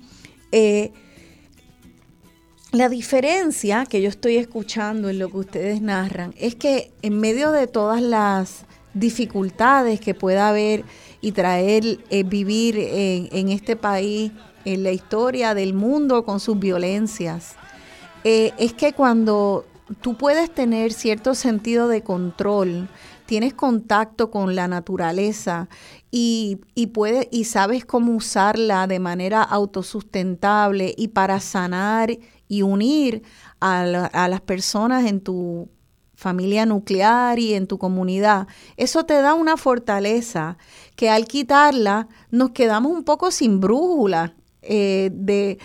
[0.53, 0.93] Eh,
[2.71, 7.51] la diferencia que yo estoy escuchando en lo que ustedes narran es que en medio
[7.51, 8.65] de todas las
[8.95, 10.85] dificultades que pueda haber
[11.21, 14.31] y traer eh, vivir en, en, este país,
[14.65, 17.57] en la historia del mundo con sus violencias,
[18.23, 19.67] eh, es que cuando
[20.01, 22.89] tú puedes tener cierto sentido de control,
[23.29, 25.69] tienes contacto con la naturaleza
[26.11, 26.91] y, y,
[27.31, 32.11] y sabes cómo usarla de manera autosustentable y para sanar
[32.49, 33.23] y unir
[33.61, 35.69] a, las personas en tu
[36.15, 38.49] familia nuclear y en tu comunidad.
[38.79, 40.57] Eso te da una fortaleza
[40.97, 44.33] que al quitarla nos quedamos un poco sin brújula
[44.63, 45.59] eh, de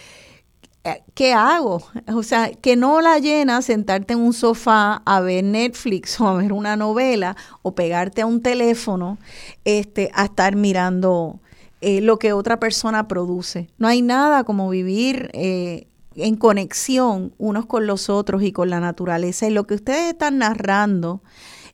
[1.14, 1.84] ¿qué hago?
[2.14, 6.36] O sea, que no la llena sentarte en un sofá a ver Netflix o a
[6.36, 9.18] ver una novela o pegarte a un teléfono
[9.64, 11.40] este, a estar mirando
[11.82, 13.70] eh, lo que otra persona produce.
[13.78, 18.80] No hay nada como vivir eh, en conexión unos con los otros y con la
[18.80, 19.48] naturaleza.
[19.48, 21.22] Y lo que ustedes están narrando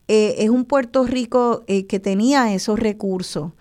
[0.08, 3.52] eh, es un Puerto Rico que tenía esos recursos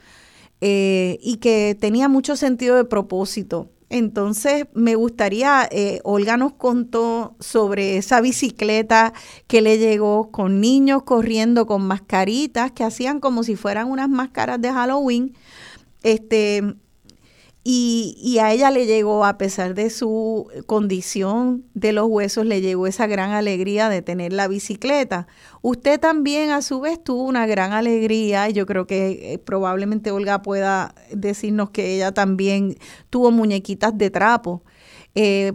[0.61, 7.97] y que tenía mucho sentido de propósito entonces, me gustaría, eh, Olga nos contó sobre
[7.97, 9.13] esa bicicleta
[9.47, 14.61] que le llegó con niños corriendo con mascaritas que hacían como si fueran unas máscaras
[14.61, 15.33] de Halloween.
[16.03, 16.75] Este,
[17.63, 22.87] y, a ella le llegó, a pesar de su condición de los huesos, le llegó
[22.87, 25.27] esa gran alegría de tener la bicicleta.
[25.61, 30.41] Usted también a su vez tuvo una gran alegría, yo creo que eh, probablemente Olga
[30.41, 32.77] pueda decirnos que ella también
[33.09, 34.63] tuvo muñequitas de trapo.
[35.13, 35.51] Eh,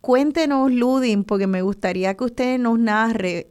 [0.00, 3.48] cuéntenos, Ludin, porque me gustaría que usted nos narre.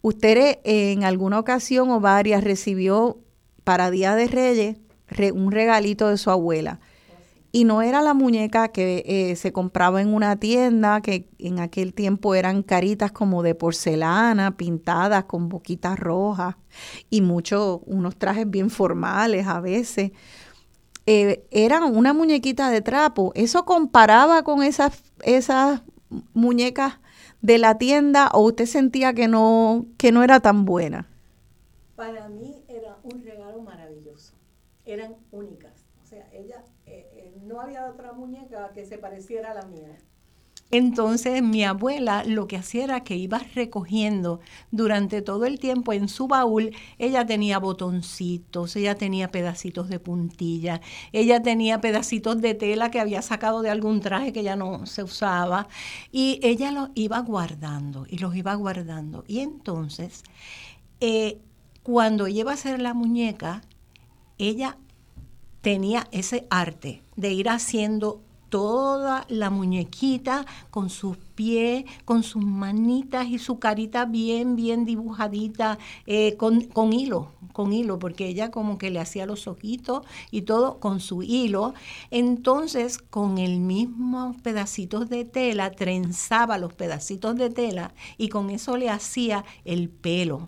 [0.00, 3.18] Usted en alguna ocasión o varias recibió
[3.62, 4.76] para Día de Reyes
[5.34, 6.80] un regalito de su abuela
[7.56, 11.94] y no era la muñeca que eh, se compraba en una tienda, que en aquel
[11.94, 16.56] tiempo eran caritas como de porcelana, pintadas con boquitas rojas
[17.08, 20.12] y muchos, unos trajes bien formales a veces.
[21.06, 23.32] Eh, era una muñequita de trapo.
[23.34, 25.80] Eso comparaba con esas, esas
[26.34, 26.98] muñecas
[27.40, 31.08] de la tienda o usted sentía que no, que no era tan buena?
[31.94, 34.34] Para mí era un regalo maravilloso.
[34.84, 35.16] Eran
[37.90, 39.96] otra muñeca que se pareciera a la mía.
[40.72, 44.40] Entonces mi abuela lo que hacía era que iba recogiendo
[44.72, 50.80] durante todo el tiempo en su baúl, ella tenía botoncitos, ella tenía pedacitos de puntilla,
[51.12, 55.04] ella tenía pedacitos de tela que había sacado de algún traje que ya no se
[55.04, 55.68] usaba
[56.10, 59.22] y ella los iba guardando y los iba guardando.
[59.28, 60.24] Y entonces,
[61.00, 61.38] eh,
[61.84, 63.62] cuando iba a hacer la muñeca,
[64.36, 64.78] ella
[65.60, 73.26] tenía ese arte de ir haciendo toda la muñequita con sus pies, con sus manitas
[73.26, 78.78] y su carita bien, bien dibujadita, eh, con, con, hilo, con hilo, porque ella como
[78.78, 81.74] que le hacía los ojitos y todo con su hilo.
[82.10, 88.76] Entonces, con el mismo pedacitos de tela, trenzaba los pedacitos de tela y con eso
[88.76, 90.46] le hacía el pelo.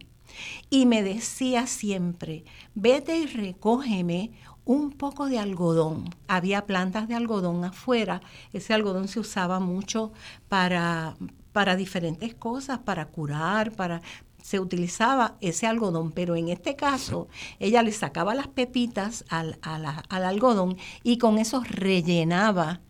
[0.70, 4.30] Y me decía siempre, vete y recógeme
[4.68, 6.14] un poco de algodón.
[6.28, 8.20] Había plantas de algodón afuera.
[8.52, 10.12] Ese algodón se usaba mucho
[10.50, 11.16] para,
[11.52, 14.02] para diferentes cosas, para curar, para,
[14.42, 17.28] se utilizaba ese algodón, pero en este caso
[17.58, 22.82] ella le sacaba las pepitas al, al, algodón y con eso rellenaba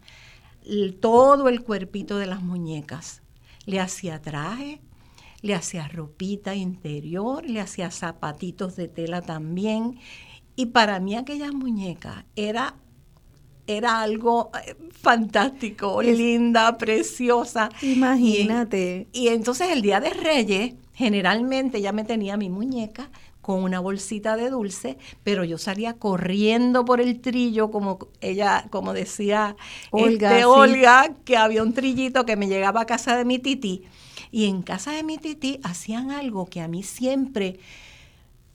[0.99, 3.23] todo el cuerpito de las muñecas.
[3.67, 4.81] Le hacía traje,
[5.43, 10.01] le hacía ropita interior, le hacía zapatitos de tela también
[10.59, 12.75] y para mí aquella muñeca era,
[13.69, 17.69] era algo eh, fantástico, linda, preciosa.
[17.81, 19.07] Imagínate.
[19.13, 23.09] Y, entonces el día de Reyes, generalmente ya me tenía mi muñeca
[23.41, 28.95] con una bolsita de dulce, pero yo salía corriendo por el trillo, como ella, como
[28.95, 29.55] decía
[29.93, 33.85] Olga, este, Olga que había un trillito que me llegaba a casa de mi titi.
[34.33, 37.61] Y en casa de mi titi hacían algo que a mí siempre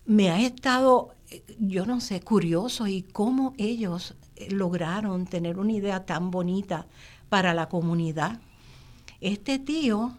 [0.05, 1.13] me ha estado
[1.59, 6.87] yo no sé, curioso y cómo ellos eh, lograron tener una idea tan bonita
[7.29, 8.39] para la comunidad.
[9.21, 10.17] Este tío,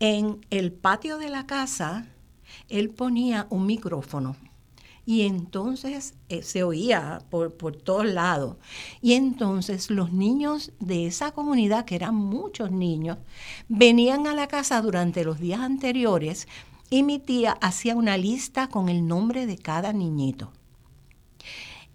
[0.00, 2.06] en el patio de la casa,
[2.68, 4.36] él ponía un micrófono
[5.04, 8.56] y entonces eh, se oía por, por todos lados.
[9.00, 13.18] Y entonces los niños de esa comunidad, que eran muchos niños,
[13.68, 16.46] venían a la casa durante los días anteriores
[16.92, 20.52] y mi tía hacía una lista con el nombre de cada niñito.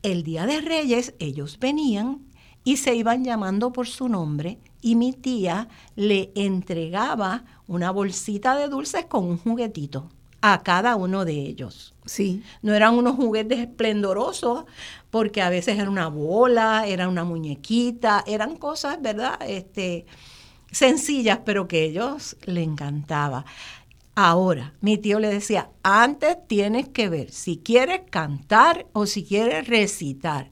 [0.02, 2.26] El día de Reyes ellos venían
[2.64, 8.70] y se iban llamando por su nombre y mi tía le entregaba una bolsita de
[8.70, 10.10] dulces con un juguetito
[10.42, 11.94] a cada uno de ellos.
[12.06, 12.42] Sí.
[12.64, 14.66] No eran unos juguetes esplendorosos,
[15.12, 19.38] porque a veces era una bola, era una muñequita, eran cosas, ¿verdad?
[19.48, 20.08] Este,
[20.72, 23.46] sencillas, pero que a ellos le encantaba.
[24.20, 29.68] Ahora, mi tío le decía, antes tienes que ver si quieres cantar o si quieres
[29.68, 30.50] recitar.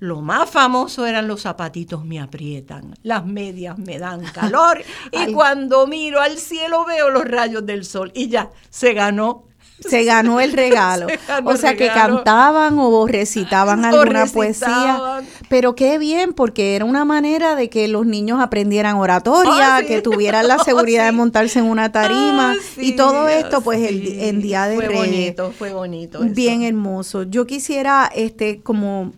[0.00, 5.86] Lo más famoso eran los zapatitos me aprietan, las medias me dan calor y cuando
[5.86, 9.44] miro al cielo veo los rayos del sol y ya se ganó
[9.88, 11.06] se ganó el regalo.
[11.44, 15.22] o sea, que cantaban o recitaban alguna poesía.
[15.48, 20.02] Pero qué bien, porque era una manera de que los niños aprendieran oratoria, ah, que
[20.02, 22.52] tuvieran la seguridad de montarse en una tarima.
[22.52, 26.20] Ah, y todo esto, pues, el, en Día de fue bonito, fue bonito.
[26.22, 27.22] Bien hermoso.
[27.22, 29.12] Yo quisiera, este, como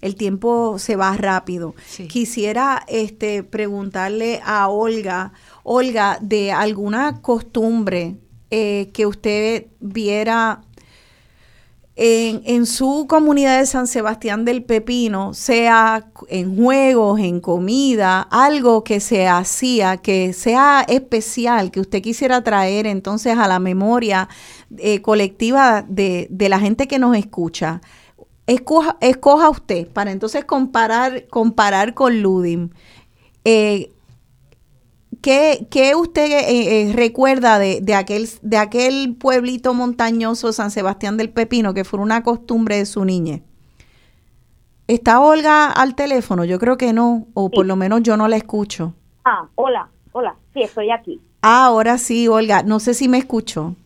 [0.00, 1.74] el tiempo se va rápido.
[2.08, 5.32] Quisiera este preguntarle a Olga,
[5.62, 8.16] Olga, de alguna costumbre
[8.50, 10.62] eh, que usted viera
[11.96, 18.84] en, en, su comunidad de San Sebastián del Pepino, sea en juegos, en comida, algo
[18.84, 24.28] que se hacía, que sea especial, que usted quisiera traer entonces a la memoria
[24.78, 27.82] eh, colectiva de, de, la gente que nos escucha.
[28.46, 32.70] Escoja, usted para entonces comparar, comparar con Ludim.
[33.44, 33.92] Eh,
[35.22, 41.74] ¿Qué, usted eh, eh, recuerda de, aquel, de aquel pueblito montañoso San Sebastián del Pepino
[41.74, 43.42] que fue una costumbre de su niñez?
[44.86, 46.44] ¿Está Olga al teléfono?
[46.44, 48.94] Yo creo que no, o por lo menos yo no la escucho.
[49.24, 51.20] Ah, hola, hola, sí, estoy aquí.
[51.42, 53.76] Ah, ahora sí, Olga, no sé si me escucho.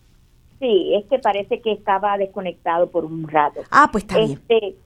[0.61, 3.61] Sí, es que parece que estaba desconectado por un rato.
[3.71, 4.33] Ah, pues está bien.
[4.33, 4.77] Este,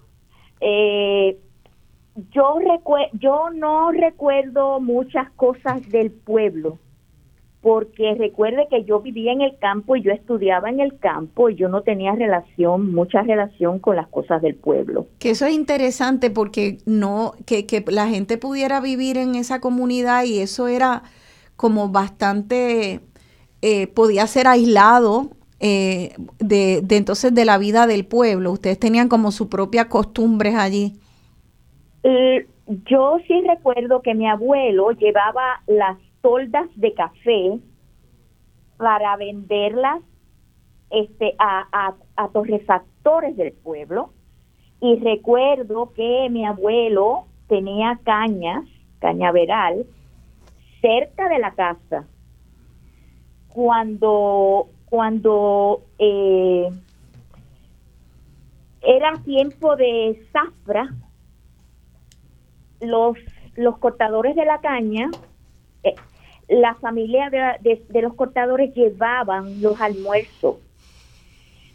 [0.60, 1.38] eh,
[2.32, 2.58] yo,
[3.14, 6.78] yo no recuerdo muchas cosas del pueblo,
[7.60, 11.56] porque recuerde que yo vivía en el campo y yo estudiaba en el campo y
[11.56, 15.06] yo no tenía relación, mucha relación con las cosas del pueblo.
[15.18, 20.24] Que eso es interesante porque no, que, que la gente pudiera vivir en esa comunidad
[20.24, 21.02] y eso era
[21.56, 23.00] como bastante,
[23.62, 25.30] eh, podía ser aislado
[25.60, 28.52] eh, de, de entonces de la vida del pueblo.
[28.52, 30.94] Ustedes tenían como sus propias costumbres allí.
[32.02, 32.46] Eh,
[32.86, 37.58] yo sí recuerdo que mi abuelo llevaba las toldas de café
[38.76, 40.02] para venderlas
[40.90, 44.10] este, a, a, torrefactores del pueblo.
[44.80, 48.64] Y recuerdo que mi abuelo tenía cañas,
[49.00, 49.86] cañaveral,
[50.80, 52.06] cerca de la casa.
[53.48, 56.68] Cuando, cuando eh,
[58.82, 60.94] era tiempo de zafra,
[62.80, 63.16] los,
[63.56, 65.10] los cortadores de la caña,
[65.82, 65.94] eh,
[66.48, 70.56] la familia de, los cortadores llevaban los almuerzos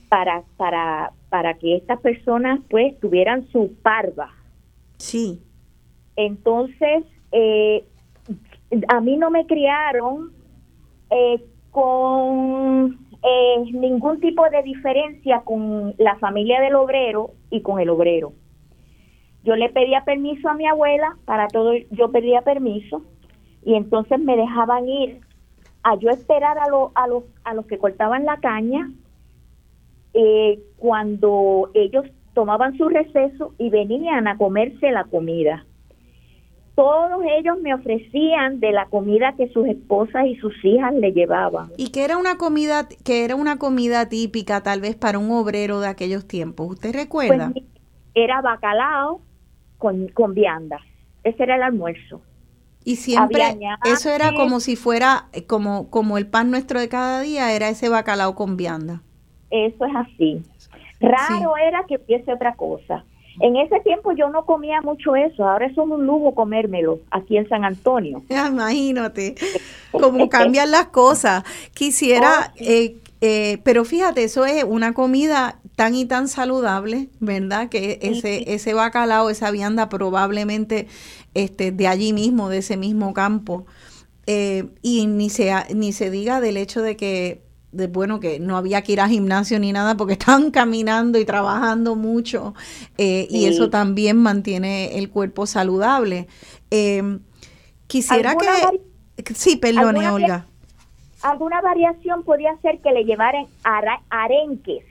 [0.10, 4.32] para, para, para que estas personas pues tuvieran su parva.
[4.98, 5.42] Sí.
[6.16, 7.86] Entonces, eh,
[8.88, 10.32] a mí no me criaron
[11.10, 17.90] eh, con eh, ningún tipo de diferencia con la familia del obrero y con el
[17.90, 18.34] obrero.
[19.44, 23.04] Yo le pedía permiso a mi abuela, para todo yo pedía permiso,
[23.64, 25.22] y entonces me dejaban ir
[25.84, 26.64] a yo esperar a,
[26.96, 28.90] a, los, a los que cortaban la caña
[30.14, 35.66] eh, cuando ellos tomaban su receso y venían a comerse la comida
[36.76, 41.70] todos ellos me ofrecían de la comida que sus esposas y sus hijas le llevaban.
[41.78, 45.80] ¿Y que era una comida que era una comida típica tal vez para un obrero
[45.80, 46.72] de aquellos tiempos?
[46.72, 47.52] ¿Usted recuerda?
[47.54, 47.66] Pues,
[48.16, 49.22] era bacalao
[49.84, 50.80] con, con vianda.
[51.26, 52.22] Ese era el almuerzo.
[52.86, 53.44] Y siempre
[53.84, 57.90] eso era como si fuera como como el pan nuestro de cada día, era ese
[57.90, 59.02] bacalao con vianda.
[59.52, 60.42] Eso es así.
[61.02, 63.04] Raro era que hubiese otra cosa.
[63.42, 67.50] En ese tiempo yo no comía mucho eso, ahora es un lujo comérmelo aquí en
[67.50, 68.24] San Antonio.
[68.30, 69.36] Imagínate
[69.92, 71.44] cómo cambian las cosas.
[71.74, 77.70] Quisiera, oh, eh, eh, pero fíjate, eso es una comida tan y tan saludable, ¿verdad?
[77.70, 80.88] Que ese, ese bacalao, esa vianda probablemente
[81.34, 83.66] este, de allí mismo, de ese mismo campo.
[84.26, 87.44] Eh, y ni se, ni se diga del hecho de que
[87.74, 91.26] de bueno que no había que ir al gimnasio ni nada porque estaban caminando y
[91.26, 92.54] trabajando mucho
[92.98, 96.28] eh, y eso también mantiene el cuerpo saludable.
[96.70, 97.20] Em,
[97.88, 99.34] quisiera que...
[99.34, 100.46] Sí, perdone, Olga.
[101.22, 103.46] Alguna variación podía ser que le llevaran
[104.10, 104.84] arenques.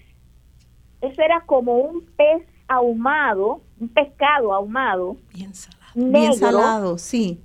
[1.02, 5.16] Eso era como un pez ahumado, un pescado ahumado.
[5.34, 5.82] Bien salado.
[5.94, 7.38] Bien salado, sí.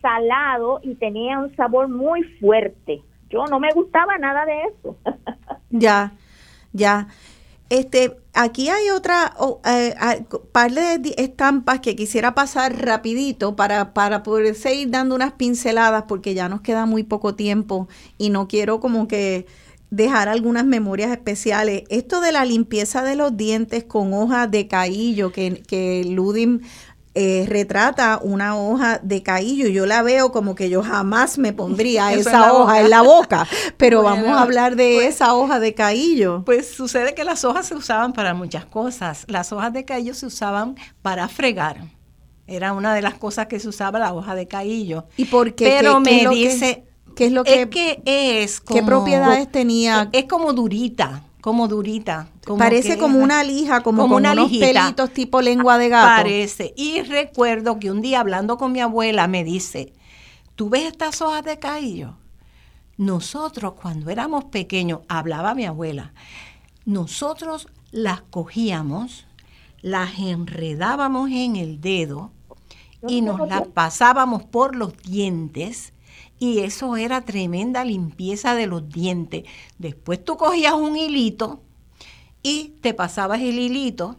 [0.00, 3.02] Salado y tenía un sabor muy fuerte
[3.32, 4.96] yo no me gustaba nada de eso.
[5.70, 6.12] ya,
[6.72, 7.08] ya.
[7.70, 9.32] Este, aquí hay otra
[9.64, 9.94] eh,
[10.52, 16.34] par de estampas que quisiera pasar rapidito para, para poder seguir dando unas pinceladas porque
[16.34, 17.88] ya nos queda muy poco tiempo
[18.18, 19.46] y no quiero como que
[19.92, 21.82] dejar algunas memorias especiales.
[21.90, 26.60] Esto de la limpieza de los dientes con hoja de caillo que, que Ludim
[27.14, 29.68] eh, retrata una hoja de caillo.
[29.68, 33.46] Yo la veo como que yo jamás me pondría esa hoja en la boca,
[33.76, 36.42] pero vamos a hablar de pues esa hoja de caillo.
[36.46, 39.26] Pues sucede que las hojas se usaban para muchas cosas.
[39.28, 41.84] Las hojas de caillo se usaban para fregar.
[42.46, 45.04] Era una de las cosas que se usaba la hoja de caillo.
[45.18, 45.66] ¿Y por qué?
[45.66, 46.86] Pero me dice...
[47.14, 50.08] ¿Qué es lo que, es ¿Qué propiedades tenía?
[50.12, 52.28] Es como durita como durita.
[52.56, 56.22] Parece como una lija, como, con unos pelitos tipo lengua de gato.
[56.22, 56.72] Parece.
[56.76, 59.92] Y recuerdo que un día hablando con mi abuela me dice,
[60.54, 62.14] ¿tú ves estas hojas de caillo?
[62.96, 66.12] Nosotros cuando éramos pequeños, hablaba mi abuela,
[66.84, 69.26] nosotros las cogíamos,
[69.80, 72.30] las enredábamos en el dedo
[73.08, 75.91] y nos las pasábamos por los dientes
[76.42, 79.44] y eso era tremenda limpieza de los dientes.
[79.78, 81.62] Después tú cogías un hilito
[82.42, 84.16] y te pasabas el hilito.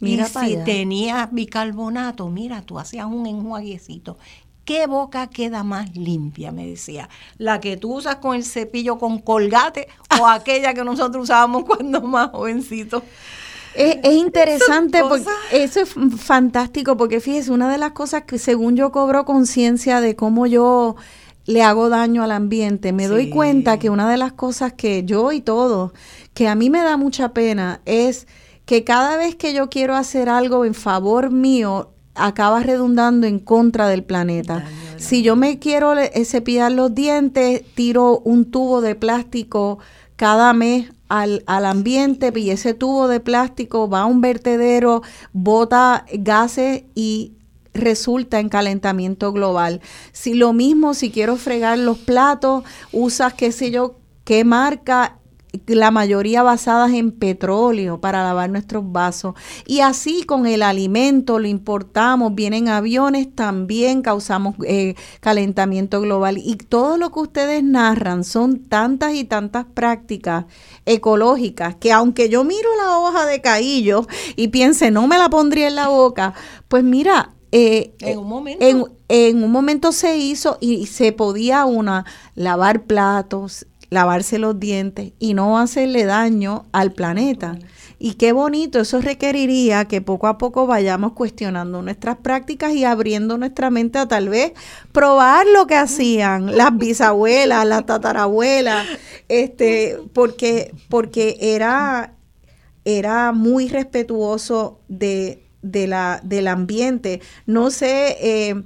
[0.00, 4.18] Mira y si tenías bicarbonato, mira, tú hacías un enjuaguecito.
[4.64, 6.50] ¿Qué boca queda más limpia?
[6.50, 7.08] Me decía.
[7.38, 9.86] ¿La que tú usas con el cepillo con colgate
[10.20, 13.04] o aquella que nosotros usábamos cuando más jovencitos?
[13.76, 18.74] Es, es, interesante porque eso es fantástico porque fíjese, una de las cosas que según
[18.76, 20.96] yo cobro conciencia de cómo yo
[21.44, 22.92] le hago daño al ambiente.
[22.92, 25.92] Me doy cuenta que una de las cosas que yo y todos,
[26.34, 28.26] que a mí me da mucha pena, es
[28.64, 33.88] que cada vez que yo quiero hacer algo en favor mío, acaba redundando en contra
[33.88, 34.64] del planeta.
[34.96, 39.78] Si yo me quiero eh, cepillar los dientes, tiro un tubo de plástico
[40.16, 45.02] cada mes al, al, ambiente y ese tubo de plástico va a un vertedero,
[45.32, 47.32] bota gases y
[47.74, 49.80] resulta en calentamiento global.
[50.12, 55.18] Si lo mismo, si quiero fregar los platos, usas qué sé yo, qué marca
[55.66, 59.34] la mayoría basadas en petróleo para lavar nuestros vasos.
[59.66, 66.38] Y así con el alimento lo importamos, vienen aviones, también causamos eh, calentamiento global.
[66.38, 70.46] Y todo lo que ustedes narran son tantas y tantas prácticas
[70.86, 75.68] ecológicas que aunque yo miro la hoja de caillo y piense, no me la pondría
[75.68, 76.34] en la boca,
[76.68, 78.90] pues mira, eh, en un momento.
[79.08, 85.34] En, un momento se hizo y se podía una lavar platos, lavarse los dientes y
[85.34, 87.58] no hacerle daño al planeta.
[87.98, 93.36] Y qué bonito, eso requeriría que poco a poco vayamos cuestionando nuestras prácticas y abriendo
[93.36, 94.54] nuestra mente a tal vez
[94.90, 98.86] probar lo que hacían las bisabuelas, las tatarabuelas,
[99.28, 102.14] este, porque, porque era,
[102.84, 107.20] era muy respetuoso de, de la, del ambiente.
[107.46, 108.62] No sé, eh,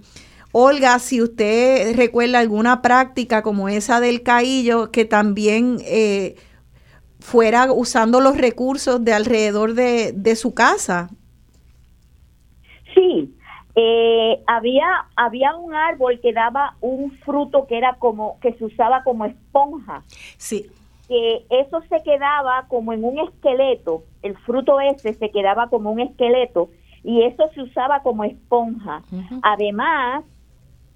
[0.52, 6.36] Olga, si usted recuerda alguna práctica como esa del caillo que también eh,
[7.20, 11.10] fuera usando los recursos de alrededor de, de su casa.
[12.94, 13.36] Sí,
[13.74, 14.86] eh, había
[15.16, 20.02] había un árbol que daba un fruto que era como que se usaba como esponja.
[20.39, 20.70] Sí.
[21.06, 26.01] Que eso se quedaba como en un esqueleto, el fruto ese se quedaba como un
[26.01, 26.70] esqueleto
[27.07, 29.01] y eso se usaba como esponja.
[29.43, 30.24] Además,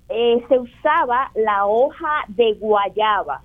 [0.09, 3.43] eh, se usaba la hoja de guayaba.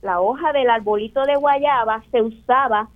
[0.00, 2.88] La hoja del arbolito de guayaba se usaba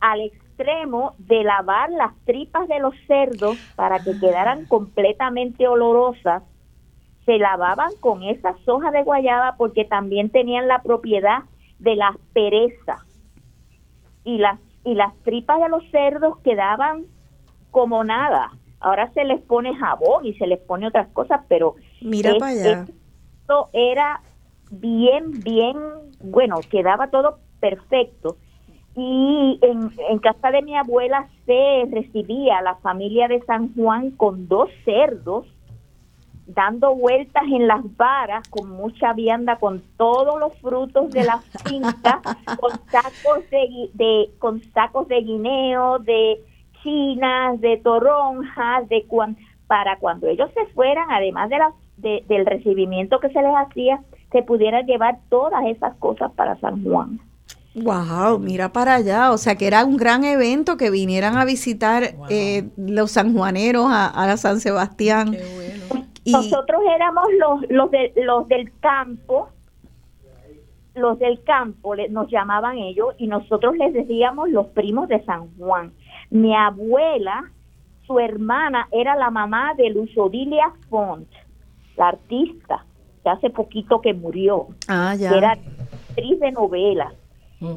[0.00, 6.42] al extremo de lavar las tripas de los cerdos para que quedaran completamente olorosas.
[7.26, 11.44] Se lavaban con esas hojas de guayaba porque también tenían la propiedad
[11.78, 13.06] de la pereza.
[14.24, 17.04] Y las, y las tripas de los cerdos quedaban
[17.70, 18.52] como nada.
[18.80, 22.86] Ahora se les pone jabón y se les pone otras cosas, pero mira para allá.
[23.40, 24.22] Esto era
[24.70, 25.76] bien, bien,
[26.22, 28.36] bueno, quedaba todo perfecto.
[28.96, 34.48] Y en, en casa de mi abuela se recibía la familia de San Juan con
[34.48, 35.46] dos cerdos
[36.54, 42.20] dando vueltas en las varas con mucha vianda, con todos los frutos de la finca,
[42.60, 46.42] con sacos de, de, con sacos de guineo, de
[46.82, 49.06] chinas, de toronjas, de
[49.66, 54.00] para cuando ellos se fueran, además de la, del recibimiento que se les hacía,
[54.32, 57.20] se pudieran llevar todas esas cosas para San Juan.
[57.74, 62.02] Wow, mira para allá, o sea que era un gran evento que vinieran a visitar
[62.28, 65.36] eh, los sanjuaneros a, a San Sebastián.
[66.26, 69.50] Nosotros éramos los, los, de, los del campo,
[70.94, 75.92] los del campo nos llamaban ellos y nosotros les decíamos los primos de San Juan.
[76.30, 77.50] Mi abuela,
[78.06, 81.28] su hermana, era la mamá de Luz Odilia Font,
[81.96, 82.84] la artista,
[83.22, 84.68] que hace poquito que murió.
[84.88, 85.30] Ah, ya.
[85.30, 87.12] era actriz de novelas.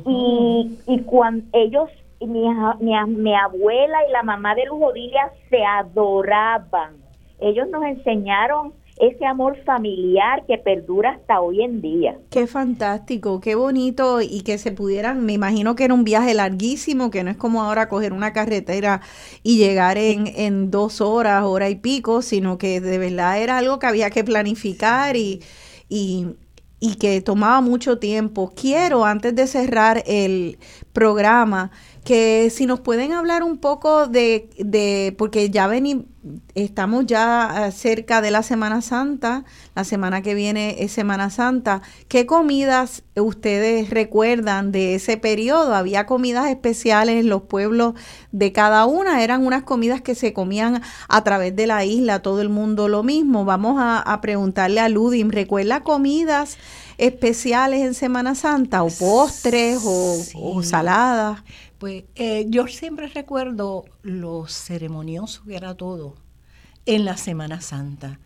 [0.06, 1.90] Y, y cuando ellos,
[2.22, 2.48] mi,
[2.80, 6.94] mi, mi abuela y la mamá de Luz Odilia se adoraban.
[7.40, 12.18] Ellos nos enseñaron ese amor familiar que perdura hasta hoy en día.
[12.30, 17.12] Qué fantástico, qué bonito y que se pudieran, me imagino que era un viaje larguísimo,
[17.12, 19.02] que no es como ahora coger una carretera
[19.44, 23.80] y llegar en, en dos horas, hora y pico, sino que de verdad era algo
[23.80, 25.42] que había que planificar y,
[25.90, 26.28] y,
[26.80, 28.52] y que tomaba mucho tiempo.
[28.56, 30.58] Quiero, antes de cerrar el
[30.92, 31.72] programa,
[32.04, 36.06] que si nos pueden hablar un poco de, de porque ya vení,
[36.56, 39.44] estamos ya cerca de la Semana Santa,
[39.76, 45.76] la semana que viene es Semana Santa, ¿qué comidas ustedes recuerdan de ese periodo?
[45.76, 47.94] ¿Había comidas especiales en los pueblos
[48.32, 49.24] de cada una?
[49.24, 53.04] ¿Eran unas comidas que se comían a través de la isla, todo el mundo lo
[53.04, 53.46] mismo?
[53.46, 56.58] Vamos a, preguntarle a Ludim, ¿recuerda comidas
[56.98, 61.44] especiales en Semana Santa o postres o, o saladas?
[61.84, 66.16] Pues eh, yo siempre recuerdo lo ceremonioso que era todo
[66.86, 68.22] en la Semana Santa.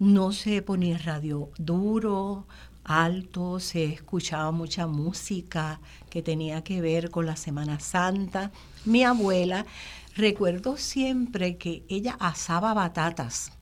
[0.00, 2.48] No se ponía radio duro,
[2.82, 5.80] alto, se escuchaba mucha música
[6.10, 8.50] que tenía que ver con la Semana Santa.
[8.84, 9.66] Mi abuela,
[10.16, 13.52] recuerdo siempre que ella asaba batatas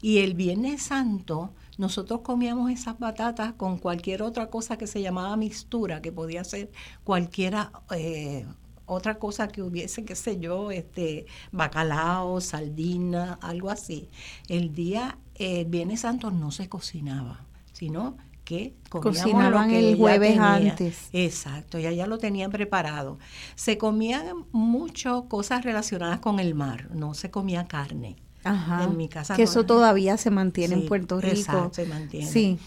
[0.00, 5.36] y el Viernes Santo nosotros comíamos esas batatas con cualquier otra cosa que se llamaba
[5.36, 6.70] mixtura, que podía ser
[7.04, 8.46] cualquiera, eh,
[8.86, 14.08] otra cosa que hubiese, qué sé yo, este, bacalao, sardina, algo así.
[14.48, 21.08] El día eh, Viernes Santo no se cocinaba, sino que cocinaban el jueves antes.
[21.12, 23.18] Exacto, ya ya lo tenían preparado.
[23.56, 28.16] Se comían mucho cosas relacionadas con el mar, no se comía carne.
[28.44, 29.34] Ajá, en mi casa.
[29.34, 31.34] Que eso todavía se mantiene en Puerto Rico.
[31.34, 32.30] Exacto, se mantiene.
[32.30, 32.58] Sí.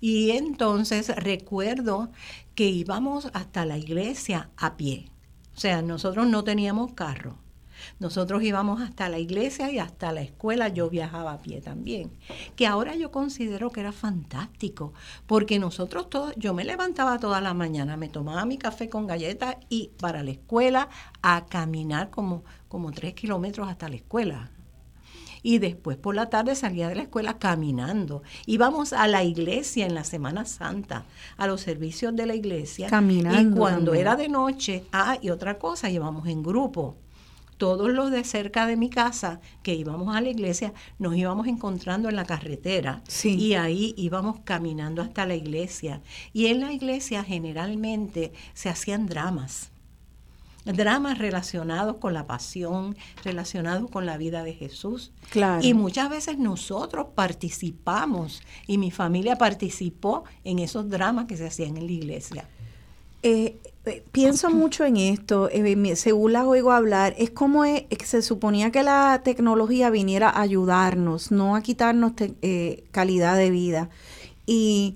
[0.00, 2.10] Y entonces recuerdo
[2.56, 5.08] que íbamos hasta la iglesia a pie.
[5.58, 7.34] O sea, nosotros no teníamos carro.
[7.98, 12.12] Nosotros íbamos hasta la iglesia y hasta la escuela, yo viajaba a pie también,
[12.54, 14.92] que ahora yo considero que era fantástico,
[15.26, 19.56] porque nosotros todos, yo me levantaba toda la mañana, me tomaba mi café con galletas
[19.68, 20.90] y para la escuela
[21.22, 24.52] a caminar como, como tres kilómetros hasta la escuela.
[25.42, 28.22] Y después por la tarde salía de la escuela caminando.
[28.46, 31.04] Íbamos a la iglesia en la Semana Santa,
[31.36, 32.88] a los servicios de la iglesia.
[32.88, 33.40] Caminando.
[33.40, 36.96] Y cuando era de noche, ah, y otra cosa, íbamos en grupo
[37.58, 42.08] todos los de cerca de mi casa que íbamos a la iglesia, nos íbamos encontrando
[42.08, 46.00] en la carretera y ahí íbamos caminando hasta la iglesia.
[46.32, 49.72] Y en la iglesia generalmente se hacían dramas
[50.76, 55.12] dramas relacionados con la pasión, relacionados con la vida de Jesús.
[55.30, 55.64] Claro.
[55.64, 61.76] Y muchas veces nosotros participamos y mi familia participó en esos dramas que se hacían
[61.76, 62.48] en la iglesia.
[63.22, 68.70] Eh, eh, pienso mucho en esto, eh, según las oigo hablar, es como se suponía
[68.70, 72.12] que la tecnología viniera a ayudarnos, no a quitarnos
[72.92, 73.88] calidad de vida.
[74.46, 74.94] Y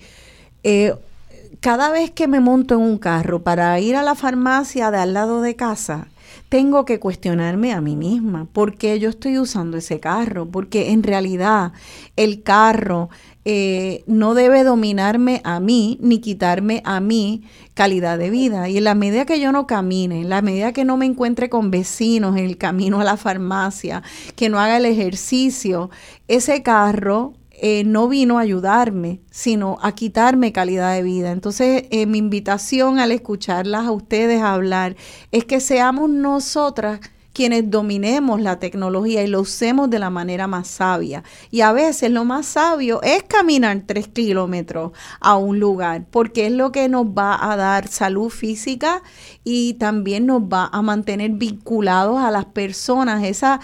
[1.63, 5.15] cada vez que me monto en un carro para ir a la farmacia de al
[5.15, 6.09] lado de casa,
[6.49, 11.05] tengo que cuestionarme a mí misma por qué yo estoy usando ese carro, porque en
[11.05, 11.73] realidad
[12.17, 13.11] el carro
[13.45, 17.45] eh, no debe dominarme a mí ni quitarme a mí
[17.75, 18.69] calidad de vida.
[18.69, 21.49] Y en la medida que yo no camine, en la medida que no me encuentre
[21.49, 24.03] con vecinos en el camino a la farmacia,
[24.35, 25.91] que no haga el ejercicio,
[26.27, 27.35] ese carro
[27.65, 31.31] eh, no vino a ayudarme, sino a quitarme calidad de vida.
[31.31, 34.97] Entonces, eh, mi invitación al escucharlas a ustedes hablar
[35.31, 36.99] es que seamos nosotras
[37.33, 41.23] quienes dominemos la tecnología y lo usemos de la manera más sabia.
[41.53, 44.91] Y a veces lo más sabio es caminar tres kilómetros
[45.21, 49.05] a un lugar, porque es lo que nos va a dar salud física
[49.45, 53.23] y también nos va a mantener vinculados a las personas.
[53.23, 53.61] Esa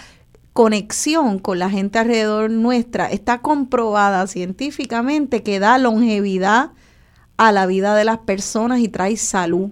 [0.59, 6.71] conexión con la gente alrededor nuestra está comprobada científicamente que da longevidad
[7.37, 9.69] a la vida de las personas y trae salud.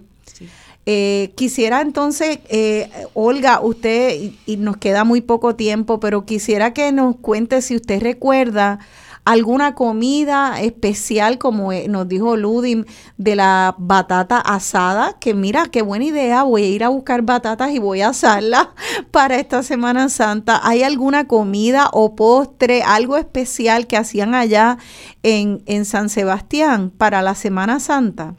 [0.86, 6.94] Eh, quisiera entonces, eh, Olga, usted, y, nos queda muy poco tiempo, pero quisiera que
[6.94, 8.80] nos cuente si usted recuerda
[9.28, 12.86] alguna comida especial, como eh, nos dijo Ludim,
[13.18, 17.72] de la batata asada, que mira, qué buena idea, voy a ir a buscar batatas
[17.72, 18.70] y voy a asarla
[19.12, 20.62] para esta Semana Santa.
[20.64, 24.78] ¿Hay alguna comida o postre, algo especial que hacían allá
[25.24, 28.36] en, en San Sebastián para la Semana Santa?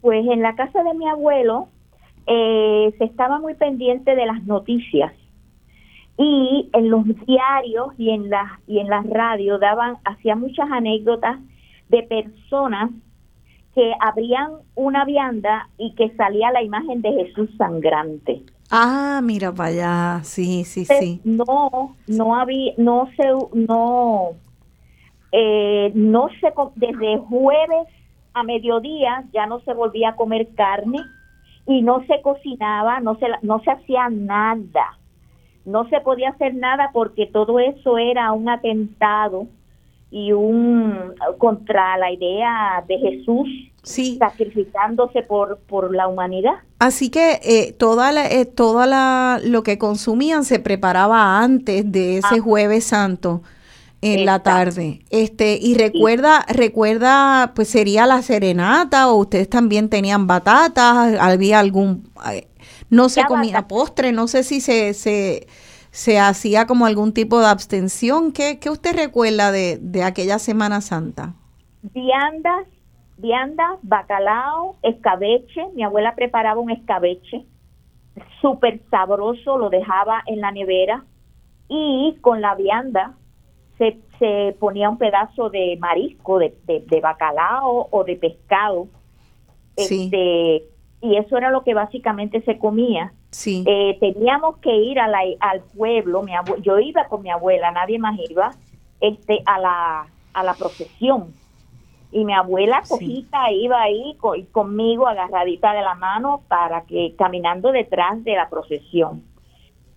[0.00, 1.68] Pues en la casa de mi abuelo
[2.26, 5.12] eh, se estaba muy pendiente de las noticias
[6.16, 11.38] y en los diarios y en las y en las radios daban hacía muchas anécdotas
[11.88, 12.90] de personas
[13.74, 18.42] que abrían una vianda y que salía la imagen de Jesús sangrante.
[18.70, 21.20] Ah, mira para allá, sí, sí, sí.
[21.24, 24.30] No, no había, no se, no,
[25.32, 27.88] eh, no se, desde jueves
[28.32, 31.00] a mediodía ya no se volvía a comer carne
[31.66, 34.98] y no se cocinaba, no se, no se hacía nada.
[35.64, 39.46] No se podía hacer nada porque todo eso era un atentado
[40.10, 43.48] y un contra la idea de Jesús
[43.82, 46.54] sacrificándose por, por la humanidad.
[46.78, 52.18] Así que eh, toda la, eh, toda la, lo que consumían se preparaba antes de
[52.18, 52.40] ese ah.
[52.40, 53.42] jueves santo
[54.04, 55.00] en la tarde.
[55.08, 62.10] Este, y recuerda, recuerda, pues sería la serenata o ustedes también tenían batatas, había algún
[62.94, 65.46] no se comía postre, no sé si se, se,
[65.90, 68.32] se hacía como algún tipo de abstención.
[68.32, 71.34] ¿Qué, qué usted recuerda de, de aquella Semana Santa?
[71.82, 72.66] Viandas,
[73.18, 75.66] viandas, bacalao, escabeche.
[75.74, 77.44] Mi abuela preparaba un escabeche
[78.40, 81.04] súper sabroso, lo dejaba en la nevera
[81.68, 83.14] y con la vianda
[83.78, 88.86] se, se ponía un pedazo de marisco, de, de, bacalao o de pescado.
[89.76, 90.64] Este,
[91.00, 93.12] y eso era lo que básicamente se comía.
[93.30, 93.64] Sí.
[93.66, 97.98] Eh, teníamos que ir a la, al pueblo, mi yo iba con mi abuela, nadie
[97.98, 98.52] más iba,
[99.00, 101.34] este, a la, a la procesión.
[102.10, 104.16] Y mi abuela cojita iba ahí
[104.52, 109.24] conmigo agarradita de la mano para que caminando detrás de la procesión.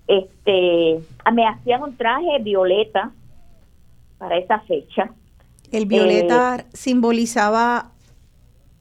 [0.07, 0.99] Este,
[1.31, 3.11] me hacían un traje violeta,
[4.17, 5.11] para esa fecha.
[5.71, 7.91] El violeta eh, simbolizaba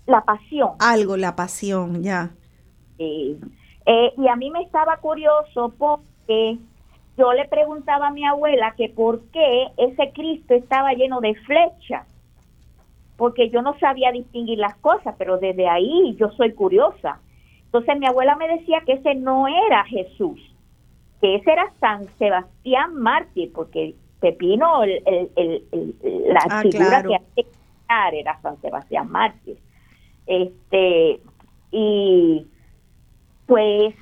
[0.07, 0.71] la pasión.
[0.79, 2.31] Algo, la pasión, ya.
[2.99, 3.39] Eh,
[4.17, 6.59] y a mí me estaba curioso porque
[7.17, 12.07] yo le preguntaba a mi abuela que por qué ese Cristo estaba lleno de flechas.
[13.17, 17.19] porque yo no sabía distinguir las cosas, pero desde ahí yo soy curiosa.
[17.65, 20.39] Entonces mi abuela me decía que ese no era Jesús,
[21.23, 25.03] que ese era San Sebastián Mártir, porque Pepino, el,
[26.29, 27.47] la ah, figura que que
[28.13, 29.57] era San Sebastián Mártir.
[30.27, 31.21] Este,
[31.71, 32.47] y
[33.47, 33.95] pues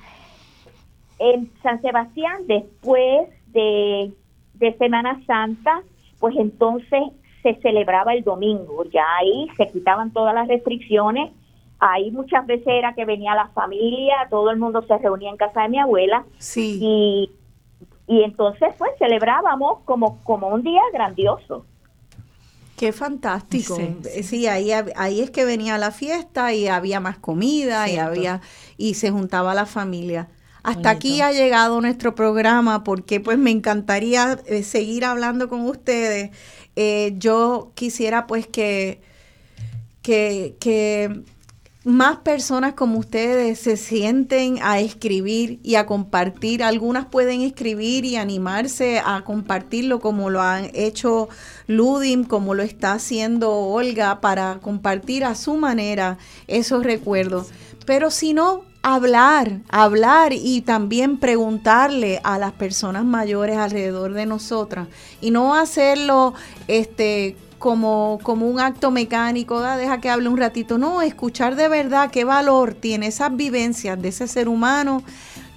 [1.19, 4.11] en San Sebastián, después de,
[4.55, 5.81] de Semana Santa,
[6.19, 7.01] pues entonces
[7.43, 11.31] se celebraba el domingo, ya ahí se quitaban todas las restricciones,
[11.79, 15.61] ahí muchas veces era que venía la familia, todo el mundo se reunía en casa
[15.61, 16.79] de mi abuela sí.
[16.81, 17.31] y,
[18.07, 21.65] y entonces pues celebrábamos como, como un día grandioso.
[22.75, 23.77] Qué fantástico.
[24.23, 28.41] Sí, ahí, ahí es que venía la fiesta y había más comida y había
[28.77, 30.27] y se juntaba la familia.
[30.61, 36.31] Hasta aquí ha llegado nuestro programa porque pues me encantaría eh, seguir hablando con ustedes.
[36.75, 38.99] Eh, yo quisiera pues que,
[40.01, 41.23] que, que
[41.85, 46.63] más personas como ustedes se sienten a escribir y a compartir.
[46.63, 51.29] Algunas pueden escribir y animarse a compartirlo como lo han hecho
[51.67, 56.17] Ludim, como lo está haciendo Olga, para compartir a su manera
[56.47, 57.49] esos recuerdos.
[57.85, 64.87] Pero si no, hablar, hablar y también preguntarle a las personas mayores alrededor de nosotras
[65.21, 66.33] y no hacerlo
[66.67, 72.11] este como, como un acto mecánico, deja que hable un ratito, no, escuchar de verdad
[72.11, 75.01] qué valor tiene esas vivencias de ese ser humano,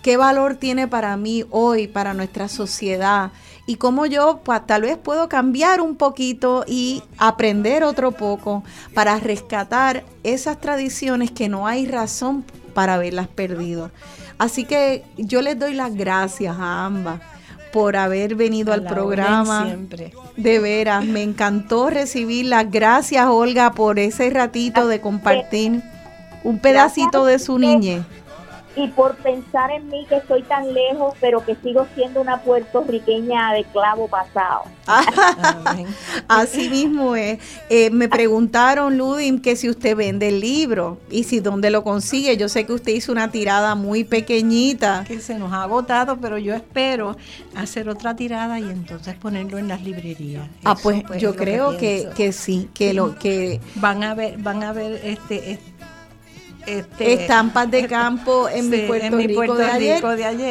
[0.03, 3.31] qué valor tiene para mí hoy, para nuestra sociedad
[3.67, 8.65] y cómo yo pues, tal vez puedo cambiar un poquito y aprender otro poco
[8.95, 13.91] para rescatar esas tradiciones que no hay razón para haberlas perdido.
[14.39, 17.21] Así que yo les doy las gracias a ambas
[17.73, 19.67] por haber venido al programa.
[19.67, 20.13] Siempre.
[20.37, 22.71] De veras, me encantó recibirlas.
[22.71, 25.83] Gracias, Olga, por ese ratito de compartir
[26.45, 28.03] un pedacito de su niñez
[28.79, 33.53] y por pensar en mí que estoy tan lejos, pero que sigo siendo una puertorriqueña
[33.53, 34.63] de clavo pasado.
[36.29, 37.41] Así mismo es.
[37.69, 42.37] Eh, me preguntaron, Ludim, que si usted vende el libro y si dónde lo consigue.
[42.37, 45.05] Yo sé que usted hizo una tirada muy pequeñita.
[45.07, 47.17] Que se nos ha agotado, pero yo espero
[47.57, 50.47] hacer otra tirada y entonces ponerlo en las librerías.
[50.65, 54.63] Ah, pues, pues yo creo que, que, sí, que lo que van a ver, van
[54.63, 55.78] a ver este, este
[56.69, 60.03] este, estampas de campo en, mi, Puerto Rico, de, ayer.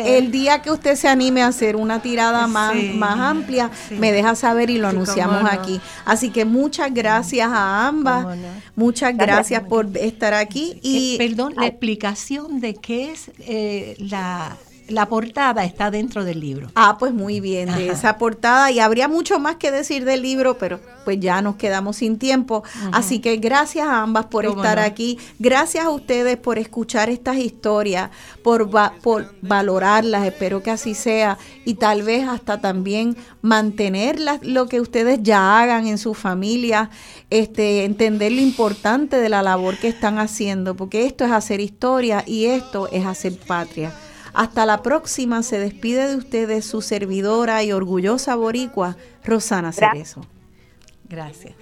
[0.08, 4.36] El día que usted se anime a hacer una tirada más, más amplia, me deja
[4.36, 5.80] saber y lo anunciamos aquí.
[6.06, 8.38] Así que muchas gracias a ambas.
[8.76, 10.80] Muchas gracias por estar aquí.
[10.82, 14.56] Y, eh, perdón, la explicación de qué es eh, la
[14.90, 16.70] la portada está dentro del libro.
[16.76, 18.72] Ah, pues muy bien, de esa portada.
[18.72, 22.64] Y habría mucho más que decir del libro, pero pues ya nos quedamos sin tiempo.
[22.92, 25.18] Así que gracias a ambas por estar aquí.
[25.40, 28.10] Gracias a ustedes por escuchar estas historias,
[28.44, 28.70] por,
[29.02, 30.26] por valorarlas.
[30.26, 31.38] Espero que así sea.
[31.66, 36.90] Y tal vez hasta también mantener lo que ustedes ya hagan en su familia.
[37.30, 42.24] Este, entender lo importante de la labor que están haciendo, porque esto es hacer historia
[42.26, 43.94] y esto es hacer patria.
[44.38, 50.28] Hasta la próxima se despide de ustedes su servidora y orgullosa boricua, Rosana Cerezo.
[51.10, 51.56] Gracias.